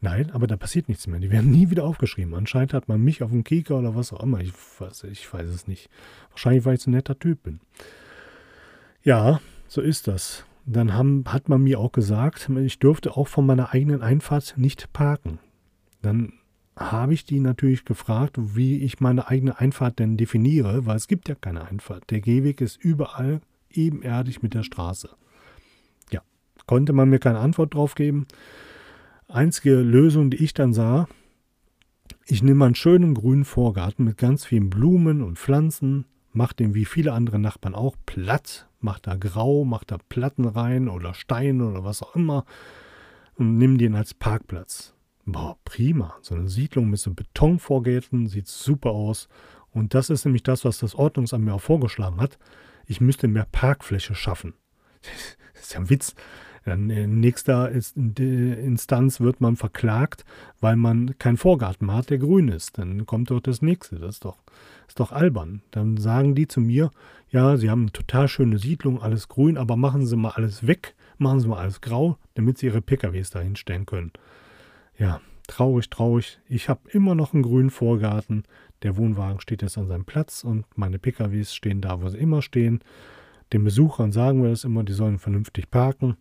Nein, 0.00 0.30
aber 0.32 0.46
da 0.46 0.56
passiert 0.56 0.88
nichts 0.88 1.06
mehr. 1.06 1.18
Die 1.18 1.30
werden 1.30 1.50
nie 1.50 1.70
wieder 1.70 1.84
aufgeschrieben. 1.84 2.34
Anscheinend 2.34 2.74
hat 2.74 2.88
man 2.88 3.02
mich 3.02 3.22
auf 3.22 3.30
dem 3.30 3.42
Kieker 3.42 3.78
oder 3.78 3.94
was 3.94 4.12
auch 4.12 4.22
immer. 4.22 4.40
Ich 4.40 4.52
weiß, 4.78 5.04
ich 5.04 5.32
weiß 5.32 5.48
es 5.48 5.66
nicht. 5.66 5.88
Wahrscheinlich, 6.30 6.64
weil 6.64 6.74
ich 6.74 6.82
so 6.82 6.90
ein 6.90 6.94
netter 6.94 7.18
Typ 7.18 7.42
bin. 7.42 7.60
Ja, 9.02 9.40
so 9.66 9.80
ist 9.80 10.06
das. 10.06 10.44
dann 10.66 10.94
haben, 10.94 11.24
hat 11.26 11.48
man 11.48 11.62
mir 11.62 11.78
auch 11.78 11.92
gesagt, 11.92 12.50
ich 12.50 12.78
dürfte 12.78 13.16
auch 13.16 13.28
von 13.28 13.46
meiner 13.46 13.72
eigenen 13.72 14.02
Einfahrt 14.02 14.54
nicht 14.56 14.92
parken. 14.92 15.38
Dann 16.02 16.34
habe 16.76 17.14
ich 17.14 17.24
die 17.24 17.40
natürlich 17.40 17.84
gefragt, 17.84 18.36
wie 18.38 18.78
ich 18.82 19.00
meine 19.00 19.28
eigene 19.28 19.58
Einfahrt 19.58 19.98
denn 19.98 20.16
definiere, 20.16 20.86
weil 20.86 20.96
es 20.96 21.08
gibt 21.08 21.28
ja 21.28 21.34
keine 21.34 21.66
Einfahrt. 21.66 22.10
Der 22.10 22.20
Gehweg 22.20 22.60
ist 22.60 22.76
überall 22.76 23.40
ebenerdig 23.70 24.42
mit 24.42 24.54
der 24.54 24.64
Straße. 24.64 25.10
Konnte 26.66 26.92
man 26.92 27.10
mir 27.10 27.18
keine 27.18 27.38
Antwort 27.38 27.74
drauf 27.74 27.94
geben. 27.94 28.26
Einzige 29.28 29.76
Lösung, 29.76 30.30
die 30.30 30.42
ich 30.42 30.54
dann 30.54 30.72
sah, 30.72 31.08
ich 32.26 32.42
nehme 32.42 32.64
einen 32.64 32.74
schönen 32.74 33.14
grünen 33.14 33.44
Vorgarten 33.44 34.04
mit 34.04 34.16
ganz 34.16 34.44
vielen 34.44 34.70
Blumen 34.70 35.22
und 35.22 35.38
Pflanzen, 35.38 36.06
mache 36.32 36.54
den 36.54 36.74
wie 36.74 36.84
viele 36.84 37.12
andere 37.12 37.38
Nachbarn 37.38 37.74
auch 37.74 37.96
platt, 38.06 38.68
mache 38.80 39.02
da 39.02 39.16
grau, 39.16 39.64
mache 39.64 39.86
da 39.86 39.98
Platten 40.08 40.46
rein 40.46 40.88
oder 40.88 41.14
Steine 41.14 41.66
oder 41.66 41.84
was 41.84 42.02
auch 42.02 42.14
immer 42.16 42.44
und 43.36 43.58
nimm 43.58 43.78
den 43.78 43.94
als 43.94 44.14
Parkplatz. 44.14 44.94
Boah, 45.26 45.56
prima. 45.64 46.14
So 46.20 46.34
eine 46.34 46.48
Siedlung 46.48 46.90
mit 46.90 47.00
so 47.00 47.12
Betonvorgärten 47.12 48.26
sieht 48.26 48.46
super 48.46 48.90
aus. 48.90 49.28
Und 49.70 49.94
das 49.94 50.10
ist 50.10 50.24
nämlich 50.24 50.42
das, 50.42 50.64
was 50.64 50.78
das 50.78 50.94
Ordnungsamt 50.94 51.44
mir 51.44 51.54
auch 51.54 51.60
vorgeschlagen 51.60 52.20
hat. 52.20 52.38
Ich 52.86 53.00
müsste 53.00 53.26
mehr 53.26 53.46
Parkfläche 53.50 54.14
schaffen. 54.14 54.54
Das 55.54 55.70
ist 55.70 55.74
ja 55.74 55.80
ein 55.80 55.88
Witz. 55.88 56.14
Dann 56.64 56.88
in 56.88 57.20
nächster 57.20 57.70
Instanz 57.70 59.20
wird 59.20 59.40
man 59.40 59.56
verklagt, 59.56 60.24
weil 60.60 60.76
man 60.76 61.18
keinen 61.18 61.36
Vorgarten 61.36 61.92
hat, 61.92 62.10
der 62.10 62.18
grün 62.18 62.48
ist. 62.48 62.78
Dann 62.78 63.04
kommt 63.04 63.30
doch 63.30 63.40
das 63.40 63.60
nächste. 63.60 63.96
Das 63.96 64.16
ist 64.16 64.24
doch, 64.24 64.38
ist 64.88 64.98
doch 64.98 65.12
albern. 65.12 65.62
Dann 65.70 65.98
sagen 65.98 66.34
die 66.34 66.48
zu 66.48 66.60
mir, 66.60 66.90
ja, 67.30 67.56
sie 67.56 67.70
haben 67.70 67.82
eine 67.82 67.92
total 67.92 68.28
schöne 68.28 68.58
Siedlung, 68.58 69.02
alles 69.02 69.28
grün, 69.28 69.58
aber 69.58 69.76
machen 69.76 70.06
Sie 70.06 70.16
mal 70.16 70.30
alles 70.30 70.66
weg, 70.66 70.94
machen 71.18 71.40
Sie 71.40 71.48
mal 71.48 71.58
alles 71.58 71.80
grau, 71.80 72.16
damit 72.34 72.58
Sie 72.58 72.66
Ihre 72.66 72.80
PKWs 72.80 73.30
da 73.30 73.40
hinstellen 73.40 73.84
können. 73.86 74.12
Ja, 74.96 75.20
traurig, 75.46 75.90
traurig. 75.90 76.38
Ich 76.48 76.68
habe 76.68 76.88
immer 76.90 77.14
noch 77.14 77.34
einen 77.34 77.42
grünen 77.42 77.70
Vorgarten. 77.70 78.44
Der 78.82 78.96
Wohnwagen 78.96 79.40
steht 79.40 79.62
jetzt 79.62 79.76
an 79.76 79.88
seinem 79.88 80.04
Platz 80.04 80.44
und 80.44 80.64
meine 80.76 80.98
PKWs 80.98 81.54
stehen 81.54 81.80
da, 81.80 82.00
wo 82.00 82.08
sie 82.08 82.18
immer 82.18 82.40
stehen. 82.42 82.80
Den 83.52 83.64
Besuchern 83.64 84.12
sagen 84.12 84.42
wir 84.42 84.50
das 84.50 84.64
immer, 84.64 84.84
die 84.84 84.92
sollen 84.92 85.18
vernünftig 85.18 85.70
parken. 85.70 86.16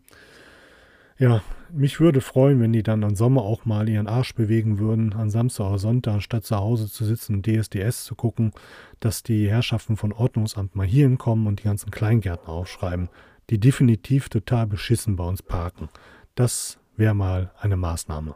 Ja, 1.23 1.41
mich 1.71 2.01
würde 2.01 2.19
freuen, 2.19 2.59
wenn 2.59 2.73
die 2.73 2.83
dann 2.83 3.01
im 3.01 3.15
Sommer 3.15 3.43
auch 3.43 3.63
mal 3.63 3.88
ihren 3.88 4.07
Arsch 4.07 4.36
bewegen 4.36 4.77
würden, 4.77 5.13
an 5.13 5.29
Samstag 5.29 5.67
oder 5.67 5.79
Sonntag, 5.79 6.15
anstatt 6.15 6.43
zu 6.43 6.57
Hause 6.57 6.91
zu 6.91 7.05
sitzen 7.05 7.36
und 7.36 7.47
DSDS 7.47 8.03
zu 8.03 8.15
gucken, 8.15 8.51
dass 8.99 9.23
die 9.23 9.49
Herrschaften 9.49 9.95
von 9.95 10.12
Ordnungsamt 10.12 10.75
mal 10.75 10.86
hier 10.86 11.07
hinkommen 11.07 11.47
und 11.47 11.62
die 11.62 11.63
ganzen 11.63 11.91
Kleingärten 11.91 12.49
aufschreiben, 12.49 13.07
die 13.49 13.57
definitiv 13.57 14.27
total 14.27 14.67
beschissen 14.67 15.15
bei 15.15 15.23
uns 15.23 15.41
parken. 15.41 15.88
Das 16.36 16.77
wäre 16.97 17.13
mal 17.13 17.53
eine 17.57 17.77
Maßnahme. 17.77 18.36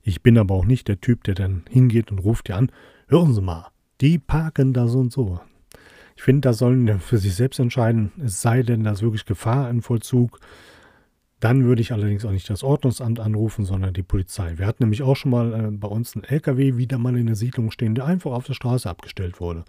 Ich 0.00 0.22
bin 0.22 0.38
aber 0.38 0.54
auch 0.54 0.64
nicht 0.64 0.88
der 0.88 1.02
Typ, 1.02 1.22
der 1.24 1.34
dann 1.34 1.64
hingeht 1.68 2.10
und 2.10 2.20
ruft 2.20 2.48
dir 2.48 2.56
an, 2.56 2.72
hören 3.08 3.34
Sie 3.34 3.42
mal, 3.42 3.68
die 4.00 4.18
parken 4.18 4.72
da 4.72 4.88
so 4.88 5.00
und 5.00 5.12
so. 5.12 5.38
Ich 6.16 6.22
finde, 6.22 6.48
da 6.48 6.54
sollen 6.54 6.86
die 6.86 6.98
für 6.98 7.18
sich 7.18 7.34
selbst 7.34 7.60
entscheiden, 7.60 8.10
es 8.24 8.40
sei 8.40 8.62
denn, 8.62 8.84
da 8.84 8.92
ist 8.92 9.02
wirklich 9.02 9.26
Gefahr 9.26 9.68
im 9.68 9.82
Vollzug, 9.82 10.40
dann 11.40 11.64
würde 11.64 11.82
ich 11.82 11.92
allerdings 11.92 12.24
auch 12.24 12.30
nicht 12.30 12.48
das 12.48 12.62
Ordnungsamt 12.62 13.20
anrufen, 13.20 13.64
sondern 13.64 13.92
die 13.92 14.02
Polizei. 14.02 14.56
Wir 14.56 14.66
hatten 14.66 14.82
nämlich 14.82 15.02
auch 15.02 15.16
schon 15.16 15.30
mal 15.30 15.52
äh, 15.52 15.70
bei 15.70 15.88
uns 15.88 16.14
einen 16.14 16.24
LKW 16.24 16.76
wieder 16.76 16.98
mal 16.98 17.16
in 17.16 17.26
der 17.26 17.36
Siedlung 17.36 17.70
stehen, 17.70 17.94
der 17.94 18.06
einfach 18.06 18.32
auf 18.32 18.46
der 18.46 18.54
Straße 18.54 18.88
abgestellt 18.88 19.40
wurde. 19.40 19.64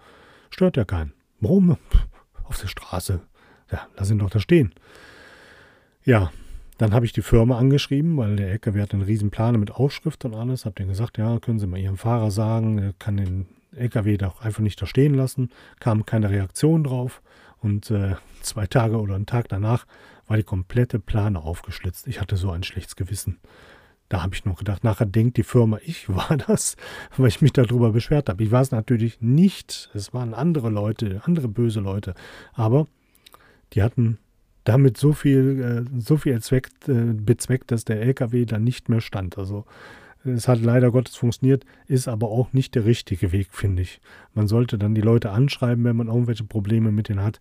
Stört 0.50 0.76
ja 0.76 0.84
keinen. 0.84 1.12
Warum? 1.40 1.76
Auf 2.44 2.60
der 2.60 2.68
Straße. 2.68 3.20
Ja, 3.70 3.86
lass 3.96 4.10
ihn 4.10 4.18
doch 4.18 4.30
da 4.30 4.40
stehen. 4.40 4.72
Ja, 6.04 6.32
dann 6.78 6.94
habe 6.94 7.04
ich 7.04 7.12
die 7.12 7.22
Firma 7.22 7.58
angeschrieben, 7.58 8.16
weil 8.16 8.36
der 8.36 8.50
LKW 8.50 8.80
hat 8.80 8.94
einen 8.94 9.02
riesen 9.02 9.30
Planer 9.30 9.58
mit 9.58 9.72
Aufschrift 9.72 10.24
und 10.24 10.34
alles. 10.34 10.64
Habe 10.64 10.76
denen 10.76 10.88
gesagt, 10.88 11.18
ja, 11.18 11.38
können 11.38 11.58
Sie 11.58 11.66
mal 11.66 11.78
Ihrem 11.78 11.98
Fahrer 11.98 12.30
sagen, 12.30 12.78
er 12.78 12.92
kann 12.98 13.18
den 13.18 13.46
LKW 13.76 14.16
doch 14.16 14.40
einfach 14.40 14.62
nicht 14.62 14.80
da 14.80 14.86
stehen 14.86 15.14
lassen. 15.14 15.50
Kam 15.80 16.06
keine 16.06 16.30
Reaktion 16.30 16.84
drauf. 16.84 17.20
Und 17.60 17.90
äh, 17.90 18.14
zwei 18.40 18.66
Tage 18.66 18.98
oder 18.98 19.16
einen 19.16 19.26
Tag 19.26 19.48
danach 19.48 19.84
war 20.28 20.36
die 20.36 20.44
komplette 20.44 21.00
Plane 21.00 21.40
aufgeschlitzt. 21.40 22.06
Ich 22.06 22.20
hatte 22.20 22.36
so 22.36 22.50
ein 22.50 22.62
schlechtes 22.62 22.96
Gewissen. 22.96 23.38
Da 24.08 24.22
habe 24.22 24.34
ich 24.34 24.44
noch 24.44 24.58
gedacht, 24.58 24.84
nachher 24.84 25.06
denkt 25.06 25.36
die 25.36 25.42
Firma, 25.42 25.78
ich 25.84 26.08
war 26.14 26.36
das, 26.36 26.76
weil 27.16 27.28
ich 27.28 27.42
mich 27.42 27.52
darüber 27.52 27.90
beschwert 27.92 28.28
habe. 28.28 28.42
Ich 28.44 28.50
war 28.50 28.62
es 28.62 28.70
natürlich 28.70 29.20
nicht. 29.20 29.90
Es 29.94 30.14
waren 30.14 30.34
andere 30.34 30.70
Leute, 30.70 31.22
andere 31.24 31.48
böse 31.48 31.80
Leute. 31.80 32.14
Aber 32.52 32.86
die 33.72 33.82
hatten 33.82 34.18
damit 34.64 34.98
so 34.98 35.12
viel, 35.12 35.86
äh, 35.88 36.00
so 36.00 36.18
viel 36.18 36.32
erzweckt, 36.32 36.88
äh, 36.88 37.12
bezweckt, 37.14 37.70
dass 37.70 37.84
der 37.84 38.00
LKW 38.02 38.44
dann 38.44 38.64
nicht 38.64 38.88
mehr 38.88 39.00
stand. 39.00 39.38
Also 39.38 39.64
es 40.24 40.48
hat 40.48 40.60
leider 40.60 40.90
Gottes 40.90 41.16
funktioniert, 41.16 41.64
ist 41.86 42.08
aber 42.08 42.28
auch 42.28 42.52
nicht 42.52 42.74
der 42.74 42.84
richtige 42.84 43.32
Weg, 43.32 43.48
finde 43.52 43.82
ich. 43.82 44.00
Man 44.34 44.48
sollte 44.48 44.76
dann 44.76 44.94
die 44.94 45.00
Leute 45.00 45.30
anschreiben, 45.30 45.84
wenn 45.84 45.96
man 45.96 46.08
irgendwelche 46.08 46.44
Probleme 46.44 46.92
mit 46.92 47.08
denen 47.08 47.22
hat. 47.22 47.40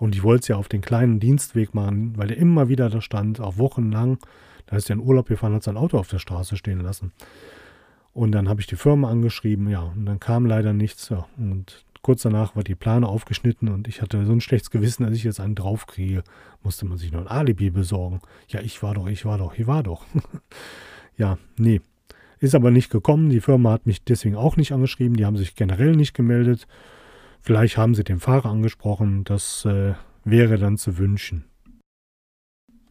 Und 0.00 0.14
ich 0.14 0.22
wollte 0.22 0.40
es 0.40 0.48
ja 0.48 0.56
auf 0.56 0.68
den 0.68 0.80
kleinen 0.80 1.20
Dienstweg 1.20 1.74
machen, 1.74 2.16
weil 2.16 2.30
er 2.30 2.38
immer 2.38 2.68
wieder 2.68 2.88
da 2.88 3.02
stand, 3.02 3.38
auch 3.38 3.58
wochenlang. 3.58 4.18
Da 4.66 4.76
ist 4.76 4.88
er 4.88 4.94
in 4.94 5.02
Urlaub 5.02 5.28
gefahren, 5.28 5.52
hat 5.52 5.62
sein 5.62 5.76
Auto 5.76 5.98
auf 5.98 6.08
der 6.08 6.18
Straße 6.18 6.56
stehen 6.56 6.80
lassen. 6.80 7.12
Und 8.14 8.32
dann 8.32 8.48
habe 8.48 8.60
ich 8.60 8.66
die 8.66 8.76
Firma 8.76 9.10
angeschrieben, 9.10 9.68
ja, 9.68 9.82
und 9.82 10.06
dann 10.06 10.18
kam 10.18 10.46
leider 10.46 10.72
nichts. 10.72 11.10
Ja. 11.10 11.26
Und 11.36 11.84
kurz 12.00 12.22
danach 12.22 12.56
war 12.56 12.64
die 12.64 12.74
Plane 12.74 13.06
aufgeschnitten 13.06 13.68
und 13.68 13.88
ich 13.88 14.00
hatte 14.00 14.24
so 14.24 14.32
ein 14.32 14.40
schlechtes 14.40 14.70
Gewissen, 14.70 15.04
dass 15.04 15.14
ich 15.14 15.22
jetzt 15.22 15.38
einen 15.38 15.54
draufkriege. 15.54 16.24
Musste 16.62 16.86
man 16.86 16.96
sich 16.96 17.12
noch 17.12 17.20
ein 17.20 17.28
Alibi 17.28 17.70
besorgen. 17.70 18.20
Ja, 18.48 18.60
ich 18.60 18.82
war 18.82 18.94
doch, 18.94 19.06
ich 19.06 19.26
war 19.26 19.36
doch, 19.36 19.58
ich 19.58 19.66
war 19.66 19.82
doch. 19.82 20.06
ja, 21.18 21.36
nee. 21.58 21.82
Ist 22.38 22.54
aber 22.54 22.70
nicht 22.70 22.90
gekommen. 22.90 23.28
Die 23.28 23.42
Firma 23.42 23.72
hat 23.72 23.84
mich 23.84 24.02
deswegen 24.02 24.36
auch 24.36 24.56
nicht 24.56 24.72
angeschrieben. 24.72 25.18
Die 25.18 25.26
haben 25.26 25.36
sich 25.36 25.54
generell 25.56 25.94
nicht 25.94 26.14
gemeldet. 26.14 26.66
Vielleicht 27.40 27.76
haben 27.76 27.94
sie 27.94 28.04
den 28.04 28.20
Fahrer 28.20 28.50
angesprochen, 28.50 29.24
das 29.24 29.64
äh, 29.64 29.94
wäre 30.24 30.58
dann 30.58 30.76
zu 30.76 30.98
wünschen. 30.98 31.44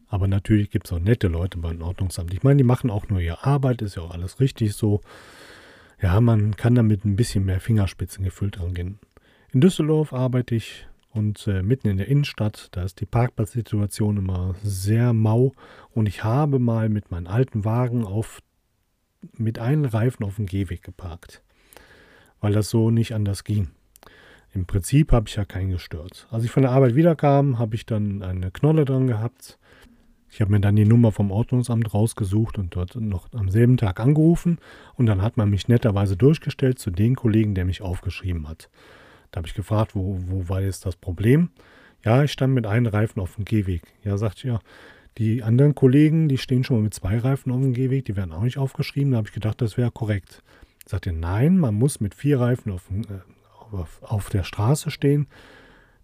Aber 0.08 0.26
natürlich 0.26 0.70
gibt 0.70 0.86
es 0.86 0.92
auch 0.92 0.98
nette 0.98 1.28
Leute 1.28 1.58
beim 1.58 1.80
Ordnungsamt. 1.82 2.34
Ich 2.34 2.42
meine, 2.42 2.58
die 2.58 2.64
machen 2.64 2.90
auch 2.90 3.08
nur 3.08 3.20
ihre 3.20 3.44
Arbeit, 3.44 3.80
ist 3.80 3.94
ja 3.94 4.02
auch 4.02 4.10
alles 4.10 4.40
richtig 4.40 4.74
so. 4.74 5.00
Ja, 6.02 6.20
man 6.20 6.56
kann 6.56 6.74
damit 6.74 7.04
ein 7.04 7.14
bisschen 7.14 7.44
mehr 7.44 7.60
Fingerspitzengefühl 7.60 8.50
dran 8.50 8.74
gehen. 8.74 8.98
In 9.52 9.60
Düsseldorf 9.60 10.12
arbeite 10.12 10.56
ich 10.56 10.88
und 11.12 11.46
äh, 11.46 11.62
mitten 11.62 11.88
in 11.88 11.98
der 11.98 12.08
Innenstadt, 12.08 12.68
da 12.72 12.82
ist 12.82 13.00
die 13.00 13.06
Parkplatzsituation 13.06 14.16
immer 14.16 14.54
sehr 14.62 15.12
mau 15.12 15.52
und 15.90 16.06
ich 16.06 16.24
habe 16.24 16.58
mal 16.58 16.88
mit 16.88 17.10
meinem 17.10 17.26
alten 17.26 17.64
Wagen 17.64 18.04
auf 18.04 18.40
mit 19.36 19.58
einem 19.58 19.84
Reifen 19.84 20.24
auf 20.24 20.36
dem 20.36 20.46
Gehweg 20.46 20.82
geparkt, 20.82 21.42
weil 22.40 22.52
das 22.52 22.70
so 22.70 22.90
nicht 22.90 23.14
anders 23.14 23.44
ging. 23.44 23.70
Im 24.52 24.66
Prinzip 24.66 25.12
habe 25.12 25.28
ich 25.28 25.36
ja 25.36 25.44
keinen 25.44 25.70
gestört. 25.70 26.26
Als 26.30 26.44
ich 26.44 26.50
von 26.50 26.62
der 26.62 26.72
Arbeit 26.72 26.96
wiederkam, 26.96 27.58
habe 27.58 27.76
ich 27.76 27.86
dann 27.86 28.22
eine 28.22 28.50
Knolle 28.50 28.84
dran 28.84 29.06
gehabt. 29.06 29.58
Ich 30.28 30.40
habe 30.40 30.52
mir 30.52 30.60
dann 30.60 30.76
die 30.76 30.84
Nummer 30.84 31.12
vom 31.12 31.30
Ordnungsamt 31.30 31.92
rausgesucht 31.92 32.58
und 32.58 32.74
dort 32.74 32.94
noch 32.96 33.28
am 33.32 33.48
selben 33.48 33.76
Tag 33.76 34.00
angerufen. 34.00 34.58
Und 34.94 35.06
dann 35.06 35.22
hat 35.22 35.36
man 35.36 35.50
mich 35.50 35.68
netterweise 35.68 36.16
durchgestellt 36.16 36.78
zu 36.78 36.90
den 36.90 37.16
Kollegen, 37.16 37.54
der 37.54 37.64
mich 37.64 37.82
aufgeschrieben 37.82 38.48
hat. 38.48 38.70
Da 39.30 39.38
habe 39.38 39.48
ich 39.48 39.54
gefragt, 39.54 39.94
wo, 39.94 40.18
wo 40.26 40.48
war 40.48 40.62
jetzt 40.62 40.86
das 40.86 40.96
Problem? 40.96 41.50
Ja, 42.04 42.24
ich 42.24 42.32
stand 42.32 42.54
mit 42.54 42.66
einem 42.66 42.86
Reifen 42.86 43.20
auf 43.20 43.36
dem 43.36 43.44
Gehweg. 43.44 43.82
Ja, 44.04 44.16
sagt 44.16 44.38
ich, 44.38 44.44
ja, 44.44 44.60
die 45.18 45.42
anderen 45.42 45.74
Kollegen, 45.74 46.28
die 46.28 46.38
stehen 46.38 46.64
schon 46.64 46.76
mal 46.76 46.82
mit 46.82 46.94
zwei 46.94 47.18
Reifen 47.18 47.52
auf 47.52 47.60
dem 47.60 47.74
Gehweg, 47.74 48.04
die 48.04 48.16
werden 48.16 48.32
auch 48.32 48.42
nicht 48.42 48.58
aufgeschrieben. 48.58 49.12
Da 49.12 49.18
habe 49.18 49.28
ich 49.28 49.34
gedacht, 49.34 49.60
das 49.60 49.76
wäre 49.76 49.90
korrekt. 49.90 50.42
Sagt 50.86 51.06
ihr, 51.06 51.12
nein, 51.12 51.58
man 51.58 51.74
muss 51.74 52.00
mit 52.00 52.14
vier 52.14 52.40
Reifen 52.40 52.72
auf 52.72 52.86
dem, 52.88 53.02
äh, 53.02 53.20
auf 53.72 54.30
der 54.30 54.44
Straße 54.44 54.90
stehen, 54.90 55.26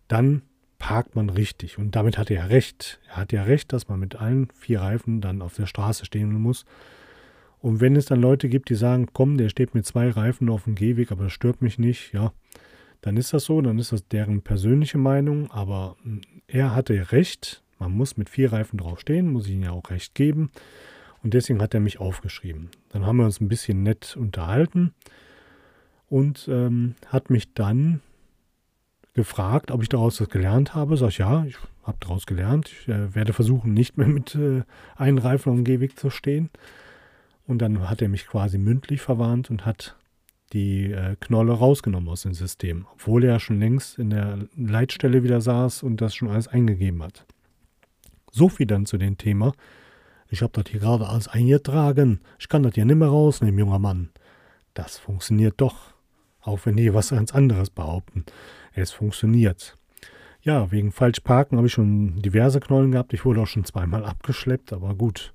dann 0.09 0.43
parkt 0.79 1.17
man 1.17 1.31
richtig. 1.31 1.79
Und 1.79 1.97
damit 1.97 2.19
hat 2.19 2.31
er 2.31 2.51
recht. 2.51 3.01
Er 3.09 3.17
hat 3.17 3.33
ja 3.33 3.45
recht, 3.45 3.73
dass 3.73 3.89
man 3.89 4.01
mit 4.01 4.17
allen 4.17 4.49
vier 4.51 4.81
Reifen 4.81 5.21
dann 5.21 5.43
auf 5.43 5.55
der 5.55 5.67
Straße 5.67 6.05
stehen 6.05 6.33
muss. 6.33 6.65
Und 7.61 7.81
wenn 7.81 7.97
es 7.97 8.07
dann 8.07 8.21
Leute 8.21 8.49
gibt, 8.49 8.69
die 8.69 8.75
sagen, 8.75 9.09
komm, 9.13 9.39
der 9.39 9.49
steht 9.49 9.75
mit 9.75 9.87
zwei 9.87 10.11
Reifen 10.11 10.49
auf 10.51 10.65
dem 10.65 10.75
Gehweg, 10.75 11.11
aber 11.11 11.25
das 11.25 11.33
stört 11.33 11.63
mich 11.63 11.79
nicht, 11.79 12.13
ja, 12.13 12.33
dann 13.01 13.17
ist 13.17 13.33
das 13.33 13.45
so, 13.45 13.61
dann 13.61 13.79
ist 13.79 13.93
das 13.93 14.07
deren 14.07 14.43
persönliche 14.43 14.99
Meinung, 14.99 15.51
aber 15.51 15.97
hm, 16.03 16.21
er 16.47 16.75
hatte 16.75 17.13
recht, 17.13 17.63
man 17.79 17.93
muss 17.93 18.17
mit 18.17 18.29
vier 18.29 18.53
Reifen 18.53 18.79
drauf 18.79 19.01
stehen, 19.01 19.33
muss 19.33 19.47
ich 19.47 19.55
ihm 19.55 19.63
ja 19.63 19.71
auch 19.71 19.91
recht 19.91 20.15
geben. 20.15 20.51
Und 21.23 21.35
deswegen 21.35 21.61
hat 21.61 21.75
er 21.75 21.81
mich 21.81 21.99
aufgeschrieben. 21.99 22.71
Dann 22.91 23.05
haben 23.05 23.17
wir 23.17 23.25
uns 23.25 23.41
ein 23.41 23.49
bisschen 23.49 23.83
nett 23.83 24.17
unterhalten 24.17 24.95
und 26.09 26.49
ähm, 26.49 26.95
hat 27.09 27.31
mich 27.31 27.53
dann 27.55 28.01
gefragt, 29.15 29.71
ob 29.71 29.83
ich 29.83 29.89
daraus 29.89 30.21
was 30.21 30.29
gelernt 30.29 30.75
habe. 30.75 30.97
Sag 30.97 31.09
ich, 31.09 31.19
ja, 31.19 31.45
ich 31.45 31.57
habe 31.83 31.97
daraus 32.01 32.27
gelernt. 32.27 32.71
Ich 32.71 32.89
äh, 32.89 33.15
werde 33.15 33.33
versuchen, 33.33 33.73
nicht 33.73 33.97
mehr 33.97 34.07
mit 34.07 34.35
äh, 34.35 34.63
einem 34.97 35.19
Reifen 35.19 35.51
auf 35.51 35.57
dem 35.57 35.65
Gehweg 35.65 35.99
zu 35.99 36.11
stehen. 36.11 36.51
Und 37.47 37.63
dann 37.63 37.89
hat 37.89 38.03
er 38.03 38.09
mich 38.09 38.27
quasi 38.27 38.59
mündlich 38.59 39.01
verwarnt 39.01 39.51
und 39.51 39.65
hat 39.65 39.97
die 40.53 40.93
äh, 40.93 41.17
Knolle 41.19 41.53
rausgenommen 41.53 42.09
aus 42.09 42.23
dem 42.23 42.35
System, 42.35 42.87
obwohl 42.93 43.25
er 43.25 43.41
schon 43.41 43.59
längst 43.59 43.99
in 43.99 44.11
der 44.11 44.39
Leitstelle 44.57 45.23
wieder 45.23 45.41
saß 45.41 45.83
und 45.83 46.01
das 46.01 46.15
schon 46.15 46.29
alles 46.29 46.49
eingegeben 46.49 47.03
hat. 47.03 47.25
So 48.31 48.49
viel 48.49 48.67
dann 48.67 48.87
zu 48.87 48.99
dem 48.99 49.17
Thema. 49.17 49.53
Ich 50.29 50.43
habe 50.43 50.53
das 50.53 50.71
hier 50.71 50.81
gerade 50.81 51.09
alles 51.09 51.29
eingetragen. 51.29 52.21
Ich 52.39 52.49
kann 52.49 52.63
das 52.63 52.75
hier 52.75 52.85
nicht 52.85 52.97
mehr 52.97 53.09
rausnehmen, 53.09 53.59
junger 53.59 53.79
Mann. 53.79 54.11
Das 54.75 54.99
funktioniert 54.99 55.55
doch. 55.61 55.96
Auch 56.47 56.61
wenn 56.65 56.77
die 56.77 56.95
was 56.95 57.11
ganz 57.11 57.35
anderes 57.35 57.71
behaupten. 57.71 58.25
Es 58.73 58.93
funktioniert. 58.93 59.77
Ja, 60.43 60.71
wegen 60.71 60.93
falsch 60.93 61.19
parken 61.21 61.57
habe 61.57 61.67
ich 61.67 61.73
schon 61.73 62.23
diverse 62.23 62.61
Knollen 62.61 62.93
gehabt. 62.93 63.13
Ich 63.13 63.25
wurde 63.25 63.41
auch 63.41 63.49
schon 63.49 63.65
zweimal 63.65 64.05
abgeschleppt, 64.05 64.73
aber 64.73 64.95
gut. 64.95 65.35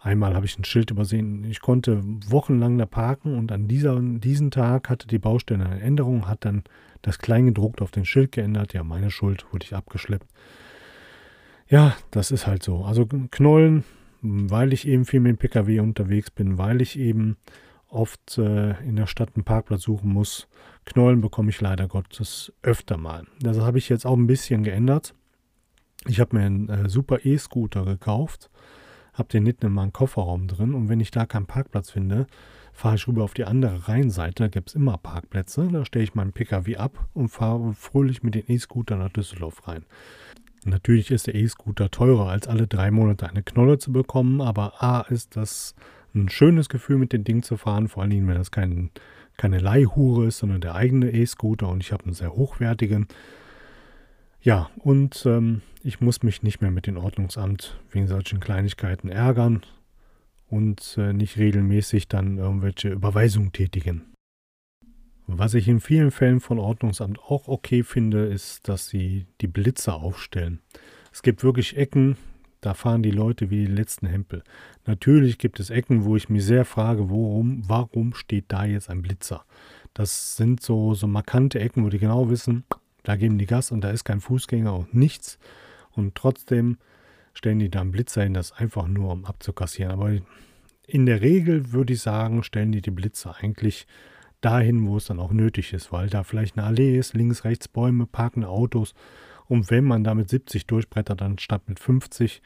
Einmal 0.00 0.34
habe 0.34 0.44
ich 0.44 0.58
ein 0.58 0.64
Schild 0.64 0.90
übersehen. 0.90 1.44
Ich 1.44 1.62
konnte 1.62 2.02
wochenlang 2.28 2.76
da 2.76 2.84
parken 2.84 3.38
und 3.38 3.52
an 3.52 3.68
dieser, 3.68 3.98
diesen 3.98 4.50
Tag 4.50 4.90
hatte 4.90 5.06
die 5.08 5.18
Baustelle 5.18 5.64
eine 5.64 5.80
Änderung, 5.80 6.28
hat 6.28 6.44
dann 6.44 6.64
das 7.00 7.18
Kleingedruckt 7.18 7.80
auf 7.80 7.90
den 7.90 8.04
Schild 8.04 8.32
geändert. 8.32 8.74
Ja, 8.74 8.84
meine 8.84 9.10
Schuld, 9.10 9.46
wurde 9.50 9.64
ich 9.64 9.74
abgeschleppt. 9.74 10.26
Ja, 11.70 11.96
das 12.10 12.30
ist 12.30 12.46
halt 12.46 12.62
so. 12.62 12.84
Also 12.84 13.06
Knollen, 13.30 13.84
weil 14.20 14.74
ich 14.74 14.86
eben 14.86 15.06
viel 15.06 15.20
mit 15.20 15.30
dem 15.30 15.38
Pkw 15.38 15.80
unterwegs 15.80 16.30
bin, 16.30 16.58
weil 16.58 16.82
ich 16.82 16.98
eben 16.98 17.38
oft 17.94 18.38
äh, 18.38 18.78
in 18.82 18.96
der 18.96 19.06
Stadt 19.06 19.30
einen 19.34 19.44
Parkplatz 19.44 19.82
suchen 19.82 20.12
muss. 20.12 20.48
Knollen 20.84 21.20
bekomme 21.20 21.50
ich 21.50 21.60
leider 21.60 21.88
Gottes 21.88 22.52
öfter 22.62 22.96
mal. 22.96 23.24
Das 23.40 23.58
habe 23.60 23.78
ich 23.78 23.88
jetzt 23.88 24.06
auch 24.06 24.16
ein 24.16 24.26
bisschen 24.26 24.62
geändert. 24.64 25.14
Ich 26.06 26.20
habe 26.20 26.36
mir 26.36 26.44
einen 26.44 26.68
äh, 26.68 26.88
super 26.88 27.24
E-Scooter 27.24 27.84
gekauft 27.84 28.50
habe 29.14 29.28
den 29.28 29.46
hinten 29.46 29.66
in 29.66 29.72
meinem 29.72 29.92
Kofferraum 29.92 30.48
drin 30.48 30.74
und 30.74 30.88
wenn 30.88 31.00
ich 31.00 31.10
da 31.10 31.24
keinen 31.24 31.46
Parkplatz 31.46 31.90
finde, 31.90 32.26
fahre 32.72 32.96
ich 32.96 33.06
rüber 33.06 33.22
auf 33.22 33.34
die 33.34 33.44
andere 33.44 33.88
Rheinseite, 33.88 34.42
da 34.42 34.48
gibt 34.48 34.70
es 34.70 34.74
immer 34.74 34.98
Parkplätze, 34.98 35.68
da 35.72 35.84
stelle 35.84 36.04
ich 36.04 36.14
meinen 36.14 36.32
Pkw 36.32 36.76
ab 36.76 37.08
und 37.14 37.28
fahre 37.28 37.72
fröhlich 37.74 38.22
mit 38.22 38.34
dem 38.34 38.44
E-Scooter 38.48 38.96
nach 38.96 39.10
Düsseldorf 39.10 39.66
rein. 39.68 39.84
Natürlich 40.64 41.10
ist 41.10 41.28
der 41.28 41.34
E-Scooter 41.36 41.90
teurer, 41.90 42.28
als 42.28 42.48
alle 42.48 42.66
drei 42.66 42.90
Monate 42.90 43.28
eine 43.28 43.42
Knolle 43.42 43.78
zu 43.78 43.92
bekommen, 43.92 44.40
aber 44.40 44.82
A 44.82 45.02
ist 45.02 45.36
das 45.36 45.74
ein 46.14 46.28
schönes 46.28 46.68
Gefühl, 46.68 46.98
mit 46.98 47.12
dem 47.12 47.24
Ding 47.24 47.42
zu 47.42 47.56
fahren, 47.56 47.88
vor 47.88 48.02
allen 48.02 48.10
Dingen, 48.10 48.28
wenn 48.28 48.36
das 48.36 48.50
kein, 48.50 48.90
keine 49.36 49.58
Leihhure 49.58 50.26
ist, 50.26 50.38
sondern 50.38 50.60
der 50.60 50.74
eigene 50.74 51.10
E-Scooter 51.10 51.68
und 51.68 51.82
ich 51.82 51.92
habe 51.92 52.04
einen 52.04 52.14
sehr 52.14 52.34
hochwertigen. 52.34 53.08
Ja, 54.40 54.70
und 54.78 55.24
ähm, 55.26 55.62
ich 55.82 56.00
muss 56.00 56.22
mich 56.22 56.42
nicht 56.42 56.60
mehr 56.60 56.70
mit 56.70 56.86
dem 56.86 56.96
Ordnungsamt 56.96 57.80
wegen 57.90 58.06
solchen 58.06 58.40
Kleinigkeiten 58.40 59.08
ärgern 59.08 59.62
und 60.48 60.96
äh, 60.98 61.12
nicht 61.12 61.38
regelmäßig 61.38 62.08
dann 62.08 62.38
irgendwelche 62.38 62.90
Überweisungen 62.90 63.52
tätigen. 63.52 64.02
Was 65.26 65.54
ich 65.54 65.68
in 65.68 65.80
vielen 65.80 66.10
Fällen 66.10 66.40
von 66.40 66.58
Ordnungsamt 66.58 67.18
auch 67.18 67.48
okay 67.48 67.82
finde, 67.82 68.26
ist, 68.26 68.68
dass 68.68 68.88
sie 68.88 69.26
die 69.40 69.46
Blitzer 69.46 69.94
aufstellen. 69.94 70.60
Es 71.12 71.22
gibt 71.22 71.42
wirklich 71.42 71.78
Ecken, 71.78 72.18
da 72.64 72.72
fahren 72.72 73.02
die 73.02 73.10
Leute 73.10 73.50
wie 73.50 73.66
die 73.66 73.72
letzten 73.72 74.06
Hempel. 74.06 74.42
Natürlich 74.86 75.36
gibt 75.36 75.60
es 75.60 75.68
Ecken, 75.68 76.04
wo 76.04 76.16
ich 76.16 76.30
mich 76.30 76.44
sehr 76.44 76.64
frage, 76.64 77.10
warum, 77.10 77.62
warum 77.66 78.14
steht 78.14 78.46
da 78.48 78.64
jetzt 78.64 78.88
ein 78.88 79.02
Blitzer? 79.02 79.44
Das 79.92 80.36
sind 80.36 80.62
so, 80.62 80.94
so 80.94 81.06
markante 81.06 81.60
Ecken, 81.60 81.84
wo 81.84 81.90
die 81.90 81.98
genau 81.98 82.30
wissen, 82.30 82.64
da 83.02 83.16
geben 83.16 83.36
die 83.36 83.46
Gas 83.46 83.70
und 83.70 83.82
da 83.82 83.90
ist 83.90 84.04
kein 84.04 84.20
Fußgänger 84.20 84.74
und 84.74 84.94
nichts. 84.94 85.38
Und 85.92 86.14
trotzdem 86.14 86.78
stellen 87.34 87.58
die 87.58 87.70
da 87.70 87.82
einen 87.82 87.92
Blitzer 87.92 88.22
hin, 88.22 88.32
das 88.32 88.52
einfach 88.52 88.88
nur 88.88 89.12
um 89.12 89.26
abzukassieren. 89.26 89.92
Aber 89.92 90.12
in 90.86 91.04
der 91.04 91.20
Regel 91.20 91.72
würde 91.72 91.92
ich 91.92 92.00
sagen, 92.00 92.42
stellen 92.42 92.72
die 92.72 92.80
die 92.80 92.90
Blitzer 92.90 93.36
eigentlich 93.38 93.86
dahin, 94.40 94.86
wo 94.86 94.96
es 94.96 95.04
dann 95.04 95.20
auch 95.20 95.32
nötig 95.32 95.74
ist, 95.74 95.92
weil 95.92 96.08
da 96.08 96.22
vielleicht 96.22 96.56
eine 96.56 96.66
Allee 96.66 96.98
ist, 96.98 97.12
links, 97.12 97.44
rechts 97.44 97.68
Bäume, 97.68 98.06
parkende 98.06 98.48
Autos. 98.48 98.94
Und 99.48 99.70
wenn 99.70 99.84
man 99.84 100.04
da 100.04 100.14
mit 100.14 100.28
70 100.28 100.66
durchbrettert, 100.66 101.20
dann 101.20 101.38
statt 101.38 101.62
mit 101.66 101.78
50, 101.78 102.42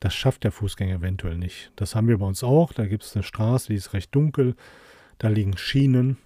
das 0.00 0.14
schafft 0.14 0.44
der 0.44 0.52
Fußgänger 0.52 0.96
eventuell 0.96 1.38
nicht. 1.38 1.72
Das 1.76 1.94
haben 1.94 2.08
wir 2.08 2.18
bei 2.18 2.26
uns 2.26 2.44
auch. 2.44 2.72
Da 2.72 2.86
gibt 2.86 3.04
es 3.04 3.14
eine 3.14 3.22
Straße, 3.22 3.68
die 3.68 3.76
ist 3.76 3.92
recht 3.94 4.14
dunkel. 4.14 4.54
Da 5.18 5.28
liegen 5.28 5.56
Schienen. 5.56 6.18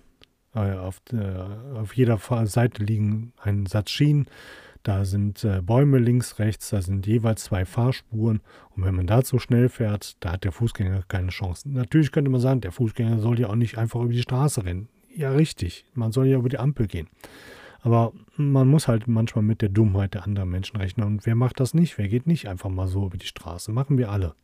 Äh, 0.54 0.72
auf, 0.72 1.00
äh, 1.12 1.76
auf 1.76 1.94
jeder 1.94 2.18
Seite 2.46 2.82
liegen 2.82 3.32
ein 3.40 3.66
Satz 3.66 3.90
Schienen. 3.90 4.26
Da 4.82 5.04
sind 5.04 5.44
äh, 5.44 5.60
Bäume 5.60 5.98
links, 5.98 6.38
rechts, 6.38 6.70
da 6.70 6.80
sind 6.80 7.06
jeweils 7.06 7.44
zwei 7.44 7.64
Fahrspuren. 7.64 8.40
Und 8.70 8.84
wenn 8.84 8.94
man 8.94 9.06
da 9.06 9.22
zu 9.22 9.38
schnell 9.38 9.68
fährt, 9.68 10.16
da 10.20 10.32
hat 10.32 10.44
der 10.44 10.52
Fußgänger 10.52 11.02
keine 11.08 11.28
Chance. 11.28 11.68
Natürlich 11.68 12.10
könnte 12.10 12.30
man 12.30 12.40
sagen, 12.40 12.60
der 12.60 12.72
Fußgänger 12.72 13.18
soll 13.18 13.38
ja 13.38 13.48
auch 13.48 13.54
nicht 13.54 13.76
einfach 13.76 14.00
über 14.00 14.12
die 14.12 14.22
Straße 14.22 14.64
rennen. 14.64 14.88
Ja, 15.14 15.32
richtig. 15.32 15.84
Man 15.94 16.12
soll 16.12 16.26
ja 16.26 16.38
über 16.38 16.48
die 16.48 16.58
Ampel 16.58 16.86
gehen. 16.86 17.08
Aber 17.80 18.12
man 18.36 18.68
muss 18.68 18.88
halt 18.88 19.06
manchmal 19.06 19.44
mit 19.44 19.62
der 19.62 19.68
Dummheit 19.68 20.14
der 20.14 20.24
anderen 20.24 20.50
Menschen 20.50 20.76
rechnen. 20.76 21.06
Und 21.06 21.26
wer 21.26 21.34
macht 21.34 21.60
das 21.60 21.74
nicht? 21.74 21.96
Wer 21.98 22.08
geht 22.08 22.26
nicht 22.26 22.48
einfach 22.48 22.70
mal 22.70 22.88
so 22.88 23.06
über 23.06 23.18
die 23.18 23.26
Straße? 23.26 23.72
Machen 23.72 23.98
wir 23.98 24.10
alle. 24.10 24.34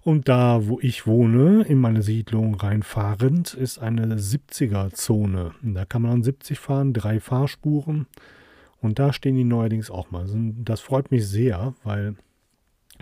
Und 0.00 0.28
da, 0.28 0.66
wo 0.66 0.80
ich 0.80 1.06
wohne, 1.06 1.62
in 1.62 1.78
meine 1.78 2.02
Siedlung 2.02 2.56
reinfahrend, 2.56 3.54
ist 3.54 3.78
eine 3.78 4.16
70er-Zone. 4.16 5.52
Da 5.62 5.84
kann 5.84 6.02
man 6.02 6.10
an 6.10 6.22
70 6.24 6.58
fahren, 6.58 6.92
drei 6.92 7.20
Fahrspuren. 7.20 8.06
Und 8.80 8.98
da 8.98 9.12
stehen 9.12 9.36
die 9.36 9.44
neuerdings 9.44 9.90
auch 9.90 10.10
mal. 10.10 10.26
Das 10.64 10.80
freut 10.80 11.12
mich 11.12 11.28
sehr, 11.28 11.74
weil 11.84 12.16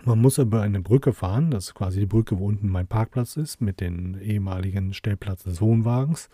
man 0.05 0.20
muss 0.20 0.36
über 0.36 0.61
eine 0.61 0.80
Brücke 0.80 1.14
fahren. 1.14 1.51
Das 1.51 1.68
ist 1.68 1.74
quasi 1.74 2.01
die 2.01 2.07
Brücke, 2.07 2.38
wo 2.38 2.47
unten 2.47 2.68
mein 2.68 2.86
Parkplatz 2.86 3.36
ist, 3.38 3.62
mit 3.62 3.80
dem 3.80 4.20
ehemaligen 4.20 4.93
Stellplatz 4.93 5.45
des 5.45 5.62
Wohnwagens. 5.62 6.28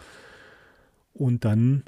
Und 1.14 1.44
dann 1.44 1.84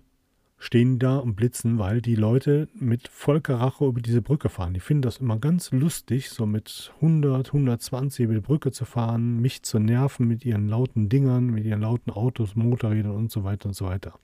stehen 0.58 0.98
da 0.98 1.18
und 1.18 1.36
blitzen, 1.36 1.78
weil 1.78 2.00
die 2.00 2.16
Leute 2.16 2.68
mit 2.74 3.08
Vollkaracho 3.08 3.88
über 3.88 4.00
diese 4.00 4.22
Brücke 4.22 4.48
fahren. 4.48 4.74
Die 4.74 4.80
finden 4.80 5.02
das 5.02 5.18
immer 5.18 5.38
ganz 5.38 5.70
lustig, 5.70 6.30
so 6.30 6.46
mit 6.46 6.92
100, 6.96 7.48
120 7.48 8.24
über 8.24 8.34
die 8.34 8.40
Brücke 8.40 8.72
zu 8.72 8.84
fahren, 8.84 9.40
mich 9.40 9.62
zu 9.62 9.78
nerven 9.78 10.26
mit 10.26 10.44
ihren 10.44 10.68
lauten 10.68 11.08
Dingern, 11.08 11.46
mit 11.46 11.64
ihren 11.64 11.82
lauten 11.82 12.10
Autos, 12.10 12.56
Motorrädern 12.56 13.12
und 13.12 13.30
so 13.30 13.44
weiter 13.44 13.68
und 13.68 13.74
so 13.74 13.86
weiter. 13.86 14.18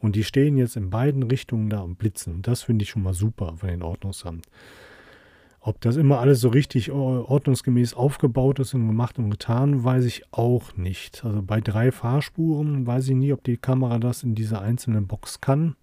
Und 0.00 0.16
die 0.16 0.24
stehen 0.24 0.56
jetzt 0.56 0.76
in 0.76 0.90
beiden 0.90 1.22
Richtungen 1.22 1.68
da 1.68 1.80
und 1.80 1.98
blitzen. 1.98 2.34
Und 2.34 2.48
das 2.48 2.62
finde 2.62 2.82
ich 2.82 2.90
schon 2.90 3.02
mal 3.02 3.14
super 3.14 3.54
von 3.58 3.68
den 3.68 3.82
Ordnungsamt. 3.82 4.46
Ob 5.62 5.80
das 5.82 5.96
immer 5.96 6.20
alles 6.20 6.40
so 6.40 6.48
richtig 6.48 6.90
ordnungsgemäß 6.90 7.92
aufgebaut 7.92 8.58
ist 8.60 8.72
und 8.72 8.86
gemacht 8.86 9.18
und 9.18 9.30
getan, 9.30 9.84
weiß 9.84 10.06
ich 10.06 10.22
auch 10.32 10.74
nicht. 10.76 11.22
Also 11.22 11.42
bei 11.42 11.60
drei 11.60 11.92
Fahrspuren 11.92 12.86
weiß 12.86 13.08
ich 13.08 13.14
nie, 13.14 13.32
ob 13.34 13.44
die 13.44 13.58
Kamera 13.58 13.98
das 13.98 14.22
in 14.22 14.34
dieser 14.34 14.62
einzelnen 14.62 15.06
Box 15.06 15.42
kann. 15.42 15.76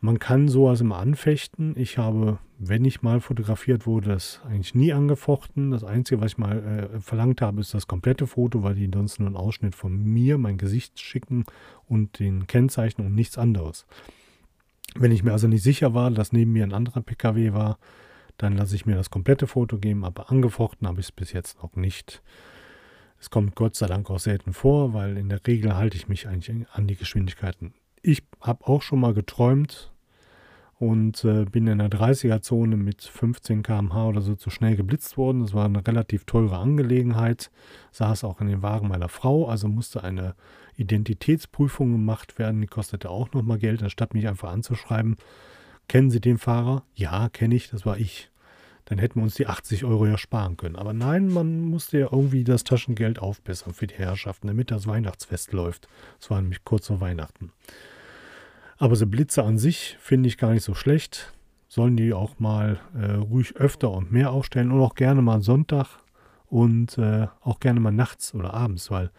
Man 0.00 0.18
kann 0.18 0.48
sowas 0.48 0.80
immer 0.80 0.98
anfechten. 0.98 1.74
Ich 1.76 1.98
habe, 1.98 2.38
wenn 2.58 2.84
ich 2.84 3.02
mal 3.02 3.20
fotografiert 3.20 3.86
wurde, 3.86 4.10
das 4.10 4.40
eigentlich 4.44 4.74
nie 4.74 4.92
angefochten. 4.92 5.70
Das 5.70 5.82
Einzige, 5.84 6.20
was 6.20 6.32
ich 6.32 6.38
mal 6.38 6.90
äh, 6.94 7.00
verlangt 7.00 7.40
habe, 7.40 7.60
ist 7.60 7.74
das 7.74 7.86
komplette 7.86 8.26
Foto, 8.26 8.62
weil 8.64 8.74
die 8.74 8.90
sonst 8.92 9.18
nur 9.20 9.26
einen 9.26 9.36
Ausschnitt 9.36 9.76
von 9.76 9.96
mir, 9.96 10.38
mein 10.38 10.56
Gesicht 10.56 11.00
schicken 11.00 11.44
und 11.86 12.18
den 12.20 12.46
Kennzeichen 12.46 13.04
und 13.04 13.14
nichts 13.14 13.38
anderes. 13.38 13.86
Wenn 14.94 15.12
ich 15.12 15.22
mir 15.22 15.32
also 15.32 15.48
nicht 15.48 15.62
sicher 15.62 15.94
war, 15.94 16.10
dass 16.10 16.32
neben 16.32 16.52
mir 16.52 16.64
ein 16.64 16.72
anderer 16.72 17.02
PKW 17.02 17.52
war, 17.52 17.78
dann 18.38 18.56
lasse 18.56 18.74
ich 18.74 18.86
mir 18.86 18.94
das 18.94 19.10
komplette 19.10 19.46
Foto 19.46 19.78
geben, 19.78 20.04
aber 20.04 20.30
angefochten 20.30 20.86
habe 20.88 21.00
ich 21.00 21.06
es 21.06 21.12
bis 21.12 21.32
jetzt 21.32 21.62
noch 21.62 21.76
nicht. 21.76 22.22
Es 23.20 23.30
kommt 23.30 23.56
Gott 23.56 23.74
sei 23.74 23.86
Dank 23.86 24.08
auch 24.10 24.20
selten 24.20 24.52
vor, 24.52 24.94
weil 24.94 25.16
in 25.16 25.28
der 25.28 25.44
Regel 25.46 25.76
halte 25.76 25.96
ich 25.96 26.08
mich 26.08 26.28
eigentlich 26.28 26.66
an 26.72 26.86
die 26.86 26.94
Geschwindigkeiten. 26.94 27.74
Ich 28.00 28.22
habe 28.40 28.66
auch 28.66 28.80
schon 28.80 29.00
mal 29.00 29.12
geträumt 29.12 29.92
und 30.78 31.24
äh, 31.24 31.44
bin 31.44 31.66
in 31.66 31.78
der 31.78 31.90
30er-Zone 31.90 32.76
mit 32.76 33.02
15 33.02 33.64
km/h 33.64 34.06
oder 34.06 34.20
so 34.20 34.36
zu 34.36 34.50
schnell 34.50 34.76
geblitzt 34.76 35.16
worden. 35.16 35.40
Das 35.40 35.52
war 35.52 35.64
eine 35.64 35.84
relativ 35.84 36.24
teure 36.24 36.58
Angelegenheit. 36.58 37.50
Saß 37.90 38.22
auch 38.22 38.40
in 38.40 38.46
den 38.46 38.62
Wagen 38.62 38.86
meiner 38.86 39.08
Frau, 39.08 39.48
also 39.48 39.66
musste 39.66 40.04
eine 40.04 40.36
Identitätsprüfung 40.76 41.90
gemacht 41.90 42.38
werden. 42.38 42.60
Die 42.60 42.68
kostete 42.68 43.10
auch 43.10 43.32
nochmal 43.32 43.58
Geld, 43.58 43.82
anstatt 43.82 44.14
mich 44.14 44.28
einfach 44.28 44.52
anzuschreiben 44.52 45.16
Kennen 45.88 46.10
Sie 46.10 46.20
den 46.20 46.36
Fahrer? 46.36 46.84
Ja, 46.94 47.30
kenne 47.30 47.54
ich, 47.54 47.70
das 47.70 47.86
war 47.86 47.98
ich. 47.98 48.30
Dann 48.84 48.98
hätten 48.98 49.16
wir 49.16 49.22
uns 49.22 49.34
die 49.34 49.46
80 49.46 49.84
Euro 49.84 50.06
ja 50.06 50.18
sparen 50.18 50.56
können. 50.56 50.76
Aber 50.76 50.92
nein, 50.92 51.28
man 51.28 51.62
musste 51.62 51.98
ja 51.98 52.08
irgendwie 52.10 52.44
das 52.44 52.64
Taschengeld 52.64 53.18
aufbessern 53.18 53.74
für 53.74 53.86
die 53.86 53.96
Herrschaften, 53.96 54.46
damit 54.46 54.70
das 54.70 54.86
Weihnachtsfest 54.86 55.52
läuft. 55.52 55.88
Es 56.20 56.30
war 56.30 56.40
nämlich 56.40 56.64
kurz 56.64 56.86
vor 56.86 57.00
Weihnachten. 57.00 57.52
Aber 58.76 58.96
so 58.96 59.06
Blitze 59.06 59.42
an 59.42 59.58
sich 59.58 59.96
finde 60.00 60.28
ich 60.28 60.38
gar 60.38 60.52
nicht 60.52 60.62
so 60.62 60.74
schlecht. 60.74 61.32
Sollen 61.68 61.96
die 61.96 62.12
auch 62.12 62.38
mal 62.38 62.80
äh, 62.94 63.12
ruhig 63.12 63.56
öfter 63.56 63.90
und 63.90 64.12
mehr 64.12 64.30
aufstellen 64.30 64.70
und 64.70 64.80
auch 64.80 64.94
gerne 64.94 65.20
mal 65.20 65.42
Sonntag 65.42 65.98
und 66.46 66.96
äh, 66.98 67.26
auch 67.40 67.60
gerne 67.60 67.80
mal 67.80 67.92
nachts 67.92 68.34
oder 68.34 68.54
abends, 68.54 68.90
weil 68.90 69.10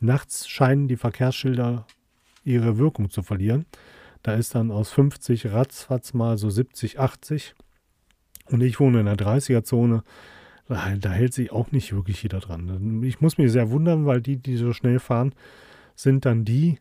nachts 0.00 0.48
scheinen 0.48 0.88
die 0.88 0.96
Verkehrsschilder 0.96 1.86
ihre 2.44 2.76
Wirkung 2.76 3.08
zu 3.08 3.22
verlieren. 3.22 3.64
Da 4.24 4.32
ist 4.32 4.54
dann 4.54 4.70
aus 4.70 4.90
50 4.90 5.52
ratzfatz 5.52 6.14
mal 6.14 6.38
so 6.38 6.48
70, 6.48 6.98
80. 6.98 7.54
Und 8.46 8.62
ich 8.62 8.80
wohne 8.80 9.00
in 9.00 9.06
der 9.06 9.16
30er-Zone. 9.16 10.02
Da, 10.66 11.10
hält 11.10 11.34
sich 11.34 11.52
auch 11.52 11.72
nicht 11.72 11.92
wirklich 11.92 12.22
jeder 12.22 12.40
dran. 12.40 13.02
Ich 13.04 13.20
muss 13.20 13.36
mich 13.36 13.52
sehr 13.52 13.70
wundern, 13.70 14.06
weil 14.06 14.22
die, 14.22 14.38
die 14.38 14.56
so 14.56 14.72
schnell 14.72 14.98
fahren, 14.98 15.34
sind 15.94 16.24
dann 16.24 16.46
die, 16.46 16.78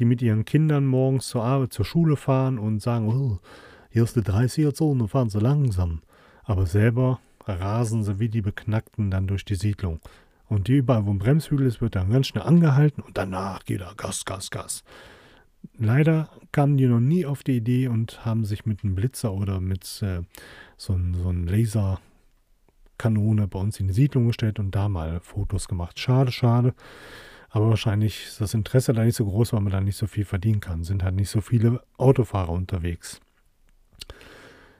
die 0.00 0.04
mit 0.04 0.22
ihren 0.22 0.44
Kindern 0.44 0.84
morgens 0.84 1.28
zur 1.28 1.44
Arbeit, 1.44 1.72
zur 1.72 1.84
Schule 1.84 2.16
fahren 2.16 2.58
und 2.58 2.82
sagen, 2.82 3.08
oh, 3.08 3.38
hier 3.90 4.02
ist 4.02 4.16
die 4.16 4.22
30er-Zone, 4.22 5.06
fahren 5.06 5.30
sie 5.30 5.38
langsam. 5.38 6.02
aber 6.42 6.66
selber 6.66 7.20
rasen 7.46 8.02
sie 8.02 8.18
wie 8.18 8.28
die 8.28 8.42
Beknackten 8.42 9.10
dann 9.10 9.28
durch 9.28 9.44
die 9.44 9.54
Siedlung. 9.54 10.00
Und 10.48 10.68
überall, 10.68 11.06
wo 11.06 11.10
ein 11.10 11.18
Bremshügel 11.20 11.66
ist, 11.66 11.80
wird 11.80 11.94
dann 11.94 12.10
ganz 12.10 12.26
schnell 12.26 12.42
angehalten 12.42 13.02
und 13.02 13.16
danach 13.16 13.64
geht 13.64 13.82
er 13.82 13.94
Gas, 13.94 14.24
Gas, 14.24 14.50
Gas. 14.50 14.82
Leider 15.78 16.28
kamen 16.52 16.76
die 16.76 16.86
noch 16.86 17.00
nie 17.00 17.26
auf 17.26 17.42
die 17.42 17.56
Idee 17.56 17.88
und 17.88 18.24
haben 18.24 18.44
sich 18.44 18.66
mit 18.66 18.84
einem 18.84 18.94
Blitzer 18.94 19.32
oder 19.32 19.60
mit 19.60 20.02
äh, 20.02 20.20
so 20.76 20.92
einem 20.92 21.14
so 21.14 21.32
Laserkanone 21.32 21.98
bei 23.48 23.58
uns 23.58 23.80
in 23.80 23.88
die 23.88 23.94
Siedlung 23.94 24.26
gestellt 24.26 24.58
und 24.58 24.74
da 24.74 24.88
mal 24.88 25.20
Fotos 25.20 25.68
gemacht. 25.68 25.98
Schade, 25.98 26.30
schade. 26.30 26.74
Aber 27.50 27.68
wahrscheinlich 27.68 28.26
ist 28.26 28.40
das 28.40 28.54
Interesse 28.54 28.92
da 28.92 29.04
nicht 29.04 29.16
so 29.16 29.26
groß, 29.26 29.52
weil 29.52 29.60
man 29.60 29.72
da 29.72 29.80
nicht 29.80 29.96
so 29.96 30.06
viel 30.06 30.24
verdienen 30.24 30.60
kann. 30.60 30.84
Sind 30.84 31.02
halt 31.02 31.14
nicht 31.14 31.30
so 31.30 31.42
viele 31.42 31.82
Autofahrer 31.98 32.50
unterwegs. 32.50 33.20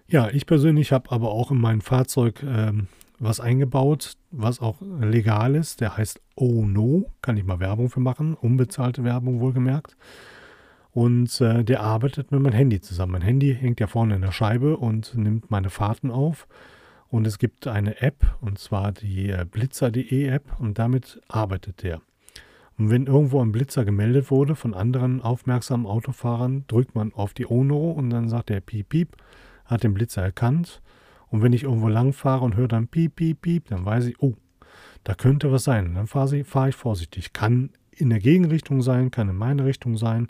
Ja, 0.06 0.30
ich 0.30 0.46
persönlich 0.46 0.92
habe 0.92 1.10
aber 1.10 1.30
auch 1.30 1.50
in 1.50 1.58
mein 1.58 1.80
Fahrzeug 1.80 2.42
ähm, 2.42 2.88
was 3.18 3.40
eingebaut, 3.40 4.14
was 4.30 4.60
auch 4.60 4.80
legal 5.00 5.54
ist. 5.54 5.80
Der 5.80 5.96
heißt 5.96 6.20
Oh 6.34 6.64
No. 6.64 7.10
Kann 7.20 7.36
ich 7.36 7.44
mal 7.44 7.60
Werbung 7.60 7.90
für 7.90 8.00
machen. 8.00 8.34
Unbezahlte 8.34 9.04
Werbung 9.04 9.40
wohlgemerkt. 9.40 9.96
Und 10.92 11.40
äh, 11.40 11.64
der 11.64 11.80
arbeitet 11.80 12.30
mit 12.30 12.40
meinem 12.40 12.52
Handy 12.52 12.80
zusammen. 12.80 13.12
Mein 13.12 13.22
Handy 13.22 13.54
hängt 13.54 13.80
ja 13.80 13.86
vorne 13.86 14.14
in 14.14 14.22
der 14.22 14.32
Scheibe 14.32 14.76
und 14.76 15.16
nimmt 15.16 15.50
meine 15.50 15.70
Fahrten 15.70 16.10
auf. 16.10 16.46
Und 17.08 17.26
es 17.26 17.38
gibt 17.38 17.66
eine 17.66 18.00
App, 18.00 18.36
und 18.40 18.58
zwar 18.58 18.92
die 18.92 19.30
äh, 19.30 19.46
Blitzer.de 19.50 20.26
App, 20.28 20.58
und 20.58 20.78
damit 20.78 21.20
arbeitet 21.28 21.82
der. 21.82 22.00
Und 22.78 22.90
wenn 22.90 23.06
irgendwo 23.06 23.42
ein 23.42 23.52
Blitzer 23.52 23.84
gemeldet 23.84 24.30
wurde 24.30 24.54
von 24.54 24.74
anderen 24.74 25.20
aufmerksamen 25.20 25.86
Autofahrern, 25.86 26.64
drückt 26.68 26.94
man 26.94 27.12
auf 27.12 27.34
die 27.34 27.46
Ono 27.46 27.90
und 27.90 28.10
dann 28.10 28.28
sagt 28.28 28.48
der 28.48 28.60
Piep, 28.60 28.88
Piep 28.88 29.16
hat 29.64 29.84
den 29.84 29.94
Blitzer 29.94 30.22
erkannt. 30.22 30.80
Und 31.28 31.42
wenn 31.42 31.52
ich 31.52 31.64
irgendwo 31.64 31.88
lang 31.88 32.12
fahre 32.12 32.44
und 32.44 32.56
höre 32.56 32.68
dann 32.68 32.88
piep, 32.88 33.16
piep, 33.16 33.40
piep, 33.40 33.68
dann 33.68 33.84
weiß 33.84 34.06
ich, 34.06 34.20
oh, 34.20 34.34
da 35.04 35.14
könnte 35.14 35.50
was 35.50 35.64
sein. 35.64 35.86
Und 35.86 35.94
dann 35.94 36.06
fahre, 36.06 36.44
fahre 36.44 36.68
ich 36.68 36.76
vorsichtig. 36.76 37.32
Kann 37.32 37.70
in 37.90 38.10
der 38.10 38.20
Gegenrichtung 38.20 38.82
sein, 38.82 39.10
kann 39.10 39.28
in 39.28 39.36
meine 39.36 39.64
Richtung 39.64 39.96
sein. 39.96 40.28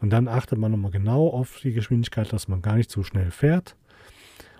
Und 0.00 0.10
dann 0.10 0.28
achtet 0.28 0.58
man 0.58 0.70
nochmal 0.70 0.90
genau 0.90 1.28
auf 1.28 1.60
die 1.62 1.72
Geschwindigkeit, 1.72 2.32
dass 2.32 2.48
man 2.48 2.62
gar 2.62 2.76
nicht 2.76 2.90
zu 2.90 3.02
schnell 3.02 3.30
fährt. 3.30 3.76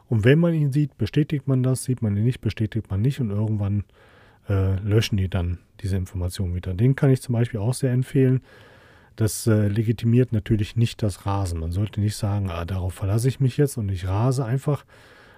Und 0.09 0.25
wenn 0.25 0.39
man 0.39 0.55
ihn 0.55 0.73
sieht, 0.73 0.97
bestätigt 0.99 1.49
man 1.49 1.63
das, 1.63 1.85
sieht 1.85 2.03
man 2.03 2.17
ihn 2.17 2.25
nicht, 2.25 2.41
bestätigt 2.41 2.91
man 2.91 3.03
nicht 3.03 3.21
und 3.21 3.31
irgendwann 3.31 3.85
äh, 4.49 4.77
löschen 4.77 5.17
die 5.17 5.29
dann 5.29 5.59
diese 5.81 5.97
Information 5.97 6.55
wieder. 6.55 6.75
Den 6.75 6.97
kann 6.97 7.11
ich 7.11 7.21
zum 7.21 7.33
Beispiel 7.35 7.61
auch 7.61 7.75
sehr 7.75 7.93
empfehlen. 7.93 8.41
Das 9.17 9.47
äh, 9.47 9.69
legitimiert 9.69 10.33
natürlich 10.33 10.77
nicht 10.77 11.03
das 11.03 11.27
Rasen. 11.27 11.61
Man 11.61 11.73
sollte 11.73 12.01
nicht 12.01 12.17
sagen, 12.17 12.51
ah, 12.51 12.65
darauf 12.65 12.95
verlasse 12.95 13.29
ich 13.29 13.41
mich 13.41 13.57
jetzt 13.57 13.77
und 13.77 13.89
ich 13.89 14.07
rase 14.07 14.45
einfach. 14.45 14.85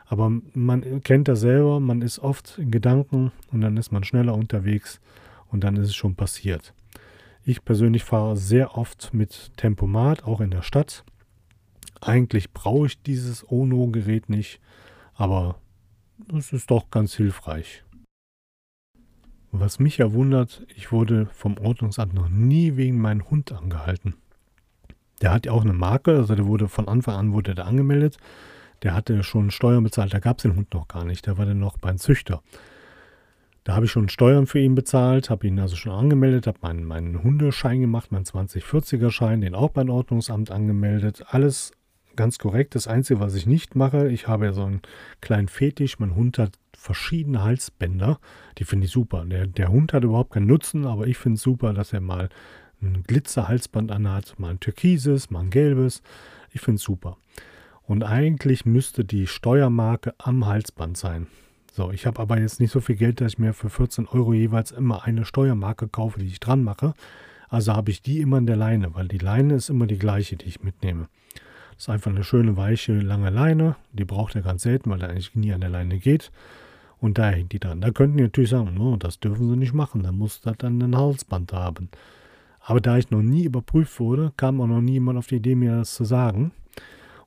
Aber 0.06 0.32
man 0.54 1.02
kennt 1.02 1.28
das 1.28 1.40
selber, 1.40 1.80
man 1.80 2.02
ist 2.02 2.18
oft 2.18 2.58
in 2.58 2.70
Gedanken 2.70 3.30
und 3.52 3.60
dann 3.60 3.76
ist 3.76 3.92
man 3.92 4.04
schneller 4.04 4.34
unterwegs 4.34 5.00
und 5.50 5.64
dann 5.64 5.76
ist 5.76 5.88
es 5.88 5.94
schon 5.94 6.14
passiert. 6.14 6.72
Ich 7.48 7.64
persönlich 7.64 8.04
fahre 8.04 8.36
sehr 8.36 8.76
oft 8.76 9.14
mit 9.14 9.56
Tempomat, 9.56 10.22
auch 10.22 10.42
in 10.42 10.50
der 10.50 10.60
Stadt. 10.60 11.02
Eigentlich 11.98 12.52
brauche 12.52 12.88
ich 12.88 13.00
dieses 13.00 13.42
Ono-Gerät 13.50 14.28
nicht, 14.28 14.60
aber 15.14 15.58
es 16.36 16.52
ist 16.52 16.70
doch 16.70 16.90
ganz 16.90 17.14
hilfreich. 17.14 17.84
Was 19.50 19.78
mich 19.78 19.96
ja 19.96 20.12
wundert, 20.12 20.66
ich 20.76 20.92
wurde 20.92 21.24
vom 21.32 21.56
Ordnungsamt 21.56 22.12
noch 22.12 22.28
nie 22.28 22.76
wegen 22.76 23.00
meinem 23.00 23.30
Hund 23.30 23.50
angehalten. 23.50 24.16
Der 25.22 25.32
hat 25.32 25.46
ja 25.46 25.52
auch 25.52 25.62
eine 25.62 25.72
Marke, 25.72 26.16
also 26.16 26.34
der 26.34 26.46
wurde 26.46 26.68
von 26.68 26.86
Anfang 26.86 27.14
an 27.14 27.32
wurde 27.32 27.54
der 27.54 27.64
angemeldet. 27.64 28.18
Der 28.82 28.92
hatte 28.92 29.22
schon 29.22 29.50
Steuern 29.50 29.84
bezahlt, 29.84 30.12
da 30.12 30.18
gab 30.18 30.36
es 30.36 30.42
den 30.42 30.54
Hund 30.54 30.74
noch 30.74 30.86
gar 30.86 31.06
nicht, 31.06 31.24
der 31.24 31.38
war 31.38 31.46
dann 31.46 31.60
noch 31.60 31.78
beim 31.78 31.96
Züchter. 31.96 32.42
Da 33.68 33.74
habe 33.74 33.84
ich 33.84 33.92
schon 33.92 34.08
Steuern 34.08 34.46
für 34.46 34.60
ihn 34.60 34.74
bezahlt, 34.74 35.28
habe 35.28 35.46
ihn 35.46 35.60
also 35.60 35.76
schon 35.76 35.92
angemeldet, 35.92 36.46
habe 36.46 36.56
meinen, 36.62 36.84
meinen 36.84 37.22
Hundeschein 37.22 37.82
gemacht, 37.82 38.10
meinen 38.10 38.24
2040er 38.24 39.10
Schein, 39.10 39.42
den 39.42 39.54
auch 39.54 39.68
beim 39.68 39.90
Ordnungsamt 39.90 40.50
angemeldet. 40.50 41.26
Alles 41.28 41.72
ganz 42.16 42.38
korrekt. 42.38 42.74
Das 42.74 42.88
Einzige, 42.88 43.20
was 43.20 43.34
ich 43.34 43.44
nicht 43.44 43.76
mache, 43.76 44.08
ich 44.08 44.26
habe 44.26 44.46
ja 44.46 44.52
so 44.54 44.64
einen 44.64 44.80
kleinen 45.20 45.48
Fetisch. 45.48 45.98
Mein 45.98 46.14
Hund 46.14 46.38
hat 46.38 46.58
verschiedene 46.74 47.42
Halsbänder. 47.44 48.20
Die 48.56 48.64
finde 48.64 48.86
ich 48.86 48.90
super. 48.90 49.26
Der, 49.26 49.46
der 49.46 49.68
Hund 49.68 49.92
hat 49.92 50.02
überhaupt 50.02 50.32
keinen 50.32 50.46
Nutzen, 50.46 50.86
aber 50.86 51.06
ich 51.06 51.18
finde 51.18 51.36
es 51.36 51.42
super, 51.42 51.74
dass 51.74 51.92
er 51.92 52.00
mal 52.00 52.30
ein 52.80 53.02
Glitzerhalsband 53.02 53.92
anhat, 53.92 54.38
mal 54.38 54.52
ein 54.52 54.60
türkises, 54.60 55.28
mal 55.28 55.40
ein 55.40 55.50
gelbes. 55.50 56.00
Ich 56.54 56.62
finde 56.62 56.76
es 56.76 56.84
super. 56.84 57.18
Und 57.82 58.02
eigentlich 58.02 58.64
müsste 58.64 59.04
die 59.04 59.26
Steuermarke 59.26 60.14
am 60.16 60.46
Halsband 60.46 60.96
sein. 60.96 61.26
So, 61.78 61.92
ich 61.92 62.06
habe 62.06 62.20
aber 62.20 62.40
jetzt 62.40 62.58
nicht 62.58 62.72
so 62.72 62.80
viel 62.80 62.96
Geld, 62.96 63.20
dass 63.20 63.34
ich 63.34 63.38
mir 63.38 63.54
für 63.54 63.70
14 63.70 64.08
Euro 64.08 64.34
jeweils 64.34 64.72
immer 64.72 65.04
eine 65.04 65.24
Steuermarke 65.24 65.86
kaufe, 65.86 66.18
die 66.18 66.26
ich 66.26 66.40
dran 66.40 66.64
mache. 66.64 66.92
Also 67.48 67.72
habe 67.72 67.92
ich 67.92 68.02
die 68.02 68.18
immer 68.18 68.38
in 68.38 68.46
der 68.46 68.56
Leine, 68.56 68.96
weil 68.96 69.06
die 69.06 69.18
Leine 69.18 69.54
ist 69.54 69.70
immer 69.70 69.86
die 69.86 69.96
gleiche, 69.96 70.34
die 70.34 70.46
ich 70.46 70.60
mitnehme. 70.60 71.06
Das 71.74 71.84
ist 71.84 71.88
einfach 71.88 72.10
eine 72.10 72.24
schöne, 72.24 72.56
weiche, 72.56 72.98
lange 72.98 73.30
Leine. 73.30 73.76
Die 73.92 74.04
braucht 74.04 74.34
er 74.34 74.42
ganz 74.42 74.64
selten, 74.64 74.90
weil 74.90 75.00
er 75.02 75.10
eigentlich 75.10 75.36
nie 75.36 75.52
an 75.52 75.60
der 75.60 75.70
Leine 75.70 76.00
geht. 76.00 76.32
Und 76.98 77.16
da 77.16 77.30
hängt 77.30 77.52
die 77.52 77.60
dran. 77.60 77.80
Da 77.80 77.92
könnten 77.92 78.16
die 78.16 78.24
natürlich 78.24 78.50
sagen, 78.50 78.74
no, 78.74 78.96
das 78.96 79.20
dürfen 79.20 79.48
sie 79.48 79.56
nicht 79.56 79.72
machen, 79.72 80.02
da 80.02 80.10
muss 80.10 80.40
das 80.40 80.56
dann 80.58 80.82
ein 80.82 80.96
Halsband 80.96 81.52
haben. 81.52 81.90
Aber 82.58 82.80
da 82.80 82.98
ich 82.98 83.12
noch 83.12 83.22
nie 83.22 83.44
überprüft 83.44 84.00
wurde, 84.00 84.32
kam 84.36 84.60
auch 84.60 84.66
noch 84.66 84.80
nie 84.80 84.94
jemand 84.94 85.16
auf 85.16 85.28
die 85.28 85.36
Idee, 85.36 85.54
mir 85.54 85.76
das 85.76 85.94
zu 85.94 86.04
sagen. 86.04 86.50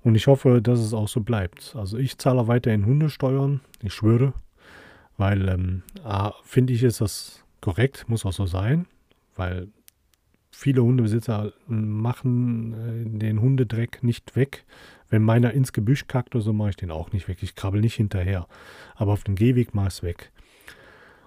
Und 0.03 0.15
ich 0.15 0.27
hoffe, 0.27 0.61
dass 0.61 0.79
es 0.79 0.93
auch 0.93 1.07
so 1.07 1.21
bleibt. 1.21 1.75
Also 1.75 1.97
ich 1.97 2.17
zahle 2.17 2.47
weiterhin 2.47 2.85
Hundesteuern, 2.85 3.61
ich 3.83 3.93
schwöre, 3.93 4.33
weil 5.17 5.47
ähm, 5.47 5.83
finde 6.43 6.73
ich, 6.73 6.83
ist 6.83 7.01
das 7.01 7.43
korrekt, 7.61 8.05
muss 8.07 8.25
auch 8.25 8.33
so 8.33 8.45
sein, 8.45 8.87
weil 9.35 9.67
viele 10.51 10.83
Hundebesitzer 10.83 11.53
machen 11.67 12.73
äh, 12.73 13.19
den 13.19 13.41
Hundedreck 13.41 14.03
nicht 14.03 14.35
weg. 14.35 14.65
Wenn 15.09 15.23
meiner 15.23 15.53
ins 15.53 15.73
Gebüsch 15.73 16.07
kackt 16.07 16.35
oder 16.35 16.43
so, 16.43 16.53
mache 16.53 16.71
ich 16.71 16.75
den 16.77 16.91
auch 16.91 17.11
nicht 17.11 17.27
weg. 17.27 17.37
Ich 17.41 17.55
krabbel 17.55 17.81
nicht 17.81 17.95
hinterher. 17.95 18.47
Aber 18.95 19.13
auf 19.13 19.23
dem 19.23 19.35
Gehweg 19.35 19.73
mache 19.73 19.87
ich 19.87 19.93
es 19.95 20.03
weg. 20.03 20.31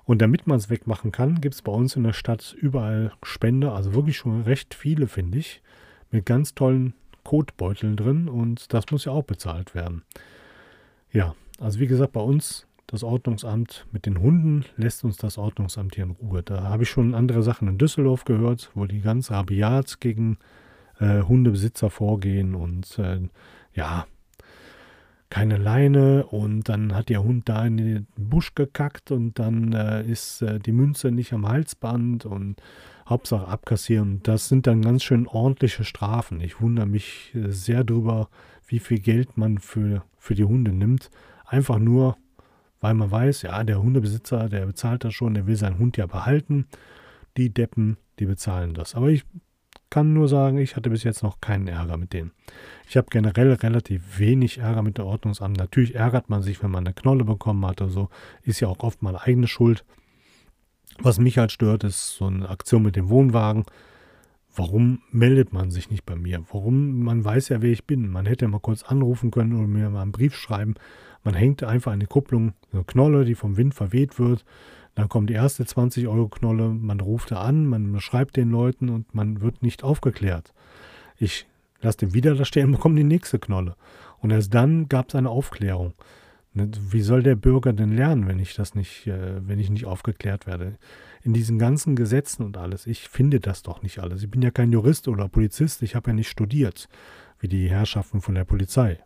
Und 0.05 0.21
damit 0.21 0.47
man 0.47 0.59
es 0.59 0.71
wegmachen 0.71 1.13
kann, 1.13 1.41
gibt 1.41 1.55
es 1.55 1.63
bei 1.63 1.73
uns 1.73 1.97
in 1.97 2.05
der 2.05 2.13
Stadt 2.13 2.55
überall 2.59 3.13
Spender, 3.23 3.75
also 3.75 3.95
wirklich 3.95 4.19
schon 4.19 4.43
recht 4.43 4.75
viele, 4.75 5.07
finde 5.07 5.39
ich, 5.39 5.63
mit 6.11 6.27
ganz 6.27 6.55
tollen 6.55 6.95
Kotbeuteln 7.25 7.97
drin 7.97 8.29
und 8.29 8.73
das 8.73 8.85
muss 8.91 9.05
ja 9.05 9.13
auch 9.13 9.25
bezahlt 9.25 9.75
werden. 9.75 10.03
Ja, 11.11 11.35
also 11.59 11.81
wie 11.81 11.87
gesagt, 11.87 12.13
bei 12.13 12.21
uns 12.21 12.67
das 12.87 13.03
Ordnungsamt 13.03 13.87
mit 13.93 14.07
den 14.07 14.21
Hunden 14.21 14.65
lässt 14.77 15.05
uns 15.05 15.17
das 15.17 15.39
Ordnungsamt 15.39 15.95
hier 15.95 16.05
in 16.05 16.11
Ruhe. 16.11 16.43
Da 16.43 16.65
habe 16.65 16.83
ich 16.83 16.91
schon 16.91 17.15
andere 17.15 17.43
Sachen 17.43 17.67
in 17.67 17.79
Düsseldorf 17.79 18.25
gehört, 18.25 18.71
wo 18.75 18.85
die 18.85 19.01
ganz 19.01 19.31
rabiat 19.31 20.01
gegen 20.01 20.39
äh, 21.01 21.23
Hundebesitzer 21.23 21.91
vorgehen 21.91 22.55
und 22.55 22.99
äh, 22.99 23.21
ja, 23.73 24.07
keine 25.31 25.57
Leine 25.57 26.27
und 26.27 26.69
dann 26.69 26.95
hat 26.95 27.09
der 27.09 27.25
Hund 27.25 27.49
da 27.49 27.67
in 27.67 27.77
den 27.77 28.07
Busch 28.17 28.55
gekackt 28.55 29.11
und 29.11 29.39
dann 29.39 29.73
äh, 29.73 30.05
ist 30.05 30.43
äh, 30.43 30.61
die 30.61 30.73
Münze 30.73 31.11
nicht 31.11 31.33
am 31.33 31.49
Halsband 31.49 32.27
und 32.27 32.63
Hauptsache 33.07 33.49
abkassieren. 33.49 34.21
Das 34.23 34.49
sind 34.49 34.67
dann 34.67 34.83
ganz 34.83 35.03
schön 35.03 35.27
ordentliche 35.27 35.85
Strafen. 35.85 36.41
Ich 36.41 36.61
wundere 36.61 36.87
mich 36.87 37.33
äh, 37.35 37.51
sehr 37.51 37.85
drüber, 37.85 38.29
wie 38.67 38.79
viel 38.79 38.99
Geld 38.99 39.37
man 39.37 39.59
für, 39.59 40.05
für 40.19 40.35
die 40.35 40.45
Hunde 40.45 40.73
nimmt. 40.73 41.11
Einfach 41.45 41.79
nur, 41.79 42.17
weil 42.81 42.95
man 42.95 43.11
weiß, 43.11 43.43
ja, 43.43 43.63
der 43.65 43.83
Hundebesitzer, 43.83 44.49
der 44.49 44.67
bezahlt 44.67 45.05
das 45.05 45.15
schon, 45.15 45.35
der 45.35 45.47
will 45.47 45.57
seinen 45.57 45.79
Hund 45.79 45.97
ja 45.97 46.07
behalten. 46.07 46.67
Die 47.37 47.53
Deppen, 47.53 47.99
die 48.19 48.27
bezahlen 48.27 48.75
das. 48.75 48.95
Aber 48.95 49.09
ich 49.09 49.25
kann 49.91 50.13
nur 50.13 50.29
sagen, 50.29 50.59
ich 50.59 50.77
hatte 50.77 50.91
bis 50.91 51.05
jetzt 51.05 51.23
noch 51.23 51.41
keinen 51.41 51.69
Ärger 51.69 51.97
mit 51.97 52.13
denen. 52.13 52.33
Ich 52.89 52.97
habe 52.97 53.07
generell 53.11 53.53
relativ 53.53 54.19
wenig 54.19 54.59
Ärger 54.59 54.83
mit 54.83 54.99
der 54.99 55.07
Ordnungsamt. 55.07 55.57
Natürlich 55.57 55.95
ärgert 55.95 56.31
man 56.31 56.43
sich, 56.43 56.63
wenn 56.63 56.71
man 56.71 56.87
eine 56.87 56.95
Knolle 56.95 57.25
bekommen 57.25 57.65
hat 57.67 57.81
oder 57.81 57.91
so. 57.91 58.09
Ist 58.43 58.61
ja 58.61 58.69
auch 58.69 58.81
oft 58.81 59.03
mal 59.03 59.17
eigene 59.17 59.47
Schuld. 59.47 59.85
Was 60.99 61.19
mich 61.19 61.39
halt 61.39 61.53
stört, 61.53 61.85
ist 61.85 62.15
so 62.17 62.27
eine 62.27 62.49
Aktion 62.49 62.83
mit 62.83 62.97
dem 62.97 63.09
Wohnwagen. 63.09 63.65
Warum 64.57 65.03
meldet 65.11 65.53
man 65.53 65.73
sich 65.73 65.91
nicht 65.91 66.07
bei 66.07 66.15
mir? 66.15 66.45
Warum? 66.53 67.01
Man 67.01 67.25
weiß 67.25 67.49
ja, 67.49 67.61
wer 67.61 67.73
ich 67.73 67.85
bin. 67.85 68.09
Man 68.09 68.27
hätte 68.27 68.47
mal 68.47 68.61
kurz 68.61 68.85
anrufen 68.85 69.33
können 69.33 69.55
oder 69.55 69.67
mir 69.67 69.91
mal 69.91 70.03
einen 70.03 70.13
Brief 70.13 70.37
schreiben. 70.37 70.75
Man 71.25 71.35
hängt 71.35 71.65
einfach 71.65 71.99
die 71.99 72.07
Kupplung 72.07 72.53
eine 72.73 72.85
Knolle, 72.85 73.25
die 73.25 73.35
vom 73.35 73.57
Wind 73.57 73.75
verweht 73.75 74.19
wird. 74.19 74.45
Dann 74.95 75.09
kommt 75.09 75.29
die 75.29 75.35
erste 75.35 75.65
20-Euro-Knolle, 75.65 76.69
man 76.69 77.01
ruft 77.01 77.33
da 77.33 77.41
an, 77.41 77.67
man 77.67 78.01
schreibt 78.01 78.37
den 78.37 78.51
Leuten 78.51 78.91
und 78.91 79.13
man 79.13 79.41
wird 79.41 79.63
nicht 79.63 79.83
aufgeklärt. 79.83 80.53
Ich 81.19 81.47
lasse 81.81 81.99
den 81.99 82.15
wieder 82.15 82.37
da 82.37 82.45
stehen 82.45 82.67
und 82.67 82.73
bekomme 82.77 82.95
die 82.95 83.05
nächste 83.05 83.41
Knolle. 83.41 83.75
Und 84.21 84.31
erst 84.31 84.55
dann 84.55 84.89
gab 84.89 85.09
es 85.09 85.17
eine 85.17 85.31
Aufklärung. 85.31 85.95
Ne, 86.57 86.71
wie 86.91 87.01
soll 87.01 87.25
der 87.25 87.35
Bürger 87.35 87.73
denn 87.73 87.93
lernen, 87.93 88.29
wenn 88.29 88.39
ich 88.39 88.55
das 88.55 88.77
nicht, 88.77 89.09
äh, 89.09 89.47
wenn 89.47 89.59
ich 89.59 89.71
nicht 89.71 89.87
aufgeklärt 89.87 90.47
werde? 90.47 90.79
In 91.23 91.35
diesen 91.35 91.59
ganzen 91.59 91.97
Gesetzen 91.97 92.45
und 92.45 92.57
alles, 92.57 92.87
ich 92.87 93.09
finde 93.09 93.41
das 93.41 93.63
doch 93.63 93.83
nicht 93.83 93.99
alles. 93.99 94.23
Ich 94.23 94.31
bin 94.31 94.41
ja 94.41 94.53
kein 94.53 94.73
Jurist 94.73 95.09
oder 95.09 95.29
Polizist, 95.29 95.83
ich 95.83 95.97
habe 95.97 96.11
ja 96.11 96.15
nicht 96.15 96.31
studiert, 96.31 96.89
wie 97.41 97.49
die 97.49 97.69
Herrschaften 97.69 98.21
von 98.21 98.37
der 98.37 98.45
Polizei. 98.45 99.01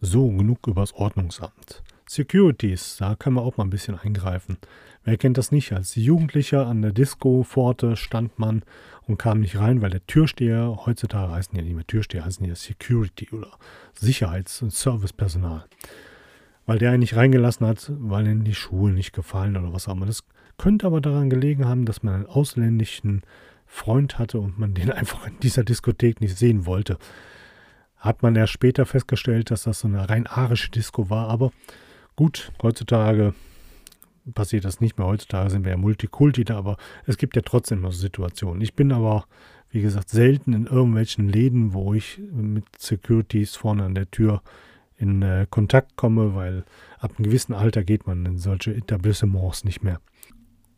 So, 0.00 0.28
genug 0.30 0.68
übers 0.68 0.92
Ordnungsamt. 0.92 1.82
Securities, 2.08 2.98
da 2.98 3.16
können 3.16 3.34
wir 3.34 3.42
auch 3.42 3.56
mal 3.56 3.64
ein 3.64 3.70
bisschen 3.70 3.98
eingreifen. 3.98 4.58
Wer 5.02 5.16
kennt 5.16 5.38
das 5.38 5.50
nicht? 5.50 5.72
Als 5.72 5.96
Jugendlicher 5.96 6.68
an 6.68 6.82
der 6.82 6.92
Disco-Pforte 6.92 7.96
stand 7.96 8.38
man 8.38 8.62
und 9.06 9.18
kam 9.18 9.40
nicht 9.40 9.58
rein, 9.58 9.82
weil 9.82 9.90
der 9.90 10.06
Türsteher, 10.06 10.78
heutzutage 10.84 11.32
heißen 11.32 11.56
ja 11.56 11.62
nicht 11.62 11.74
mehr 11.74 11.86
Türsteher, 11.86 12.24
heißen 12.24 12.46
ja 12.46 12.54
Security 12.54 13.28
oder 13.32 13.50
Sicherheits- 13.94 14.62
und 14.62 14.72
Servicepersonal. 14.72 15.64
Weil 16.66 16.78
der 16.78 16.90
einen 16.90 17.00
nicht 17.00 17.16
reingelassen 17.16 17.66
hat, 17.66 17.92
weil 17.98 18.26
ihnen 18.26 18.44
die 18.44 18.54
Schuhe 18.54 18.90
nicht 18.90 19.12
gefallen 19.12 19.56
oder 19.56 19.72
was 19.72 19.88
auch 19.88 19.92
immer. 19.92 20.06
Das 20.06 20.24
könnte 20.58 20.86
aber 20.86 21.00
daran 21.00 21.30
gelegen 21.30 21.66
haben, 21.66 21.84
dass 21.84 22.02
man 22.02 22.14
einen 22.14 22.26
ausländischen 22.26 23.22
Freund 23.66 24.18
hatte 24.18 24.40
und 24.40 24.58
man 24.58 24.74
den 24.74 24.90
einfach 24.92 25.26
in 25.26 25.38
dieser 25.40 25.64
Diskothek 25.64 26.20
nicht 26.20 26.36
sehen 26.36 26.66
wollte. 26.66 26.98
Hat 27.96 28.22
man 28.22 28.36
erst 28.36 28.52
später 28.52 28.86
festgestellt, 28.86 29.50
dass 29.50 29.62
das 29.62 29.80
so 29.80 29.88
eine 29.88 30.08
rein 30.08 30.26
arische 30.26 30.70
Disco 30.70 31.08
war, 31.08 31.28
aber 31.28 31.52
Gut, 32.16 32.50
heutzutage 32.62 33.34
passiert 34.34 34.64
das 34.64 34.80
nicht 34.80 34.98
mehr. 34.98 35.06
Heutzutage 35.06 35.50
sind 35.50 35.64
wir 35.64 35.72
ja 35.72 35.76
Multikulti 35.76 36.44
da, 36.44 36.56
aber 36.56 36.76
es 37.06 37.16
gibt 37.16 37.36
ja 37.36 37.42
trotzdem 37.42 37.80
noch 37.80 37.92
Situationen. 37.92 38.60
Ich 38.60 38.74
bin 38.74 38.92
aber, 38.92 39.26
wie 39.70 39.80
gesagt, 39.80 40.10
selten 40.10 40.52
in 40.52 40.66
irgendwelchen 40.66 41.28
Läden, 41.28 41.74
wo 41.74 41.94
ich 41.94 42.20
mit 42.32 42.64
Securities 42.78 43.56
vorne 43.56 43.84
an 43.84 43.94
der 43.94 44.10
Tür 44.10 44.42
in 44.98 45.22
äh, 45.22 45.46
Kontakt 45.48 45.96
komme, 45.96 46.34
weil 46.34 46.64
ab 46.98 47.12
einem 47.16 47.24
gewissen 47.24 47.52
Alter 47.52 47.84
geht 47.84 48.06
man 48.06 48.24
in 48.24 48.38
solche 48.38 48.74
Etablissements 48.74 49.64
nicht 49.64 49.82
mehr. 49.82 50.00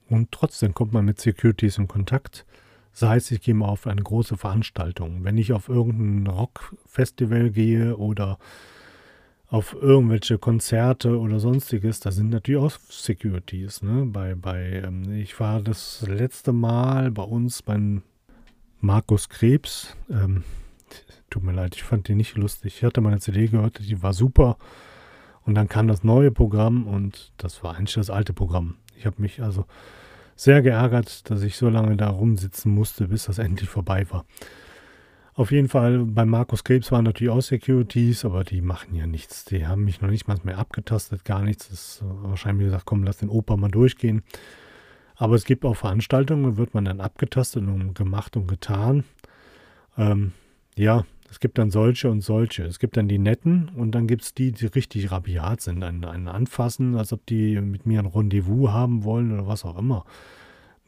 Und 0.09 0.33
trotzdem 0.33 0.75
kommt 0.75 0.93
man 0.93 1.05
mit 1.05 1.21
Securities 1.21 1.79
in 1.79 1.89
Kontakt. 1.89 2.47
Sei 2.93 3.17
es, 3.17 3.31
ich 3.31 3.43
gehe 3.43 3.55
mal 3.55 3.69
auf 3.69 3.87
eine 3.87 4.03
große 4.03 4.37
Veranstaltung. 4.37 5.23
Wenn 5.23 5.39
ich 5.39 5.53
auf 5.53 5.69
irgendein 5.69 6.27
Rockfestival 6.27 7.51
gehe 7.51 7.97
oder 7.97 8.39
auf 9.51 9.75
irgendwelche 9.81 10.39
Konzerte 10.39 11.19
oder 11.19 11.41
sonstiges, 11.41 12.01
da 12.01 12.11
sind 12.11 12.29
natürlich 12.31 12.61
auch 12.61 12.73
Securities. 12.91 13.83
Ne? 13.83 14.05
Bei, 14.07 14.35
bei, 14.35 14.83
ähm, 14.85 15.11
ich 15.13 15.41
war 15.41 15.63
das 15.63 16.05
letzte 16.07 16.53
Mal 16.53 17.11
bei 17.11 17.23
uns 17.23 17.63
beim 17.63 18.03
Markus 18.81 19.29
Krebs. 19.29 19.97
Ähm, 20.11 20.45
tut 21.31 21.43
mir 21.43 21.53
leid, 21.53 21.77
ich 21.77 21.83
fand 21.83 22.09
die 22.09 22.15
nicht 22.15 22.37
lustig. 22.37 22.77
Ich 22.77 22.85
hatte 22.85 23.01
meine 23.01 23.21
CD 23.21 23.47
gehört, 23.47 23.79
die 23.79 24.03
war 24.03 24.13
super. 24.13 24.59
Und 25.45 25.55
dann 25.55 25.69
kam 25.69 25.89
das 25.89 26.05
neue 26.05 26.31
Programm 26.31 26.87
und 26.87 27.33
das 27.39 27.65
war 27.65 27.75
eigentlich 27.77 27.95
das 27.95 28.11
alte 28.11 28.35
Programm. 28.35 28.77
Ich 28.99 29.07
habe 29.07 29.21
mich 29.23 29.41
also 29.41 29.65
sehr 30.37 30.61
geärgert, 30.61 31.31
dass 31.31 31.43
ich 31.43 31.57
so 31.57 31.71
lange 31.71 31.97
da 31.97 32.11
rumsitzen 32.11 32.73
musste, 32.73 33.09
bis 33.09 33.25
das 33.25 33.39
endlich 33.39 33.71
vorbei 33.71 34.07
war. 34.11 34.27
Auf 35.39 35.53
jeden 35.53 35.69
Fall, 35.69 36.01
bei 36.01 36.25
Markus 36.25 36.65
Krebs 36.65 36.91
waren 36.91 37.05
natürlich 37.05 37.33
auch 37.33 37.41
Securities, 37.41 38.25
aber 38.25 38.43
die 38.43 38.61
machen 38.61 38.97
ja 38.97 39.07
nichts. 39.07 39.45
Die 39.45 39.69
haben 39.69 39.85
mich 39.85 40.01
noch 40.01 40.11
nicht 40.11 40.27
mal 40.27 40.37
mehr 40.43 40.59
abgetastet, 40.59 41.25
gar 41.25 41.43
nichts. 41.43 41.69
Das 41.69 41.79
ist 41.79 42.03
wahrscheinlich 42.03 42.67
gesagt, 42.67 42.87
komm, 42.87 43.05
lass 43.05 43.19
den 43.19 43.29
Opa 43.29 43.57
mal 43.57 43.71
durchgehen. 43.71 44.25
Aber 45.15 45.37
es 45.37 45.45
gibt 45.45 45.65
auch 45.65 45.77
Veranstaltungen, 45.77 46.57
wird 46.57 46.75
man 46.75 46.87
dann 46.87 47.01
abgetastet 47.01 47.63
und 47.63 47.95
gemacht 47.95 48.37
und 48.37 48.49
getan. 48.49 49.05
Ähm, 49.97 50.33
ja, 50.75 51.05
es 51.31 51.39
gibt 51.39 51.59
dann 51.59 51.71
solche 51.71 52.11
und 52.11 52.23
solche. 52.23 52.65
Es 52.65 52.81
gibt 52.81 52.97
dann 52.97 53.07
die 53.07 53.21
netten 53.21 53.71
und 53.77 53.93
dann 53.93 54.09
gibt 54.09 54.23
es 54.23 54.35
die, 54.35 54.51
die 54.51 54.67
richtig 54.67 55.13
rabiat 55.13 55.61
sind. 55.61 55.85
Ein, 55.85 56.05
ein 56.05 56.27
Anfassen, 56.27 56.97
als 56.97 57.13
ob 57.13 57.25
die 57.27 57.61
mit 57.61 57.87
mir 57.87 58.01
ein 58.01 58.07
Rendezvous 58.07 58.71
haben 58.71 59.05
wollen 59.05 59.31
oder 59.31 59.47
was 59.47 59.65
auch 59.65 59.79
immer. 59.79 60.05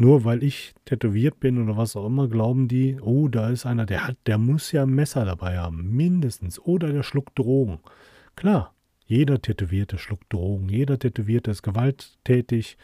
Nur 0.01 0.25
weil 0.25 0.43
ich 0.43 0.73
tätowiert 0.87 1.41
bin 1.41 1.63
oder 1.63 1.77
was 1.77 1.95
auch 1.95 2.07
immer, 2.07 2.27
glauben 2.27 2.69
die, 2.69 2.99
oh, 3.03 3.29
da 3.29 3.51
ist 3.51 3.67
einer, 3.67 3.85
der 3.85 4.07
hat, 4.07 4.17
der 4.25 4.39
muss 4.39 4.73
ja 4.73 4.85
ein 4.85 4.95
Messer 4.95 5.27
dabei 5.27 5.59
haben, 5.59 5.95
mindestens. 5.95 6.59
Oder 6.59 6.91
der 6.91 7.03
schluckt 7.03 7.39
Drogen. 7.39 7.81
Klar, 8.35 8.73
jeder 9.05 9.43
Tätowierte 9.43 9.99
schluckt 9.99 10.33
Drogen, 10.33 10.71
jeder 10.71 10.99
Tätowierte 10.99 11.51
ist 11.51 11.63
gewalttätig. 11.63 12.79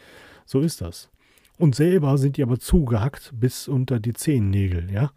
So 0.45 0.59
ist 0.59 0.81
das. 0.81 1.09
Und 1.57 1.73
selber 1.73 2.19
sind 2.19 2.37
die 2.37 2.43
aber 2.43 2.59
zugehackt 2.59 3.31
bis 3.33 3.67
unter 3.67 3.99
die 3.99 4.13
Zehennägel, 4.13 4.91
ja. 4.91 5.09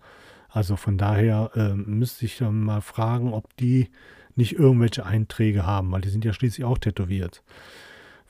Also 0.49 0.77
von 0.77 0.97
daher 0.97 1.51
äh, 1.55 1.75
müsste 1.75 2.25
ich 2.25 2.39
dann 2.39 2.63
mal 2.63 2.81
fragen, 2.81 3.35
ob 3.35 3.55
die 3.59 3.91
nicht 4.37 4.59
irgendwelche 4.59 5.05
Einträge 5.05 5.67
haben, 5.67 5.93
weil 5.93 6.01
die 6.01 6.09
sind 6.09 6.25
ja 6.25 6.33
schließlich 6.33 6.65
auch 6.65 6.79
tätowiert. 6.79 7.43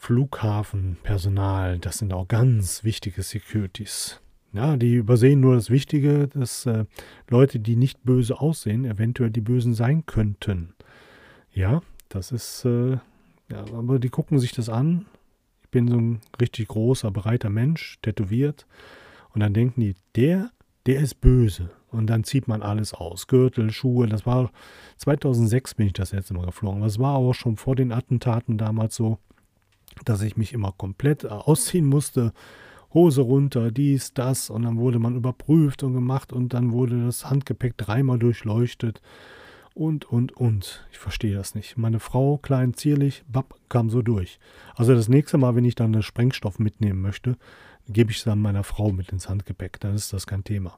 Flughafenpersonal, 0.01 1.79
das 1.79 1.99
sind 1.99 2.15
auch 2.15 2.27
ganz 2.27 2.85
wichtige 2.85 3.23
Securities. 3.23 4.19
Ja, 4.51 4.79
die 4.79 4.95
übersehen 4.95 5.41
nur 5.41 5.55
das 5.55 5.69
Wichtige, 5.69 6.27
dass 6.27 6.65
äh, 6.65 6.87
Leute, 7.29 7.61
die 7.61 7.77
nicht 7.77 8.03
böse 8.03 8.41
aussehen, 8.41 8.87
eventuell 8.87 9.31
die 9.31 9.43
Bösen 9.43 9.75
sein 9.75 10.07
könnten. 10.07 10.73
Ja, 11.53 11.83
das 12.09 12.33
ist, 12.33 12.65
äh, 12.65 12.93
ja, 13.51 13.65
aber 13.75 13.99
die 13.99 14.09
gucken 14.09 14.39
sich 14.39 14.53
das 14.53 14.71
an. 14.71 15.05
Ich 15.65 15.69
bin 15.69 15.87
so 15.87 15.99
ein 15.99 16.21
richtig 16.41 16.69
großer, 16.69 17.11
breiter 17.11 17.51
Mensch, 17.51 17.99
tätowiert. 18.01 18.67
Und 19.35 19.41
dann 19.41 19.53
denken 19.53 19.83
die, 19.83 19.97
der, 20.17 20.51
der 20.87 21.01
ist 21.01 21.21
böse. 21.21 21.71
Und 21.91 22.07
dann 22.07 22.25
zieht 22.25 22.49
man 22.49 22.63
alles 22.63 22.95
aus. 22.95 23.27
Gürtel, 23.27 23.71
Schuhe. 23.71 24.07
Das 24.07 24.25
war 24.25 24.51
2006 24.97 25.75
bin 25.75 25.89
ich 25.89 25.93
das 25.93 26.13
letzte 26.13 26.33
Mal 26.33 26.47
geflogen. 26.47 26.81
Das 26.81 26.99
war 26.99 27.17
aber 27.17 27.35
schon 27.35 27.59
vor 27.59 27.77
den 27.77 27.93
Attentaten 27.93 28.57
damals 28.57 28.97
so 28.97 29.19
dass 30.05 30.23
ich 30.23 30.37
mich 30.37 30.53
immer 30.53 30.73
komplett 30.73 31.25
äh, 31.25 31.29
ausziehen 31.29 31.87
musste. 31.87 32.33
Hose 32.93 33.21
runter, 33.21 33.71
dies, 33.71 34.15
das. 34.15 34.51
Und 34.51 34.63
dann 34.63 34.79
wurde 34.79 34.99
man 34.99 35.17
überprüft 35.17 35.83
und 35.83 35.95
gemacht 35.95 36.33
und 36.33 36.53
dann 36.55 36.73
wurde 36.73 37.05
das 37.05 37.31
Handgepäck 37.31 37.77
dreimal 37.77 38.19
durchleuchtet. 38.19 39.01
Und, 39.75 40.05
und, 40.05 40.33
und. 40.33 40.87
Ich 40.91 40.99
verstehe 40.99 41.35
das 41.35 41.55
nicht. 41.55 41.79
Meine 41.79 42.01
Frau, 42.01 42.39
klein, 42.39 42.75
zierlich, 42.75 43.23
bap, 43.29 43.55
kam 43.69 43.89
so 43.89 44.03
durch. 44.03 44.41
Also 44.75 44.95
das 44.95 45.09
nächste 45.09 45.39
Mal, 45.39 45.55
wenn 45.55 45.65
ich 45.65 45.77
dann 45.77 45.93
den 45.93 46.03
Sprengstoff 46.03 46.59
mitnehmen 46.59 47.01
möchte, 47.01 47.37
gebe 47.89 48.11
ich 48.11 48.19
es 48.19 48.25
dann 48.25 48.41
meiner 48.41 48.65
Frau 48.65 48.91
mit 48.91 49.11
ins 49.11 49.29
Handgepäck. 49.29 49.79
Dann 49.81 49.95
ist 49.95 50.13
das 50.13 50.27
kein 50.27 50.43
Thema. 50.43 50.77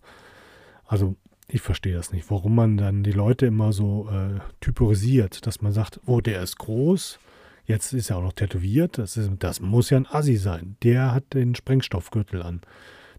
Also 0.87 1.16
ich 1.49 1.62
verstehe 1.62 1.95
das 1.95 2.12
nicht, 2.12 2.31
warum 2.31 2.55
man 2.55 2.77
dann 2.77 3.03
die 3.03 3.12
Leute 3.12 3.47
immer 3.47 3.73
so 3.73 4.09
äh, 4.11 4.41
typorisiert, 4.61 5.47
dass 5.47 5.61
man 5.61 5.73
sagt, 5.73 6.01
oh, 6.07 6.20
der 6.20 6.43
ist 6.43 6.59
groß, 6.59 7.18
Jetzt 7.65 7.93
ist 7.93 8.11
er 8.11 8.19
auch 8.19 8.23
noch 8.23 8.33
tätowiert. 8.33 8.99
Das, 8.99 9.17
ist, 9.17 9.31
das 9.39 9.61
muss 9.61 9.91
ja 9.91 9.97
ein 9.97 10.07
Assi 10.07 10.37
sein. 10.37 10.77
Der 10.83 11.13
hat 11.13 11.35
den 11.35 11.55
Sprengstoffgürtel 11.55 12.43
an. 12.43 12.61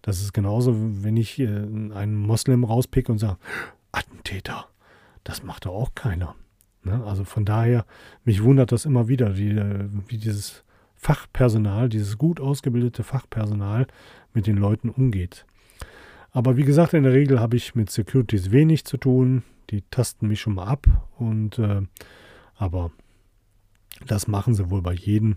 Das 0.02 0.20
ist 0.20 0.34
genauso, 0.34 0.74
wenn 0.76 1.16
ich 1.16 1.38
äh, 1.38 1.46
einen 1.46 2.16
Moslem 2.16 2.64
rauspicke 2.64 3.10
und 3.10 3.18
sage, 3.18 3.38
Attentäter. 3.90 4.68
Das 5.24 5.42
macht 5.42 5.64
doch 5.64 5.74
auch 5.74 5.94
keiner. 5.94 6.34
Ne? 6.82 7.02
Also 7.04 7.24
von 7.24 7.44
daher, 7.46 7.86
mich 8.24 8.42
wundert 8.42 8.70
das 8.70 8.84
immer 8.84 9.08
wieder, 9.08 9.38
wie, 9.38 9.50
äh, 9.50 9.88
wie 10.08 10.18
dieses 10.18 10.64
Fachpersonal, 10.94 11.88
dieses 11.88 12.18
gut 12.18 12.40
ausgebildete 12.40 13.02
Fachpersonal 13.02 13.86
mit 14.34 14.46
den 14.46 14.56
Leuten 14.56 14.90
umgeht. 14.90 15.46
Aber 16.30 16.56
wie 16.56 16.64
gesagt, 16.64 16.94
in 16.94 17.04
der 17.04 17.12
Regel 17.12 17.40
habe 17.40 17.56
ich 17.56 17.74
mit 17.74 17.90
Securities 17.90 18.50
wenig 18.50 18.84
zu 18.84 18.96
tun. 18.96 19.42
Die 19.70 19.82
tasten 19.90 20.28
mich 20.28 20.40
schon 20.40 20.54
mal 20.54 20.66
ab. 20.66 20.86
Und 21.16 21.58
äh, 21.58 21.82
aber 22.56 22.90
das 24.06 24.26
machen 24.26 24.54
sie 24.54 24.70
wohl 24.70 24.82
bei 24.82 24.92
jedem. 24.92 25.36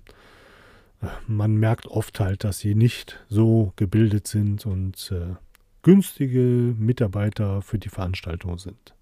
Man 1.27 1.55
merkt 1.57 1.85
oft 1.87 2.19
halt, 2.19 2.43
dass 2.43 2.59
sie 2.59 2.75
nicht 2.75 3.23
so 3.29 3.73
gebildet 3.75 4.27
sind 4.27 4.65
und 4.65 5.11
äh, 5.11 5.35
günstige 5.83 6.75
Mitarbeiter 6.77 7.61
für 7.61 7.77
die 7.77 7.89
Veranstaltung 7.89 8.57
sind. 8.57 8.95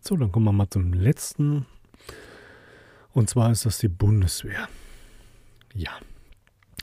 So, 0.00 0.16
dann 0.16 0.32
kommen 0.32 0.46
wir 0.46 0.52
mal 0.52 0.70
zum 0.70 0.92
letzten. 0.92 1.66
Und 3.12 3.28
zwar 3.28 3.50
ist 3.50 3.66
das 3.66 3.78
die 3.78 3.88
Bundeswehr. 3.88 4.68
Ja, 5.74 5.90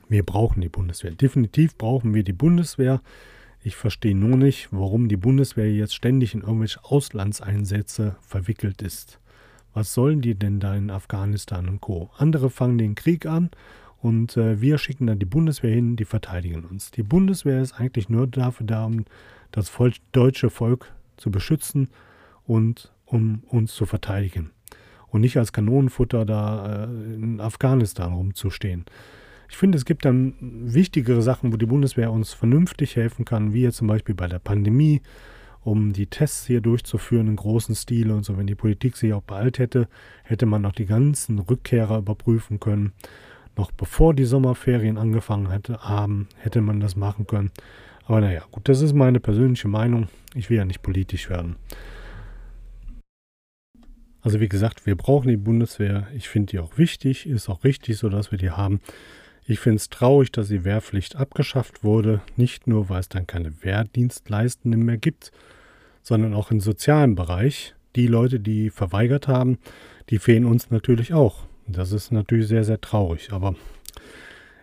wir 0.10 0.24
brauchen 0.24 0.62
die 0.62 0.70
Bundeswehr. 0.70 1.12
Definitiv 1.12 1.78
brauchen 1.78 2.14
wir 2.14 2.24
die 2.24 2.34
Bundeswehr. 2.34 3.02
Ich 3.62 3.76
verstehe 3.76 4.16
nur 4.16 4.38
nicht, 4.38 4.68
warum 4.72 5.08
die 5.08 5.18
Bundeswehr 5.18 5.72
jetzt 5.72 5.96
ständig 5.96 6.34
in 6.34 6.42
irgendwelche 6.42 6.84
Auslandseinsätze 6.84 8.18
verwickelt 8.22 8.82
ist. 8.82 9.20
Was 9.74 9.94
sollen 9.94 10.22
die 10.22 10.36
denn 10.36 10.60
da 10.60 10.76
in 10.76 10.92
Afghanistan 10.92 11.68
und 11.68 11.82
Co? 11.82 12.10
Andere 12.18 12.50
fangen 12.50 12.78
den 12.78 12.96
Krieg 12.96 13.26
an 13.26 13.50
und 14.02 14.38
äh, 14.38 14.62
wir 14.62 14.78
schicken 14.78 15.08
dann 15.08 15.20
die 15.20 15.26
Bundeswehr 15.26 15.74
hin, 15.74 15.96
die 15.96 16.06
verteidigen 16.06 16.66
uns. 16.66 16.92
Die 16.92 17.04
Bundeswehr 17.04 17.62
ist 17.62 17.74
eigentlich 17.74 18.10
nur 18.10 18.28
dafür 18.28 18.68
da, 18.68 18.86
um 18.86 19.06
das 19.52 19.70
Volk, 19.70 19.96
deutsche 20.12 20.50
Volk 20.50 20.92
zu 21.18 21.32
beschützen 21.32 21.90
und 22.46 22.92
um 23.06 23.44
uns 23.48 23.74
zu 23.74 23.86
verteidigen. 23.86 24.52
Und 25.08 25.22
nicht 25.22 25.38
als 25.38 25.54
Kanonenfutter 25.54 26.26
da 26.26 26.84
äh, 26.84 27.14
in 27.14 27.40
Afghanistan 27.40 28.14
rumzustehen. 28.14 28.86
Ich 29.50 29.58
finde, 29.58 29.78
es 29.78 29.86
gibt 29.86 30.04
dann 30.06 30.34
wichtigere 30.40 31.22
Sachen, 31.22 31.54
wo 31.54 31.58
die 31.58 31.68
Bundeswehr 31.68 32.12
uns 32.12 32.34
vernünftig 32.34 32.96
helfen 32.96 33.24
kann, 33.24 33.54
wie 33.54 33.62
jetzt 33.62 33.78
zum 33.78 33.88
Beispiel 33.88 34.16
bei 34.16 34.28
der 34.28 34.40
Pandemie 34.40 35.02
um 35.64 35.94
die 35.94 36.08
Tests 36.08 36.46
hier 36.46 36.62
durchzuführen 36.62 37.28
in 37.28 37.36
großen 37.36 37.76
Stil 37.76 38.12
und 38.12 38.24
so. 38.24 38.38
Wenn 38.38 38.48
die 38.48 38.56
Politik 38.56 38.98
sich 38.98 39.14
auch 39.14 39.22
beeilt 39.22 39.60
hätte, 39.60 39.88
hätte 40.24 40.46
man 40.46 40.62
noch 40.62 40.74
die 40.74 40.86
ganzen 40.86 41.40
Rückkehrer 41.40 42.00
überprüfen 42.00 42.60
können. 42.60 42.94
Noch 43.56 43.72
bevor 43.72 44.14
die 44.14 44.26
Sommerferien 44.26 44.98
angefangen 44.98 45.52
hätte, 45.52 45.80
haben, 45.80 46.28
hätte 46.38 46.62
man 46.62 46.80
das 46.80 46.96
machen 46.96 47.28
können. 47.28 47.52
Aber 48.06 48.20
naja, 48.20 48.44
gut, 48.52 48.68
das 48.68 48.82
ist 48.82 48.94
meine 48.94 49.20
persönliche 49.20 49.68
Meinung. 49.68 50.08
Ich 50.36 50.50
will 50.50 50.58
ja 50.58 50.66
nicht 50.66 50.82
politisch 50.82 51.30
werden. 51.30 51.56
Also 54.22 54.40
wie 54.40 54.50
gesagt, 54.50 54.86
wir 54.86 54.96
brauchen 54.96 55.28
die 55.28 55.38
Bundeswehr. 55.38 56.08
Ich 56.16 56.30
finde 56.30 56.52
die 56.52 56.60
auch 56.60 56.78
wichtig, 56.78 57.28
ist 57.28 57.50
auch 57.50 57.64
richtig 57.64 57.98
so, 57.98 58.10
dass 58.10 58.32
wir 58.32 58.38
die 58.38 58.52
haben. 58.52 58.80
Ich 59.46 59.60
finde 59.60 59.76
es 59.78 59.90
traurig, 59.90 60.32
dass 60.32 60.48
die 60.48 60.64
Wehrpflicht 60.64 61.18
abgeschafft 61.18 61.84
wurde. 61.84 62.22
Nicht 62.38 62.66
nur, 62.66 62.88
weil 62.90 63.02
es 63.02 63.10
dann 63.10 63.28
keine 63.28 63.62
Wehrdienstleistenden 63.62 64.84
mehr 64.84 64.98
gibt, 64.98 65.32
sondern 66.02 66.34
auch 66.34 66.50
im 66.52 66.62
sozialen 66.62 67.16
Bereich. 67.16 67.76
Die 67.96 68.08
Leute, 68.08 68.40
die 68.40 68.70
verweigert 68.70 69.28
haben, 69.28 69.58
die 70.10 70.20
fehlen 70.20 70.46
uns 70.46 70.72
natürlich 70.72 71.14
auch. 71.14 71.46
Das 71.68 71.92
ist 71.92 72.12
natürlich 72.12 72.48
sehr, 72.48 72.64
sehr 72.64 72.80
traurig. 72.80 73.34
Aber 73.34 73.56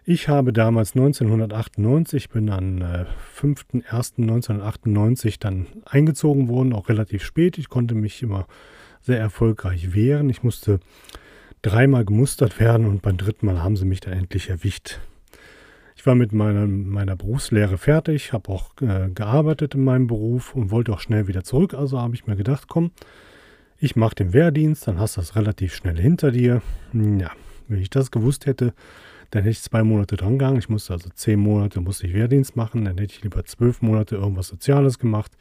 ich 0.05 0.29
habe 0.29 0.53
damals 0.53 0.97
1998, 0.97 2.31
bin 2.31 2.49
am 2.51 2.81
äh, 2.81 3.05
5.01.1998 3.39 5.37
dann 5.39 5.67
eingezogen 5.85 6.49
worden, 6.49 6.73
auch 6.73 6.89
relativ 6.89 7.23
spät. 7.23 7.59
Ich 7.59 7.69
konnte 7.69 7.95
mich 7.95 8.23
immer 8.23 8.47
sehr 9.03 9.19
erfolgreich 9.19 9.95
wehren. 9.95 10.31
Ich 10.31 10.43
musste 10.43 10.81
dreimal 11.63 12.05
gemustert 12.05 12.59
werden 12.61 12.87
und 12.87 13.03
beim 13.03 13.17
dritten 13.17 13.47
Mal 13.47 13.63
haben 13.63 13.77
sie 13.77 13.85
mich 13.85 14.01
dann 14.01 14.15
endlich 14.15 14.49
erwischt. 14.49 15.01
Ich 15.97 16.07
war 16.07 16.15
mit 16.15 16.33
meiner, 16.33 16.67
meiner 16.67 17.15
Berufslehre 17.15 17.77
fertig, 17.77 18.33
habe 18.33 18.51
auch 18.51 18.71
äh, 18.81 19.11
gearbeitet 19.11 19.75
in 19.75 19.85
meinem 19.85 20.07
Beruf 20.07 20.55
und 20.55 20.71
wollte 20.71 20.93
auch 20.93 21.01
schnell 21.01 21.29
wieder 21.29 21.45
zurück. 21.45 21.75
Also 21.75 22.01
habe 22.01 22.15
ich 22.15 22.27
mir 22.27 22.37
gedacht, 22.37 22.69
komm, 22.69 22.91
ich 23.79 23.97
mache 23.97 24.15
den 24.15 24.33
Wehrdienst, 24.33 24.89
dann 24.89 24.99
hast 24.99 25.17
du 25.17 25.21
das 25.21 25.37
relativ 25.37 25.75
schnell 25.75 25.99
hinter 26.01 26.31
dir. 26.31 26.63
Ja, 26.95 27.31
wenn 27.69 27.81
ich 27.81 27.91
das 27.91 28.11
gewusst 28.11 28.47
hätte, 28.47 28.73
dann 29.31 29.43
hätte 29.43 29.51
ich 29.53 29.63
zwei 29.63 29.83
Monate 29.83 30.17
dran 30.17 30.39
gegangen. 30.39 30.59
Ich 30.59 30.69
musste 30.69 30.95
also 30.95 31.11
zehn 31.15 31.39
Monate 31.39 31.81
musste 31.81 32.07
ich 32.07 32.15
Wehrdienst 32.15 32.57
machen, 32.57 32.85
dann 32.87 32.97
hätte 32.97 33.15
ich 33.15 33.23
lieber 33.23 33.45
zwölf 33.45 33.83
Monate 33.83 34.17
irgendwas 34.17 34.49
Soziales 34.49 34.99
gemacht. 34.99 35.33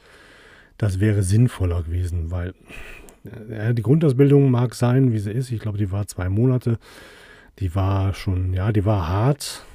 Das 0.77 0.99
wäre 0.99 1.23
sinnvoller 1.23 1.83
gewesen, 1.83 2.31
weil 2.31 2.53
ja, 3.49 3.73
die 3.73 3.81
Grundausbildung 3.81 4.49
mag 4.51 4.75
sein, 4.75 5.11
wie 5.11 5.19
sie 5.19 5.31
ist. 5.31 5.51
Ich 5.51 5.59
glaube, 5.59 5.77
die 5.77 5.91
war 5.91 6.07
zwei 6.07 6.29
Monate. 6.29 6.77
Die 7.59 7.75
war 7.75 8.13
schon, 8.13 8.53
ja, 8.53 8.71
die 8.71 8.85
war 8.85 9.07
hart 9.07 9.65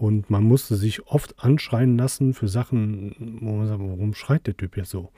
und 0.00 0.30
man 0.30 0.44
musste 0.44 0.76
sich 0.76 1.06
oft 1.06 1.34
anschreien 1.42 1.98
lassen 1.98 2.32
für 2.32 2.48
Sachen, 2.48 3.38
wo 3.40 3.56
man 3.56 3.66
sagt, 3.66 3.80
warum 3.80 4.14
schreit 4.14 4.46
der 4.46 4.56
Typ 4.56 4.76
jetzt 4.76 4.90
so? 4.90 5.10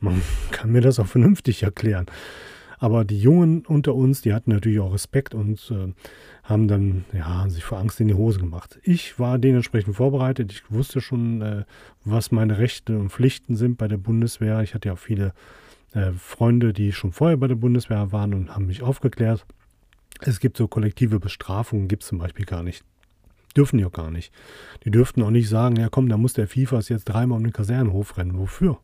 Man 0.00 0.22
kann 0.50 0.70
mir 0.72 0.80
das 0.80 0.98
auch 0.98 1.06
vernünftig 1.06 1.62
erklären. 1.62 2.06
Aber 2.78 3.04
die 3.04 3.20
Jungen 3.20 3.64
unter 3.64 3.94
uns, 3.94 4.22
die 4.22 4.34
hatten 4.34 4.50
natürlich 4.50 4.80
auch 4.80 4.92
Respekt 4.92 5.34
und 5.34 5.70
äh, 5.70 5.92
haben 6.42 6.66
dann, 6.66 7.04
ja, 7.12 7.48
sich 7.48 7.62
vor 7.62 7.78
Angst 7.78 8.00
in 8.00 8.08
die 8.08 8.14
Hose 8.14 8.40
gemacht. 8.40 8.80
Ich 8.82 9.20
war 9.20 9.38
dementsprechend 9.38 9.94
vorbereitet. 9.94 10.50
Ich 10.50 10.68
wusste 10.68 11.00
schon, 11.00 11.42
äh, 11.42 11.64
was 12.04 12.32
meine 12.32 12.58
Rechte 12.58 12.98
und 12.98 13.10
Pflichten 13.10 13.54
sind 13.54 13.78
bei 13.78 13.86
der 13.86 13.98
Bundeswehr. 13.98 14.62
Ich 14.62 14.74
hatte 14.74 14.88
ja 14.88 14.94
auch 14.94 14.98
viele 14.98 15.32
äh, 15.94 16.12
Freunde, 16.12 16.72
die 16.72 16.92
schon 16.92 17.12
vorher 17.12 17.36
bei 17.36 17.48
der 17.48 17.54
Bundeswehr 17.54 18.12
waren 18.12 18.34
und 18.34 18.54
haben 18.54 18.66
mich 18.66 18.82
aufgeklärt. 18.82 19.46
Es 20.20 20.40
gibt 20.40 20.56
so 20.56 20.68
kollektive 20.68 21.18
Bestrafungen, 21.20 21.88
gibt 21.88 22.02
es 22.02 22.08
zum 22.08 22.18
Beispiel 22.18 22.44
gar 22.44 22.62
nicht. 22.62 22.84
Dürfen 23.56 23.78
die 23.78 23.84
auch 23.84 23.92
gar 23.92 24.10
nicht. 24.10 24.32
Die 24.84 24.90
dürften 24.90 25.22
auch 25.22 25.30
nicht 25.30 25.48
sagen, 25.48 25.76
ja 25.76 25.88
komm, 25.90 26.08
da 26.08 26.16
muss 26.16 26.32
der 26.32 26.48
FIFAs 26.48 26.88
jetzt 26.88 27.04
dreimal 27.04 27.36
um 27.38 27.44
den 27.44 27.52
Kasernenhof 27.52 28.16
rennen. 28.16 28.38
Wofür? 28.38 28.78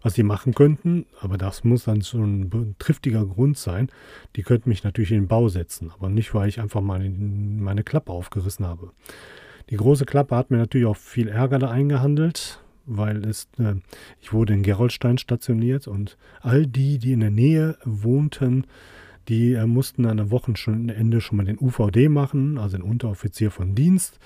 Was 0.00 0.14
sie 0.14 0.22
machen 0.22 0.54
könnten, 0.54 1.06
aber 1.20 1.36
das 1.36 1.64
muss 1.64 1.84
dann 1.84 2.02
schon 2.02 2.42
ein 2.42 2.76
triftiger 2.78 3.26
Grund 3.26 3.58
sein, 3.58 3.90
die 4.36 4.42
könnten 4.42 4.68
mich 4.68 4.84
natürlich 4.84 5.10
in 5.10 5.22
den 5.22 5.28
Bau 5.28 5.48
setzen, 5.48 5.90
aber 5.90 6.08
nicht, 6.08 6.32
weil 6.34 6.48
ich 6.48 6.60
einfach 6.60 6.80
meine, 6.80 7.10
meine 7.10 7.82
Klappe 7.82 8.12
aufgerissen 8.12 8.64
habe. 8.64 8.92
Die 9.70 9.76
große 9.76 10.06
Klappe 10.06 10.36
hat 10.36 10.52
mir 10.52 10.58
natürlich 10.58 10.86
auch 10.86 10.96
viel 10.96 11.26
Ärger 11.28 11.58
da 11.58 11.68
eingehandelt, 11.68 12.60
weil 12.86 13.24
es, 13.24 13.48
äh, 13.58 13.74
ich 14.20 14.32
wurde 14.32 14.54
in 14.54 14.62
Gerolstein 14.62 15.18
stationiert 15.18 15.88
und 15.88 16.16
all 16.40 16.66
die, 16.66 16.98
die 16.98 17.12
in 17.12 17.20
der 17.20 17.30
Nähe 17.30 17.76
wohnten, 17.84 18.66
die 19.28 19.54
äh, 19.54 19.66
mussten 19.66 20.06
an 20.06 20.16
der 20.16 20.30
Wochenende 20.30 21.20
schon 21.20 21.36
mal 21.36 21.44
den 21.44 21.58
UVD 21.58 22.08
machen, 22.08 22.58
also 22.58 22.76
den 22.76 22.86
Unteroffizier 22.86 23.50
von 23.50 23.74
Dienst, 23.74 24.18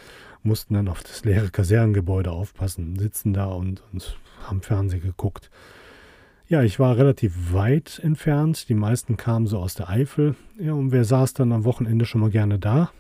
mussten 0.42 0.74
dann 0.74 0.88
auf 0.88 1.02
das 1.02 1.24
leere 1.24 1.50
Kasernengebäude 1.50 2.30
aufpassen, 2.30 2.98
sitzen 2.98 3.32
da 3.32 3.46
und, 3.46 3.82
und 3.92 4.18
haben 4.42 4.62
Fernsehen 4.62 5.02
geguckt. 5.02 5.50
Ja, 6.48 6.62
ich 6.62 6.80
war 6.80 6.96
relativ 6.96 7.52
weit 7.52 8.00
entfernt. 8.02 8.68
Die 8.68 8.74
meisten 8.74 9.16
kamen 9.16 9.46
so 9.46 9.58
aus 9.58 9.74
der 9.74 9.88
Eifel. 9.88 10.34
Ja, 10.58 10.72
und 10.72 10.90
wer 10.90 11.04
saß 11.04 11.32
dann 11.32 11.52
am 11.52 11.64
Wochenende 11.64 12.06
schon 12.06 12.20
mal 12.20 12.30
gerne 12.30 12.58
da? 12.58 12.90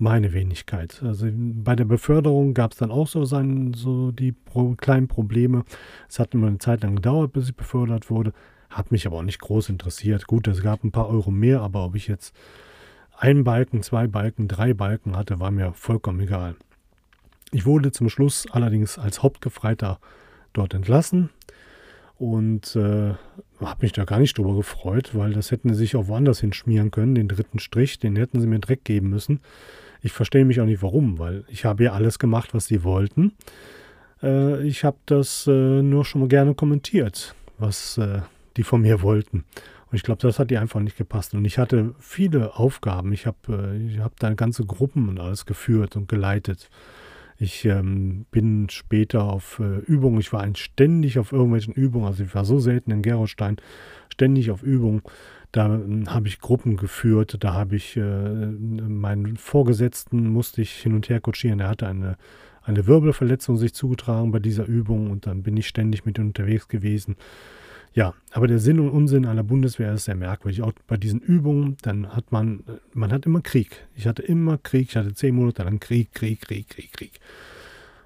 Meine 0.00 0.32
Wenigkeit. 0.32 1.02
Also 1.04 1.28
bei 1.32 1.76
der 1.76 1.84
Beförderung 1.84 2.54
gab 2.54 2.72
es 2.72 2.78
dann 2.78 2.90
auch 2.90 3.06
so, 3.06 3.24
sein, 3.24 3.74
so 3.74 4.10
die 4.10 4.32
pro, 4.32 4.74
kleinen 4.74 5.08
Probleme. 5.08 5.64
Es 6.08 6.18
hat 6.18 6.34
immer 6.34 6.46
eine 6.46 6.58
Zeit 6.58 6.82
lang 6.82 6.96
gedauert, 6.96 7.32
bis 7.32 7.48
ich 7.48 7.56
befördert 7.56 8.10
wurde. 8.10 8.32
Hat 8.70 8.92
mich 8.92 9.06
aber 9.06 9.18
auch 9.18 9.22
nicht 9.22 9.40
groß 9.40 9.68
interessiert. 9.68 10.26
Gut, 10.26 10.48
es 10.48 10.62
gab 10.62 10.84
ein 10.84 10.92
paar 10.92 11.08
Euro 11.08 11.30
mehr, 11.30 11.60
aber 11.60 11.84
ob 11.84 11.94
ich 11.96 12.06
jetzt 12.08 12.34
einen 13.16 13.44
Balken, 13.44 13.82
zwei 13.82 14.06
Balken, 14.06 14.48
drei 14.48 14.72
Balken 14.72 15.16
hatte, 15.16 15.40
war 15.40 15.50
mir 15.50 15.72
vollkommen 15.74 16.20
egal. 16.20 16.56
Ich 17.52 17.66
wurde 17.66 17.92
zum 17.92 18.08
Schluss 18.08 18.46
allerdings 18.50 18.98
als 18.98 19.22
Hauptgefreiter 19.22 19.98
dort 20.52 20.72
entlassen 20.72 21.30
und 22.16 22.76
äh, 22.76 23.14
habe 23.60 23.82
mich 23.82 23.92
da 23.92 24.04
gar 24.04 24.18
nicht 24.20 24.38
drüber 24.38 24.54
gefreut, 24.54 25.14
weil 25.14 25.32
das 25.32 25.50
hätten 25.50 25.70
sie 25.70 25.80
sich 25.80 25.96
auch 25.96 26.06
woanders 26.06 26.40
hinschmieren 26.40 26.90
können. 26.90 27.14
Den 27.14 27.28
dritten 27.28 27.58
Strich, 27.58 27.98
den 27.98 28.16
hätten 28.16 28.40
sie 28.40 28.46
mir 28.46 28.60
Dreck 28.60 28.84
geben 28.84 29.10
müssen. 29.10 29.40
Ich 30.02 30.12
verstehe 30.12 30.44
mich 30.44 30.60
auch 30.60 30.66
nicht 30.66 30.82
warum, 30.82 31.18
weil 31.18 31.44
ich 31.48 31.64
habe 31.64 31.84
ja 31.84 31.92
alles 31.92 32.18
gemacht, 32.18 32.54
was 32.54 32.66
sie 32.66 32.84
wollten. 32.84 33.32
Äh, 34.22 34.66
ich 34.66 34.84
habe 34.84 34.98
das 35.06 35.46
äh, 35.46 35.82
nur 35.82 36.04
schon 36.04 36.22
mal 36.22 36.28
gerne 36.28 36.54
kommentiert, 36.54 37.34
was 37.58 37.98
äh, 37.98 38.20
die 38.56 38.62
von 38.62 38.82
mir 38.82 39.02
wollten. 39.02 39.44
Und 39.90 39.96
ich 39.96 40.02
glaube, 40.02 40.22
das 40.22 40.38
hat 40.38 40.50
die 40.50 40.58
einfach 40.58 40.80
nicht 40.80 40.96
gepasst. 40.96 41.34
Und 41.34 41.44
ich 41.44 41.58
hatte 41.58 41.94
viele 41.98 42.56
Aufgaben. 42.56 43.12
Ich 43.12 43.26
habe 43.26 43.72
äh, 43.74 43.86
ich 43.86 43.98
hab 43.98 44.18
da 44.20 44.32
ganze 44.34 44.64
Gruppen 44.64 45.08
und 45.08 45.18
alles 45.18 45.46
geführt 45.46 45.96
und 45.96 46.08
geleitet. 46.08 46.70
Ich 47.42 47.64
ähm, 47.64 48.26
bin 48.30 48.68
später 48.68 49.24
auf 49.24 49.60
äh, 49.60 49.78
Übungen, 49.78 50.20
ich 50.20 50.30
war 50.30 50.42
ein 50.42 50.56
ständig 50.56 51.18
auf 51.18 51.32
irgendwelchen 51.32 51.72
Übungen, 51.72 52.04
also 52.04 52.22
ich 52.22 52.34
war 52.34 52.44
so 52.44 52.58
selten 52.58 52.90
in 52.90 53.00
Gerolstein, 53.00 53.56
ständig 54.12 54.50
auf 54.50 54.62
Übungen. 54.62 55.00
Da 55.52 55.66
hm, 55.66 56.12
habe 56.12 56.28
ich 56.28 56.40
Gruppen 56.40 56.76
geführt, 56.76 57.36
da 57.40 57.54
habe 57.54 57.76
ich 57.76 57.96
äh, 57.96 58.02
meinen 58.02 59.36
Vorgesetzten 59.36 60.28
musste 60.28 60.62
ich 60.62 60.72
hin 60.72 60.94
und 60.94 61.08
her 61.08 61.20
coachieren. 61.20 61.60
Er 61.60 61.68
hatte 61.68 61.86
eine, 61.86 62.16
eine 62.62 62.86
Wirbelverletzung 62.86 63.56
sich 63.56 63.74
zugetragen 63.74 64.32
bei 64.32 64.38
dieser 64.38 64.66
Übung 64.66 65.10
und 65.10 65.26
dann 65.26 65.42
bin 65.42 65.56
ich 65.56 65.68
ständig 65.68 66.04
mit 66.04 66.18
ihm 66.18 66.28
unterwegs 66.28 66.68
gewesen. 66.68 67.16
Ja, 67.92 68.14
aber 68.30 68.46
der 68.46 68.60
Sinn 68.60 68.78
und 68.78 68.90
Unsinn 68.90 69.26
einer 69.26 69.42
Bundeswehr 69.42 69.92
ist 69.92 70.04
sehr 70.04 70.14
merkwürdig. 70.14 70.62
Auch 70.62 70.72
bei 70.86 70.96
diesen 70.96 71.20
Übungen, 71.20 71.76
dann 71.82 72.14
hat 72.14 72.30
man, 72.30 72.62
man 72.94 73.10
hat 73.10 73.26
immer 73.26 73.40
Krieg. 73.40 73.88
Ich 73.96 74.06
hatte 74.06 74.22
immer 74.22 74.58
Krieg, 74.58 74.90
ich 74.90 74.96
hatte 74.96 75.12
zehn 75.12 75.34
Monate 75.34 75.64
lang 75.64 75.80
Krieg, 75.80 76.12
Krieg, 76.12 76.40
Krieg, 76.40 76.68
Krieg, 76.68 76.92
Krieg. 76.92 77.20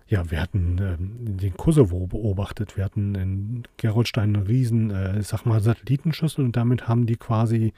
Ja, 0.07 0.30
wir 0.30 0.40
hatten 0.40 0.78
äh, 0.78 0.96
den 0.98 1.57
Kosovo 1.57 2.07
beobachtet. 2.07 2.76
Wir 2.76 2.84
hatten 2.84 3.14
in 3.14 3.62
Gerolstein 3.78 4.36
einen 4.36 4.46
riesen, 4.46 4.90
äh, 4.90 5.18
ich 5.18 5.28
sag 5.28 5.46
mal, 5.46 5.61
Satellitenschüssel 5.61 6.44
und 6.44 6.57
damit 6.57 6.88
haben 6.88 7.07
die 7.07 7.16
quasi 7.16 7.72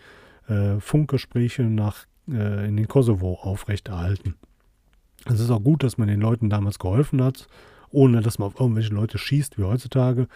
äh, 0.48 0.80
Funkgespräche 0.80 1.62
nach, 1.62 2.06
äh, 2.28 2.68
in 2.68 2.76
den 2.76 2.88
Kosovo 2.88 3.34
aufrechterhalten. 3.34 4.34
Es 5.24 5.40
ist 5.40 5.50
auch 5.50 5.62
gut, 5.62 5.82
dass 5.82 5.98
man 5.98 6.08
den 6.08 6.20
Leuten 6.20 6.50
damals 6.50 6.78
geholfen 6.78 7.22
hat, 7.22 7.48
ohne 7.90 8.20
dass 8.20 8.38
man 8.38 8.48
auf 8.48 8.60
irgendwelche 8.60 8.94
Leute 8.94 9.18
schießt 9.18 9.58
wie 9.58 9.64
heutzutage. 9.64 10.28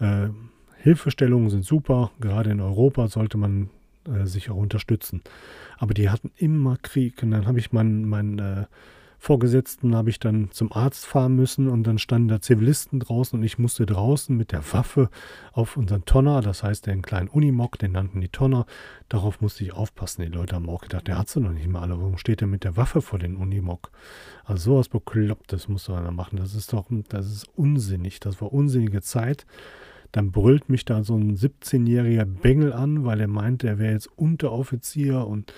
Äh, 0.00 0.28
Hilfestellungen 0.76 1.50
sind 1.50 1.64
super, 1.64 2.12
gerade 2.20 2.50
in 2.50 2.60
Europa 2.60 3.08
sollte 3.08 3.38
man 3.38 3.70
äh, 4.06 4.24
sich 4.26 4.50
auch 4.50 4.56
unterstützen. 4.56 5.22
Aber 5.78 5.94
die 5.94 6.10
hatten 6.10 6.30
immer 6.36 6.76
Krieg 6.76 7.22
und 7.22 7.32
dann 7.32 7.46
habe 7.46 7.58
ich 7.58 7.72
meinen 7.72 8.08
mein, 8.08 8.38
äh, 8.38 8.64
Vorgesetzten 9.20 9.96
habe 9.96 10.10
ich 10.10 10.20
dann 10.20 10.50
zum 10.52 10.72
Arzt 10.72 11.04
fahren 11.04 11.34
müssen 11.34 11.68
und 11.68 11.82
dann 11.82 11.98
standen 11.98 12.28
da 12.28 12.40
Zivilisten 12.40 13.00
draußen 13.00 13.38
und 13.38 13.44
ich 13.44 13.58
musste 13.58 13.84
draußen 13.84 14.34
mit 14.36 14.52
der 14.52 14.72
Waffe 14.72 15.10
auf 15.52 15.76
unseren 15.76 16.04
Tonner, 16.04 16.40
das 16.40 16.62
heißt 16.62 16.86
den 16.86 17.02
kleinen 17.02 17.28
Unimog, 17.28 17.78
den 17.78 17.92
nannten 17.92 18.20
die 18.20 18.28
Tonner, 18.28 18.64
darauf 19.08 19.40
musste 19.40 19.64
ich 19.64 19.72
aufpassen. 19.72 20.22
Die 20.22 20.28
Leute 20.28 20.54
haben 20.54 20.68
auch 20.68 20.82
gedacht, 20.82 21.08
der 21.08 21.18
hat 21.18 21.28
sie 21.28 21.40
noch 21.40 21.50
nicht 21.50 21.68
mal 21.68 21.90
warum 21.90 22.16
steht 22.16 22.42
er 22.42 22.48
mit 22.48 22.62
der 22.62 22.76
Waffe 22.76 23.02
vor 23.02 23.18
den 23.18 23.36
Unimog? 23.36 23.90
Also 24.44 24.72
sowas 24.72 24.88
Beklopptes 24.88 25.68
muss 25.68 25.90
einer 25.90 26.12
machen, 26.12 26.38
das 26.38 26.54
ist 26.54 26.72
doch, 26.72 26.86
das 27.08 27.26
ist 27.26 27.48
unsinnig, 27.56 28.20
das 28.20 28.40
war 28.40 28.52
unsinnige 28.52 29.02
Zeit. 29.02 29.46
Dann 30.12 30.32
brüllt 30.32 30.68
mich 30.68 30.84
da 30.84 31.02
so 31.02 31.16
ein 31.16 31.36
17-jähriger 31.36 32.24
Bengel 32.24 32.72
an, 32.72 33.04
weil 33.04 33.20
er 33.20 33.28
meinte, 33.28 33.66
er 33.66 33.78
wäre 33.78 33.92
jetzt 33.92 34.08
Unteroffizier 34.16 35.26
und 35.26 35.52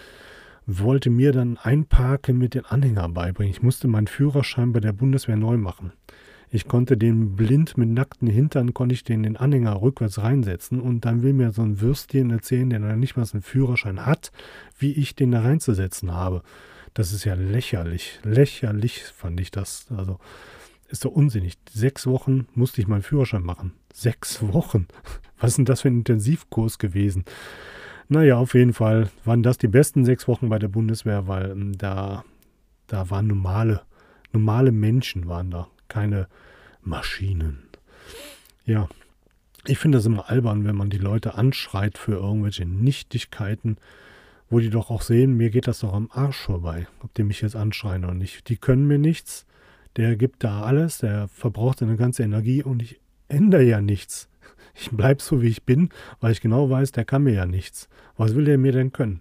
wollte 0.79 1.11
mir 1.11 1.33
dann 1.33 1.57
Einparken 1.57 2.39
mit 2.39 2.55
den 2.55 2.65
Anhängern 2.65 3.15
beibringen. 3.15 3.53
Ich 3.53 3.63
musste 3.63 3.89
meinen 3.89 4.07
Führerschein 4.07 4.73
bei 4.73 4.81
der 4.81 4.93
Bundeswehr 4.93 5.37
neu 5.37 5.57
machen. 5.57 5.93
Ich 6.53 6.67
konnte 6.67 6.97
den 6.97 7.37
blind 7.37 7.79
mit 7.79 7.91
nackten 7.91 8.27
Hintern, 8.27 8.75
konnte 8.75 8.93
ich 8.93 9.05
den, 9.05 9.23
den 9.23 9.37
Anhänger 9.37 9.81
rückwärts 9.81 10.21
reinsetzen 10.21 10.81
und 10.81 11.05
dann 11.05 11.23
will 11.23 11.33
mir 11.33 11.53
so 11.53 11.63
ein 11.63 11.81
Würstchen 11.81 12.31
erzählen, 12.31 12.69
der 12.71 12.81
noch 12.81 12.97
nicht 12.97 13.17
mal 13.17 13.27
einen 13.33 13.43
Führerschein 13.43 14.05
hat, 14.05 14.33
wie 14.77 14.93
ich 14.93 15.15
den 15.15 15.31
da 15.31 15.43
reinzusetzen 15.43 16.13
habe. 16.13 16.43
Das 16.93 17.13
ist 17.13 17.25
ja 17.25 17.35
lächerlich. 17.35 18.19
Lächerlich 18.25 19.05
fand 19.05 19.39
ich 19.39 19.53
das. 19.53 19.87
Also 19.97 20.19
ist 20.89 21.05
doch 21.05 21.13
unsinnig. 21.13 21.55
Sechs 21.73 22.07
Wochen 22.07 22.49
musste 22.55 22.81
ich 22.81 22.89
meinen 22.89 23.03
Führerschein 23.03 23.45
machen. 23.45 23.73
Sechs 23.93 24.43
Wochen. 24.43 24.89
Was 25.39 25.51
ist 25.51 25.59
denn 25.59 25.65
das 25.67 25.83
für 25.83 25.89
ein 25.89 25.99
Intensivkurs 25.99 26.79
gewesen? 26.79 27.25
Naja, 28.13 28.39
auf 28.39 28.55
jeden 28.55 28.73
Fall 28.73 29.09
waren 29.25 29.45
das 29.45 29.57
die 29.57 29.69
besten 29.69 30.05
sechs 30.05 30.27
Wochen 30.27 30.49
bei 30.49 30.59
der 30.59 30.67
Bundeswehr, 30.67 31.29
weil 31.29 31.53
ähm, 31.53 31.79
da, 31.79 32.25
da 32.89 33.09
waren 33.09 33.29
normale, 33.29 33.83
normale 34.33 34.73
Menschen 34.73 35.29
waren 35.29 35.53
da, 35.53 35.69
keine 35.87 36.27
Maschinen. 36.83 37.69
Ja, 38.65 38.89
ich 39.65 39.79
finde 39.79 39.99
das 39.99 40.07
immer 40.07 40.29
albern, 40.29 40.65
wenn 40.65 40.75
man 40.75 40.91
die 40.91 40.99
Leute 40.99 41.37
anschreit 41.37 41.99
für 41.99 42.15
irgendwelche 42.15 42.67
Nichtigkeiten, 42.67 43.77
wo 44.49 44.59
die 44.59 44.71
doch 44.71 44.91
auch 44.91 45.03
sehen, 45.03 45.37
mir 45.37 45.51
geht 45.51 45.69
das 45.69 45.79
doch 45.79 45.93
am 45.93 46.11
Arsch 46.13 46.39
vorbei, 46.39 46.89
ob 47.05 47.15
die 47.15 47.23
mich 47.23 47.43
jetzt 47.43 47.55
anschreien 47.55 48.05
oder 48.05 48.15
nicht. 48.15 48.49
Die 48.49 48.57
können 48.57 48.89
mir 48.89 48.99
nichts, 48.99 49.47
der 49.95 50.17
gibt 50.17 50.43
da 50.43 50.63
alles, 50.63 50.99
der 50.99 51.29
verbraucht 51.29 51.79
seine 51.79 51.95
ganze 51.95 52.25
Energie 52.25 52.65
und 52.65 52.83
ich 52.83 52.99
ändere 53.29 53.63
ja 53.63 53.81
nichts. 53.81 54.30
Ich 54.75 54.91
bleibe 54.91 55.23
so, 55.23 55.43
wie 55.43 55.49
ich 55.49 55.65
bin, 55.65 55.91
weil 56.21 56.33
ich 56.33 56.41
genau 56.41 56.71
weiß, 56.71 56.93
der 56.93 57.05
kann 57.05 57.25
mir 57.25 57.35
ja 57.35 57.47
nichts. 57.47 57.89
Was 58.17 58.35
will 58.35 58.45
der 58.45 58.59
mir 58.59 58.73
denn 58.73 58.93
können? 58.93 59.21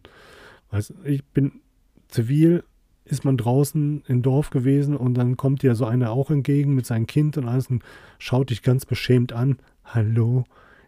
Weißt, 0.71 0.93
ich 1.03 1.23
bin 1.25 1.61
zivil, 2.07 2.63
ist 3.05 3.25
man 3.25 3.37
draußen 3.37 4.03
im 4.07 4.21
Dorf 4.21 4.51
gewesen 4.51 4.95
und 4.95 5.15
dann 5.15 5.35
kommt 5.35 5.63
dir 5.63 5.75
so 5.75 5.85
einer 5.85 6.11
auch 6.11 6.29
entgegen 6.29 6.75
mit 6.75 6.85
seinem 6.85 7.07
Kind 7.07 7.37
und 7.37 7.47
alles 7.47 7.67
und 7.67 7.83
schaut 8.19 8.51
dich 8.51 8.61
ganz 8.61 8.85
beschämt 8.85 9.33
an. 9.33 9.57
Hallo? 9.83 10.43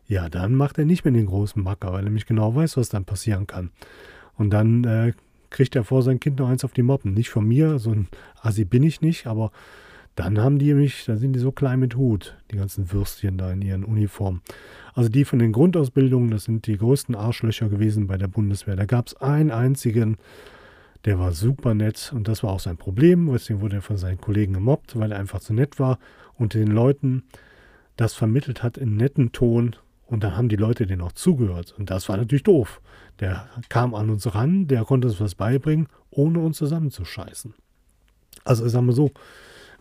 Ja, 0.05 0.29
dann 0.29 0.55
macht 0.55 0.77
er 0.77 0.85
nicht 0.85 1.03
mehr 1.03 1.13
den 1.13 1.25
großen 1.25 1.61
Macker, 1.63 1.93
weil 1.93 2.01
er 2.01 2.05
nämlich 2.05 2.25
genau 2.25 2.53
weiß, 2.53 2.77
was 2.77 2.89
dann 2.89 3.05
passieren 3.05 3.47
kann. 3.47 3.71
Und 4.35 4.51
dann 4.51 4.83
äh, 4.83 5.13
kriegt 5.49 5.75
er 5.75 5.83
vor 5.83 6.03
sein 6.03 6.19
Kind 6.19 6.39
noch 6.39 6.49
eins 6.49 6.63
auf 6.63 6.73
die 6.73 6.83
Moppen. 6.83 7.13
Nicht 7.13 7.29
von 7.29 7.47
mir, 7.47 7.79
so 7.79 7.91
ein 7.91 8.07
Assi 8.41 8.65
bin 8.65 8.83
ich 8.83 9.01
nicht, 9.01 9.25
aber 9.25 9.51
dann 10.15 10.39
haben 10.39 10.59
die 10.59 10.73
mich, 10.73 11.05
da 11.05 11.15
sind 11.15 11.33
die 11.33 11.39
so 11.39 11.51
klein 11.51 11.79
mit 11.79 11.95
Hut, 11.95 12.37
die 12.51 12.57
ganzen 12.57 12.91
Würstchen 12.91 13.37
da 13.37 13.51
in 13.51 13.61
ihren 13.61 13.83
Uniformen. 13.83 14.41
Also 14.93 15.09
die 15.09 15.23
von 15.23 15.39
den 15.39 15.53
Grundausbildungen, 15.53 16.31
das 16.31 16.43
sind 16.43 16.67
die 16.67 16.77
größten 16.77 17.15
Arschlöcher 17.15 17.69
gewesen 17.69 18.07
bei 18.07 18.17
der 18.17 18.27
Bundeswehr. 18.27 18.75
Da 18.75 18.85
gab 18.85 19.07
es 19.07 19.15
einen 19.15 19.51
einzigen, 19.51 20.17
der 21.05 21.17
war 21.17 21.31
super 21.31 21.73
nett 21.73 22.11
und 22.13 22.27
das 22.27 22.43
war 22.43 22.51
auch 22.51 22.59
sein 22.59 22.77
Problem. 22.77 23.31
Deswegen 23.31 23.61
wurde 23.61 23.77
er 23.77 23.81
von 23.81 23.97
seinen 23.97 24.19
Kollegen 24.19 24.53
gemobbt, 24.53 24.99
weil 24.99 25.11
er 25.11 25.19
einfach 25.19 25.39
zu 25.39 25.53
nett 25.53 25.79
war 25.79 25.97
und 26.35 26.53
den 26.53 26.67
Leuten 26.67 27.23
das 27.95 28.13
vermittelt 28.13 28.63
hat 28.63 28.77
in 28.77 28.97
netten 28.97 29.31
Ton. 29.31 29.75
Und 30.05 30.23
dann 30.23 30.35
haben 30.35 30.49
die 30.49 30.57
Leute 30.57 30.85
denen 30.85 31.01
auch 31.01 31.13
zugehört. 31.13 31.73
Und 31.77 31.89
das 31.89 32.09
war 32.09 32.17
natürlich 32.17 32.43
doof. 32.43 32.81
Der 33.21 33.47
kam 33.69 33.95
an 33.95 34.09
uns 34.09 34.35
ran, 34.35 34.67
der 34.67 34.83
konnte 34.83 35.07
uns 35.07 35.21
was 35.21 35.35
beibringen, 35.35 35.87
ohne 36.09 36.39
uns 36.39 36.57
zusammenzuscheißen. 36.57 37.53
Also 38.43 38.65
ich 38.65 38.71
sage 38.71 38.85
mal 38.85 38.93
so, 38.93 39.11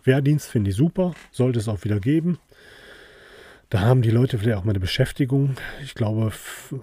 Wehrdienst 0.03 0.49
finde 0.49 0.71
ich 0.71 0.75
super, 0.75 1.13
sollte 1.31 1.59
es 1.59 1.67
auch 1.67 1.83
wieder 1.83 1.99
geben. 1.99 2.39
Da 3.71 3.79
haben 3.79 4.01
die 4.01 4.09
Leute 4.09 4.37
vielleicht 4.37 4.57
auch 4.57 4.65
mal 4.65 4.71
eine 4.71 4.81
Beschäftigung. 4.81 5.55
Ich 5.81 5.95
glaube, 5.95 6.33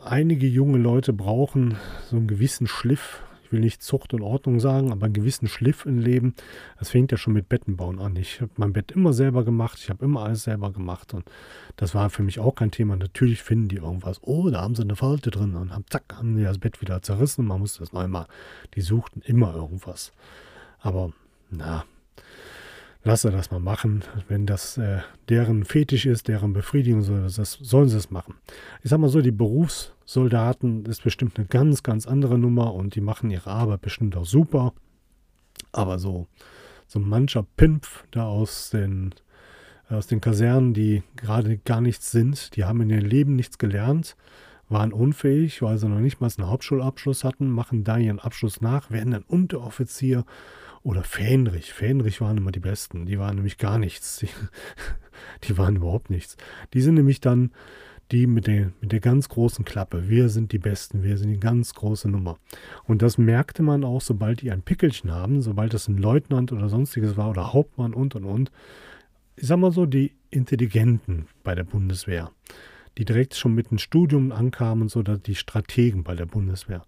einige 0.04 0.46
junge 0.46 0.78
Leute 0.78 1.12
brauchen 1.12 1.76
so 2.08 2.16
einen 2.16 2.28
gewissen 2.28 2.66
Schliff. 2.66 3.22
Ich 3.44 3.52
will 3.52 3.60
nicht 3.60 3.82
Zucht 3.82 4.14
und 4.14 4.22
Ordnung 4.22 4.58
sagen, 4.58 4.90
aber 4.90 5.04
einen 5.04 5.12
gewissen 5.12 5.48
Schliff 5.48 5.84
im 5.84 5.98
Leben. 5.98 6.34
Das 6.78 6.88
fängt 6.88 7.12
ja 7.12 7.18
schon 7.18 7.34
mit 7.34 7.48
Bettenbauen 7.50 7.98
an. 7.98 8.16
Ich 8.16 8.40
habe 8.40 8.52
mein 8.56 8.72
Bett 8.72 8.92
immer 8.92 9.12
selber 9.12 9.44
gemacht. 9.44 9.78
Ich 9.82 9.90
habe 9.90 10.02
immer 10.02 10.22
alles 10.22 10.44
selber 10.44 10.72
gemacht. 10.72 11.12
Und 11.12 11.24
das 11.76 11.94
war 11.94 12.08
für 12.08 12.22
mich 12.22 12.40
auch 12.40 12.54
kein 12.54 12.70
Thema. 12.70 12.96
Natürlich 12.96 13.42
finden 13.42 13.68
die 13.68 13.76
irgendwas. 13.76 14.22
Oh, 14.22 14.48
da 14.48 14.62
haben 14.62 14.74
sie 14.74 14.82
eine 14.82 14.96
Falte 14.96 15.30
drin. 15.30 15.56
Und 15.56 15.74
haben, 15.74 15.84
zack, 15.90 16.04
haben 16.14 16.36
die 16.36 16.44
das 16.44 16.58
Bett 16.58 16.80
wieder 16.80 17.02
zerrissen. 17.02 17.44
Man 17.44 17.60
musste 17.60 17.80
das 17.80 17.92
neu 17.92 18.08
machen. 18.08 18.28
Die 18.74 18.80
suchten 18.80 19.20
immer 19.20 19.54
irgendwas. 19.54 20.12
Aber, 20.80 21.12
na, 21.50 21.84
lasse 23.08 23.30
das 23.30 23.50
mal 23.50 23.58
machen. 23.58 24.04
Wenn 24.28 24.44
das 24.44 24.76
äh, 24.76 24.98
deren 25.30 25.64
Fetisch 25.64 26.04
ist, 26.04 26.28
deren 26.28 26.52
Befriedigung, 26.52 27.00
soll, 27.00 27.22
das, 27.22 27.52
sollen 27.52 27.88
sie 27.88 27.96
es 27.96 28.10
machen. 28.10 28.34
Ich 28.82 28.90
sag 28.90 29.00
mal 29.00 29.08
so, 29.08 29.22
die 29.22 29.30
Berufssoldaten 29.32 30.84
ist 30.84 31.02
bestimmt 31.02 31.38
eine 31.38 31.46
ganz, 31.46 31.82
ganz 31.82 32.06
andere 32.06 32.38
Nummer 32.38 32.74
und 32.74 32.94
die 32.94 33.00
machen 33.00 33.30
ihre 33.30 33.50
Arbeit 33.50 33.80
bestimmt 33.80 34.14
auch 34.14 34.26
super. 34.26 34.74
Aber 35.72 35.98
so, 35.98 36.26
so 36.86 36.98
mancher 36.98 37.46
Pimpf 37.56 38.04
da 38.10 38.26
aus 38.26 38.68
den, 38.68 39.14
aus 39.88 40.06
den 40.06 40.20
Kasernen, 40.20 40.74
die 40.74 41.02
gerade 41.16 41.56
gar 41.56 41.80
nichts 41.80 42.10
sind, 42.10 42.56
die 42.56 42.64
haben 42.66 42.82
in 42.82 42.90
ihrem 42.90 43.06
Leben 43.06 43.36
nichts 43.36 43.56
gelernt, 43.56 44.16
waren 44.68 44.92
unfähig, 44.92 45.62
weil 45.62 45.78
sie 45.78 45.88
noch 45.88 46.00
nicht 46.00 46.20
mal 46.20 46.30
einen 46.36 46.50
Hauptschulabschluss 46.50 47.24
hatten, 47.24 47.48
machen 47.48 47.84
da 47.84 47.96
ihren 47.96 48.18
Abschluss 48.18 48.60
nach, 48.60 48.90
werden 48.90 49.12
dann 49.12 49.22
Unteroffizier 49.22 50.26
oder 50.82 51.02
Fähnrich. 51.02 51.72
Fähnrich 51.72 52.20
waren 52.20 52.38
immer 52.38 52.52
die 52.52 52.60
Besten. 52.60 53.06
Die 53.06 53.18
waren 53.18 53.36
nämlich 53.36 53.58
gar 53.58 53.78
nichts. 53.78 54.18
Die, 54.18 54.28
die 55.44 55.58
waren 55.58 55.76
überhaupt 55.76 56.10
nichts. 56.10 56.36
Die 56.74 56.80
sind 56.80 56.94
nämlich 56.94 57.20
dann 57.20 57.50
die 58.10 58.26
mit 58.26 58.46
der, 58.46 58.72
mit 58.80 58.92
der 58.92 59.00
ganz 59.00 59.28
großen 59.28 59.64
Klappe. 59.64 60.08
Wir 60.08 60.28
sind 60.28 60.52
die 60.52 60.58
Besten, 60.58 61.02
wir 61.02 61.18
sind 61.18 61.30
die 61.30 61.40
ganz 61.40 61.74
große 61.74 62.08
Nummer. 62.08 62.38
Und 62.84 63.02
das 63.02 63.18
merkte 63.18 63.62
man 63.62 63.84
auch, 63.84 64.00
sobald 64.00 64.40
die 64.40 64.50
ein 64.50 64.62
Pickelchen 64.62 65.12
haben, 65.12 65.42
sobald 65.42 65.74
das 65.74 65.88
ein 65.88 65.98
Leutnant 65.98 66.52
oder 66.52 66.68
sonstiges 66.68 67.16
war 67.16 67.30
oder 67.30 67.52
Hauptmann 67.52 67.92
und 67.92 68.14
und 68.14 68.24
und. 68.24 68.50
Ich 69.36 69.46
sag 69.46 69.58
mal 69.58 69.72
so, 69.72 69.86
die 69.86 70.12
Intelligenten 70.30 71.26
bei 71.44 71.54
der 71.54 71.64
Bundeswehr, 71.64 72.30
die 72.96 73.04
direkt 73.04 73.34
schon 73.34 73.54
mit 73.54 73.70
dem 73.70 73.78
Studium 73.78 74.32
ankamen 74.32 74.82
und 74.82 74.88
so, 74.88 75.02
die 75.02 75.34
Strategen 75.34 76.02
bei 76.02 76.14
der 76.14 76.26
Bundeswehr, 76.26 76.84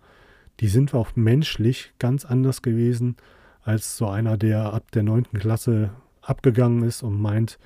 die 0.60 0.68
sind 0.68 0.94
auch 0.94 1.16
menschlich 1.16 1.92
ganz 1.98 2.24
anders 2.24 2.62
gewesen 2.62 3.16
als 3.62 3.96
so 3.96 4.08
einer, 4.08 4.36
der 4.36 4.72
ab 4.72 4.90
der 4.92 5.02
9. 5.02 5.24
Klasse 5.34 5.90
abgegangen 6.22 6.82
ist 6.82 7.02
und 7.02 7.20
meint, 7.20 7.58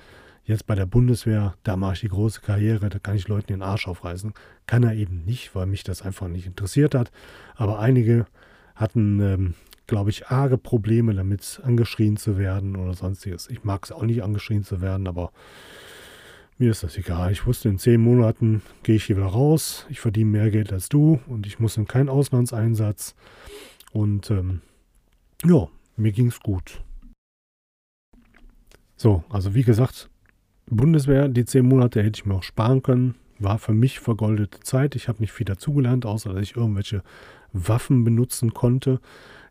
jetzt 0.45 0.67
bei 0.67 0.75
der 0.75 0.85
Bundeswehr, 0.85 1.55
da 1.63 1.75
mache 1.75 1.93
ich 1.93 1.99
die 2.01 2.09
große 2.09 2.41
Karriere, 2.41 2.89
da 2.89 2.99
kann 2.99 3.15
ich 3.15 3.27
Leuten 3.27 3.47
den 3.47 3.61
Arsch 3.61 3.87
aufreißen. 3.87 4.33
Kann 4.67 4.83
er 4.83 4.93
eben 4.93 5.23
nicht, 5.25 5.55
weil 5.55 5.65
mich 5.65 5.83
das 5.83 6.01
einfach 6.01 6.27
nicht 6.27 6.45
interessiert 6.45 6.95
hat. 6.95 7.11
Aber 7.55 7.79
einige 7.79 8.25
hatten, 8.75 9.19
ähm, 9.21 9.53
glaube 9.87 10.09
ich, 10.09 10.27
arge 10.27 10.57
Probleme 10.57 11.13
damit, 11.13 11.61
angeschrien 11.63 12.17
zu 12.17 12.37
werden 12.37 12.75
oder 12.75 12.93
sonstiges. 12.93 13.49
Ich 13.49 13.63
mag 13.63 13.83
es 13.85 13.91
auch 13.91 14.03
nicht, 14.03 14.23
angeschrien 14.23 14.63
zu 14.63 14.81
werden, 14.81 15.07
aber 15.07 15.31
mir 16.57 16.71
ist 16.71 16.83
das 16.83 16.97
egal. 16.97 17.31
Ich 17.31 17.45
wusste, 17.45 17.69
in 17.69 17.79
zehn 17.79 18.01
Monaten 18.01 18.61
gehe 18.83 18.95
ich 18.95 19.05
hier 19.05 19.17
wieder 19.17 19.25
raus. 19.27 19.85
Ich 19.89 19.99
verdiene 19.99 20.29
mehr 20.29 20.51
Geld 20.51 20.71
als 20.71 20.89
du 20.89 21.19
und 21.27 21.45
ich 21.45 21.59
muss 21.59 21.75
in 21.77 21.87
keinen 21.87 22.09
Auslandseinsatz. 22.09 23.15
Und 23.91 24.31
ähm, 24.31 24.61
ja, 25.43 25.67
mir 25.95 26.11
ging 26.11 26.27
es 26.27 26.39
gut. 26.39 26.81
So, 28.97 29.23
also 29.29 29.53
wie 29.53 29.63
gesagt, 29.63 30.09
Bundeswehr, 30.67 31.27
die 31.27 31.45
zehn 31.45 31.67
Monate 31.67 32.01
hätte 32.01 32.19
ich 32.19 32.25
mir 32.25 32.35
auch 32.35 32.43
sparen 32.43 32.81
können. 32.81 33.15
War 33.37 33.59
für 33.59 33.73
mich 33.73 33.99
vergoldete 33.99 34.61
Zeit. 34.61 34.95
Ich 34.95 35.07
habe 35.07 35.19
nicht 35.19 35.33
viel 35.33 35.45
dazugelernt, 35.45 36.05
außer 36.05 36.33
dass 36.33 36.41
ich 36.41 36.55
irgendwelche 36.55 37.03
Waffen 37.51 38.03
benutzen 38.03 38.53
konnte. 38.53 38.99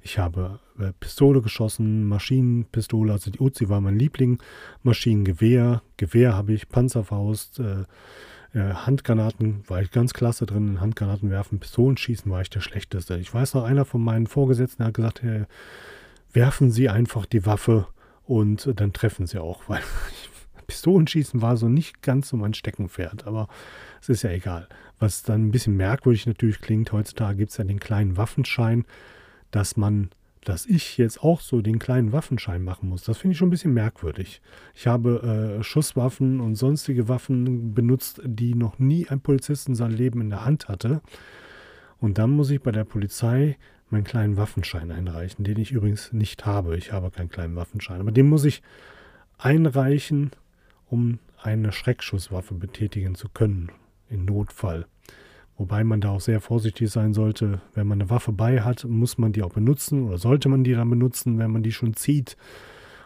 Ich 0.01 0.18
habe 0.18 0.61
äh, 0.78 0.92
Pistole 0.99 1.40
geschossen, 1.40 2.05
Maschinenpistole, 2.05 3.12
also 3.12 3.30
die 3.30 3.40
Uzi 3.40 3.68
war 3.68 3.80
mein 3.80 3.99
Liebling. 3.99 4.38
Maschinengewehr, 4.82 5.82
Gewehr 5.97 6.34
habe 6.34 6.53
ich, 6.53 6.68
Panzerfaust, 6.68 7.61
äh, 7.61 7.84
äh, 8.55 8.74
Handgranaten 8.74 9.64
war 9.66 9.82
ich 9.82 9.90
ganz 9.90 10.14
klasse 10.14 10.47
drin. 10.47 10.80
Handgranaten 10.80 11.30
werfen, 11.30 11.59
Pistolen 11.59 11.97
schießen 11.97 12.30
war 12.30 12.40
ich 12.40 12.51
der 12.51 12.61
Schlechteste. 12.61 13.18
Ich 13.18 13.32
weiß 13.32 13.55
noch, 13.55 13.64
einer 13.64 13.84
von 13.84 14.03
meinen 14.03 14.26
Vorgesetzten 14.26 14.84
hat 14.84 14.95
gesagt, 14.95 15.22
hey, 15.22 15.45
werfen 16.35 16.70
Sie 16.70 16.89
einfach 16.89 17.24
die 17.24 17.47
Waffe 17.47 17.87
und 18.26 18.70
dann 18.76 18.93
treffen 18.93 19.26
Sie 19.26 19.41
auch, 19.41 19.62
weil 19.68 19.82
Pistolenschießen 20.66 21.43
war 21.43 21.57
so 21.57 21.68
nicht 21.68 22.03
ganz 22.03 22.28
so 22.28 22.37
mein 22.37 22.55
Steckenpferd, 22.55 23.26
aber 23.26 23.49
es 24.01 24.09
ist 24.09 24.22
ja 24.22 24.30
egal. 24.30 24.68
Was 24.99 25.22
dann 25.22 25.47
ein 25.47 25.51
bisschen 25.51 25.76
merkwürdig 25.76 26.26
natürlich 26.26 26.61
klingt, 26.61 26.93
heutzutage 26.93 27.39
gibt 27.39 27.51
es 27.51 27.57
ja 27.59 27.64
den 27.64 27.80
kleinen 27.80 28.16
Waffenschein, 28.16 28.85
dass 29.51 29.76
man, 29.76 30.11
dass 30.45 30.66
ich 30.66 30.97
jetzt 30.97 31.22
auch 31.22 31.41
so 31.41 31.61
den 31.61 31.78
kleinen 31.78 32.12
Waffenschein 32.12 32.62
machen 32.62 32.89
muss. 32.89 33.05
Das 33.05 33.18
finde 33.18 33.32
ich 33.32 33.39
schon 33.39 33.49
ein 33.49 33.51
bisschen 33.51 33.74
merkwürdig. 33.74 34.41
Ich 34.74 34.87
habe 34.87 35.59
äh, 35.59 35.62
Schusswaffen 35.62 36.41
und 36.41 36.55
sonstige 36.57 37.09
Waffen 37.09 37.74
benutzt, 37.74 38.20
die 38.24 38.55
noch 38.55 38.78
nie 38.78 39.09
ein 39.09 39.20
Polizist 39.20 39.68
in 39.68 39.74
seinem 39.74 39.95
Leben 39.95 40.20
in 40.20 40.30
der 40.30 40.45
Hand 40.45 40.68
hatte. 40.68 41.03
Und 41.99 42.18
dann 42.18 42.30
muss 42.30 42.51
ich 42.51 42.61
bei 42.61 42.72
der 42.72 42.85
Polizei 42.85 43.57
meinen 43.95 44.05
kleinen 44.05 44.36
Waffenschein 44.36 44.90
einreichen, 44.90 45.45
den 45.45 45.57
ich 45.59 45.70
übrigens 45.70 46.12
nicht 46.12 46.45
habe. 46.47 46.76
Ich 46.76 46.92
habe 46.92 47.12
keinen 47.12 47.28
kleinen 47.28 47.55
Waffenschein, 47.55 48.01
aber 48.01 48.11
den 48.11 48.28
muss 48.28 48.45
ich 48.45 48.61
einreichen, 49.38 50.32
um 50.90 51.20
eine 51.40 51.70
Schreckschusswaffe 51.70 52.55
betätigen 52.55 53.14
zu 53.14 53.28
können, 53.28 53.70
in 54.11 54.24
Notfall. 54.24 54.86
Wobei 55.57 55.84
man 55.84 56.01
da 56.01 56.11
auch 56.11 56.20
sehr 56.20 56.40
vorsichtig 56.40 56.90
sein 56.90 57.14
sollte. 57.14 57.61
Wenn 57.74 57.86
man 57.86 58.01
eine 58.01 58.11
Waffe 58.11 58.32
bei 58.32 58.62
hat, 58.62 58.84
muss 58.84 59.16
man 59.16 59.32
die 59.32 59.45
auch 59.45 59.53
benutzen 59.53 60.09
oder 60.09 60.18
sollte 60.18 60.49
man 60.49 60.64
die 60.64 60.72
dann 60.72 60.90
benutzen, 60.90 61.38
wenn 61.38 61.53
man 61.53 61.62
die 61.62 61.70
schon 61.70 61.95
zieht. 61.95 62.36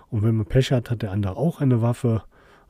Und 0.08 0.22
wenn 0.22 0.36
man 0.36 0.46
Pech 0.46 0.72
hat, 0.72 0.90
hat 0.90 1.02
der 1.02 1.12
andere 1.12 1.36
auch 1.36 1.60
eine 1.60 1.82
Waffe. 1.82 2.22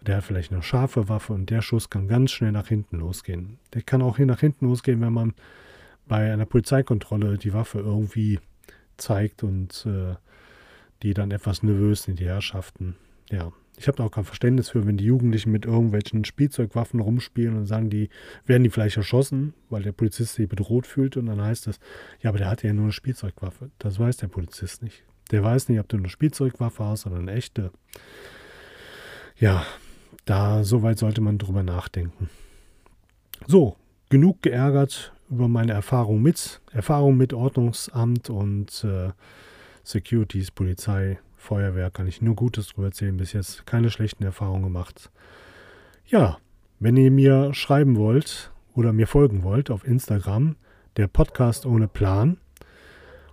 Der 0.04 0.16
hat 0.16 0.24
vielleicht 0.24 0.52
eine 0.52 0.62
scharfe 0.62 1.08
Waffe 1.08 1.34
und 1.34 1.50
der 1.50 1.62
Schuss 1.62 1.88
kann 1.88 2.08
ganz 2.08 2.32
schnell 2.32 2.50
nach 2.50 2.66
hinten 2.66 2.98
losgehen. 2.98 3.58
Der 3.74 3.82
kann 3.82 4.02
auch 4.02 4.16
hier 4.16 4.26
nach 4.26 4.40
hinten 4.40 4.66
losgehen, 4.66 5.00
wenn 5.00 5.12
man 5.12 5.34
bei 6.08 6.32
einer 6.32 6.46
Polizeikontrolle 6.46 7.38
die 7.38 7.52
Waffe 7.52 7.78
irgendwie 7.80 8.40
zeigt 8.96 9.42
und 9.42 9.86
äh, 9.86 10.16
die 11.02 11.14
dann 11.14 11.30
etwas 11.30 11.62
nervös 11.62 12.04
sind, 12.04 12.18
die 12.18 12.26
Herrschaften. 12.26 12.96
Ja, 13.30 13.52
Ich 13.76 13.86
habe 13.86 13.96
da 13.96 14.04
auch 14.04 14.10
kein 14.10 14.24
Verständnis 14.24 14.70
für, 14.70 14.86
wenn 14.86 14.96
die 14.96 15.04
Jugendlichen 15.04 15.52
mit 15.52 15.66
irgendwelchen 15.66 16.24
Spielzeugwaffen 16.24 16.98
rumspielen 16.98 17.56
und 17.56 17.66
sagen, 17.66 17.90
die 17.90 18.08
werden 18.46 18.64
die 18.64 18.70
vielleicht 18.70 18.96
erschossen, 18.96 19.54
weil 19.68 19.82
der 19.82 19.92
Polizist 19.92 20.34
sich 20.34 20.48
bedroht 20.48 20.86
fühlt 20.86 21.16
und 21.16 21.26
dann 21.26 21.40
heißt 21.40 21.68
es, 21.68 21.78
ja, 22.20 22.30
aber 22.30 22.38
der 22.38 22.48
hat 22.48 22.62
ja 22.62 22.72
nur 22.72 22.84
eine 22.84 22.92
Spielzeugwaffe. 22.92 23.70
Das 23.78 23.98
weiß 23.98 24.16
der 24.16 24.28
Polizist 24.28 24.82
nicht. 24.82 25.04
Der 25.30 25.44
weiß 25.44 25.68
nicht, 25.68 25.78
ob 25.78 25.88
du 25.88 25.98
eine 25.98 26.08
Spielzeugwaffe 26.08 26.84
hast 26.84 27.06
oder 27.06 27.18
eine 27.18 27.32
echte. 27.32 27.70
Ja, 29.36 29.64
da 30.24 30.64
soweit 30.64 30.98
sollte 30.98 31.20
man 31.20 31.38
drüber 31.38 31.62
nachdenken. 31.62 32.28
So, 33.46 33.76
genug 34.08 34.42
geärgert 34.42 35.12
über 35.30 35.48
meine 35.48 35.72
Erfahrung 35.72 36.22
mit, 36.22 36.60
Erfahrung 36.72 37.16
mit 37.16 37.32
Ordnungsamt 37.32 38.30
und 38.30 38.84
äh, 38.84 39.10
Securities, 39.84 40.50
Polizei, 40.50 41.18
Feuerwehr 41.36 41.90
kann 41.90 42.06
ich 42.06 42.20
nur 42.20 42.34
Gutes 42.34 42.68
drüber 42.68 42.88
erzählen. 42.88 43.16
Bis 43.16 43.32
jetzt 43.32 43.66
keine 43.66 43.90
schlechten 43.90 44.24
Erfahrungen 44.24 44.64
gemacht. 44.64 45.10
Ja, 46.06 46.38
wenn 46.78 46.96
ihr 46.96 47.10
mir 47.10 47.54
schreiben 47.54 47.96
wollt 47.96 48.52
oder 48.74 48.92
mir 48.92 49.06
folgen 49.06 49.42
wollt 49.42 49.70
auf 49.70 49.86
Instagram, 49.86 50.56
der 50.96 51.06
Podcast 51.06 51.64
ohne 51.64 51.88
Plan, 51.88 52.38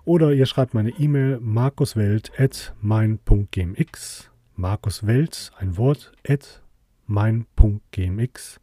oder 0.05 0.31
ihr 0.33 0.45
schreibt 0.45 0.75
meine 0.75 0.91
E-Mail 0.91 1.39
markuswelt.mein.gmx. 1.41 4.31
Markuswelt, 4.55 5.51
ein 5.57 5.77
Wort, 5.77 6.11
at 6.27 6.61
mein.gmx. 7.07 8.59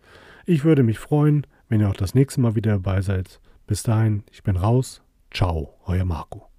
Ich 0.47 0.65
würde 0.65 0.85
mich 0.85 0.99
freuen, 0.99 1.47
wenn 1.73 1.81
ihr 1.81 1.89
auch 1.89 1.97
das 1.97 2.15
nächste 2.15 2.39
Mal 2.43 2.55
wieder 2.55 2.73
dabei 2.73 3.01
seid. 3.01 3.41
Bis 3.67 3.83
dahin, 3.83 4.25
ich 4.31 4.43
bin 4.43 4.59
raus. 4.59 5.01
Ciao, 5.31 5.79
euer 5.87 6.05
Marco. 6.05 6.52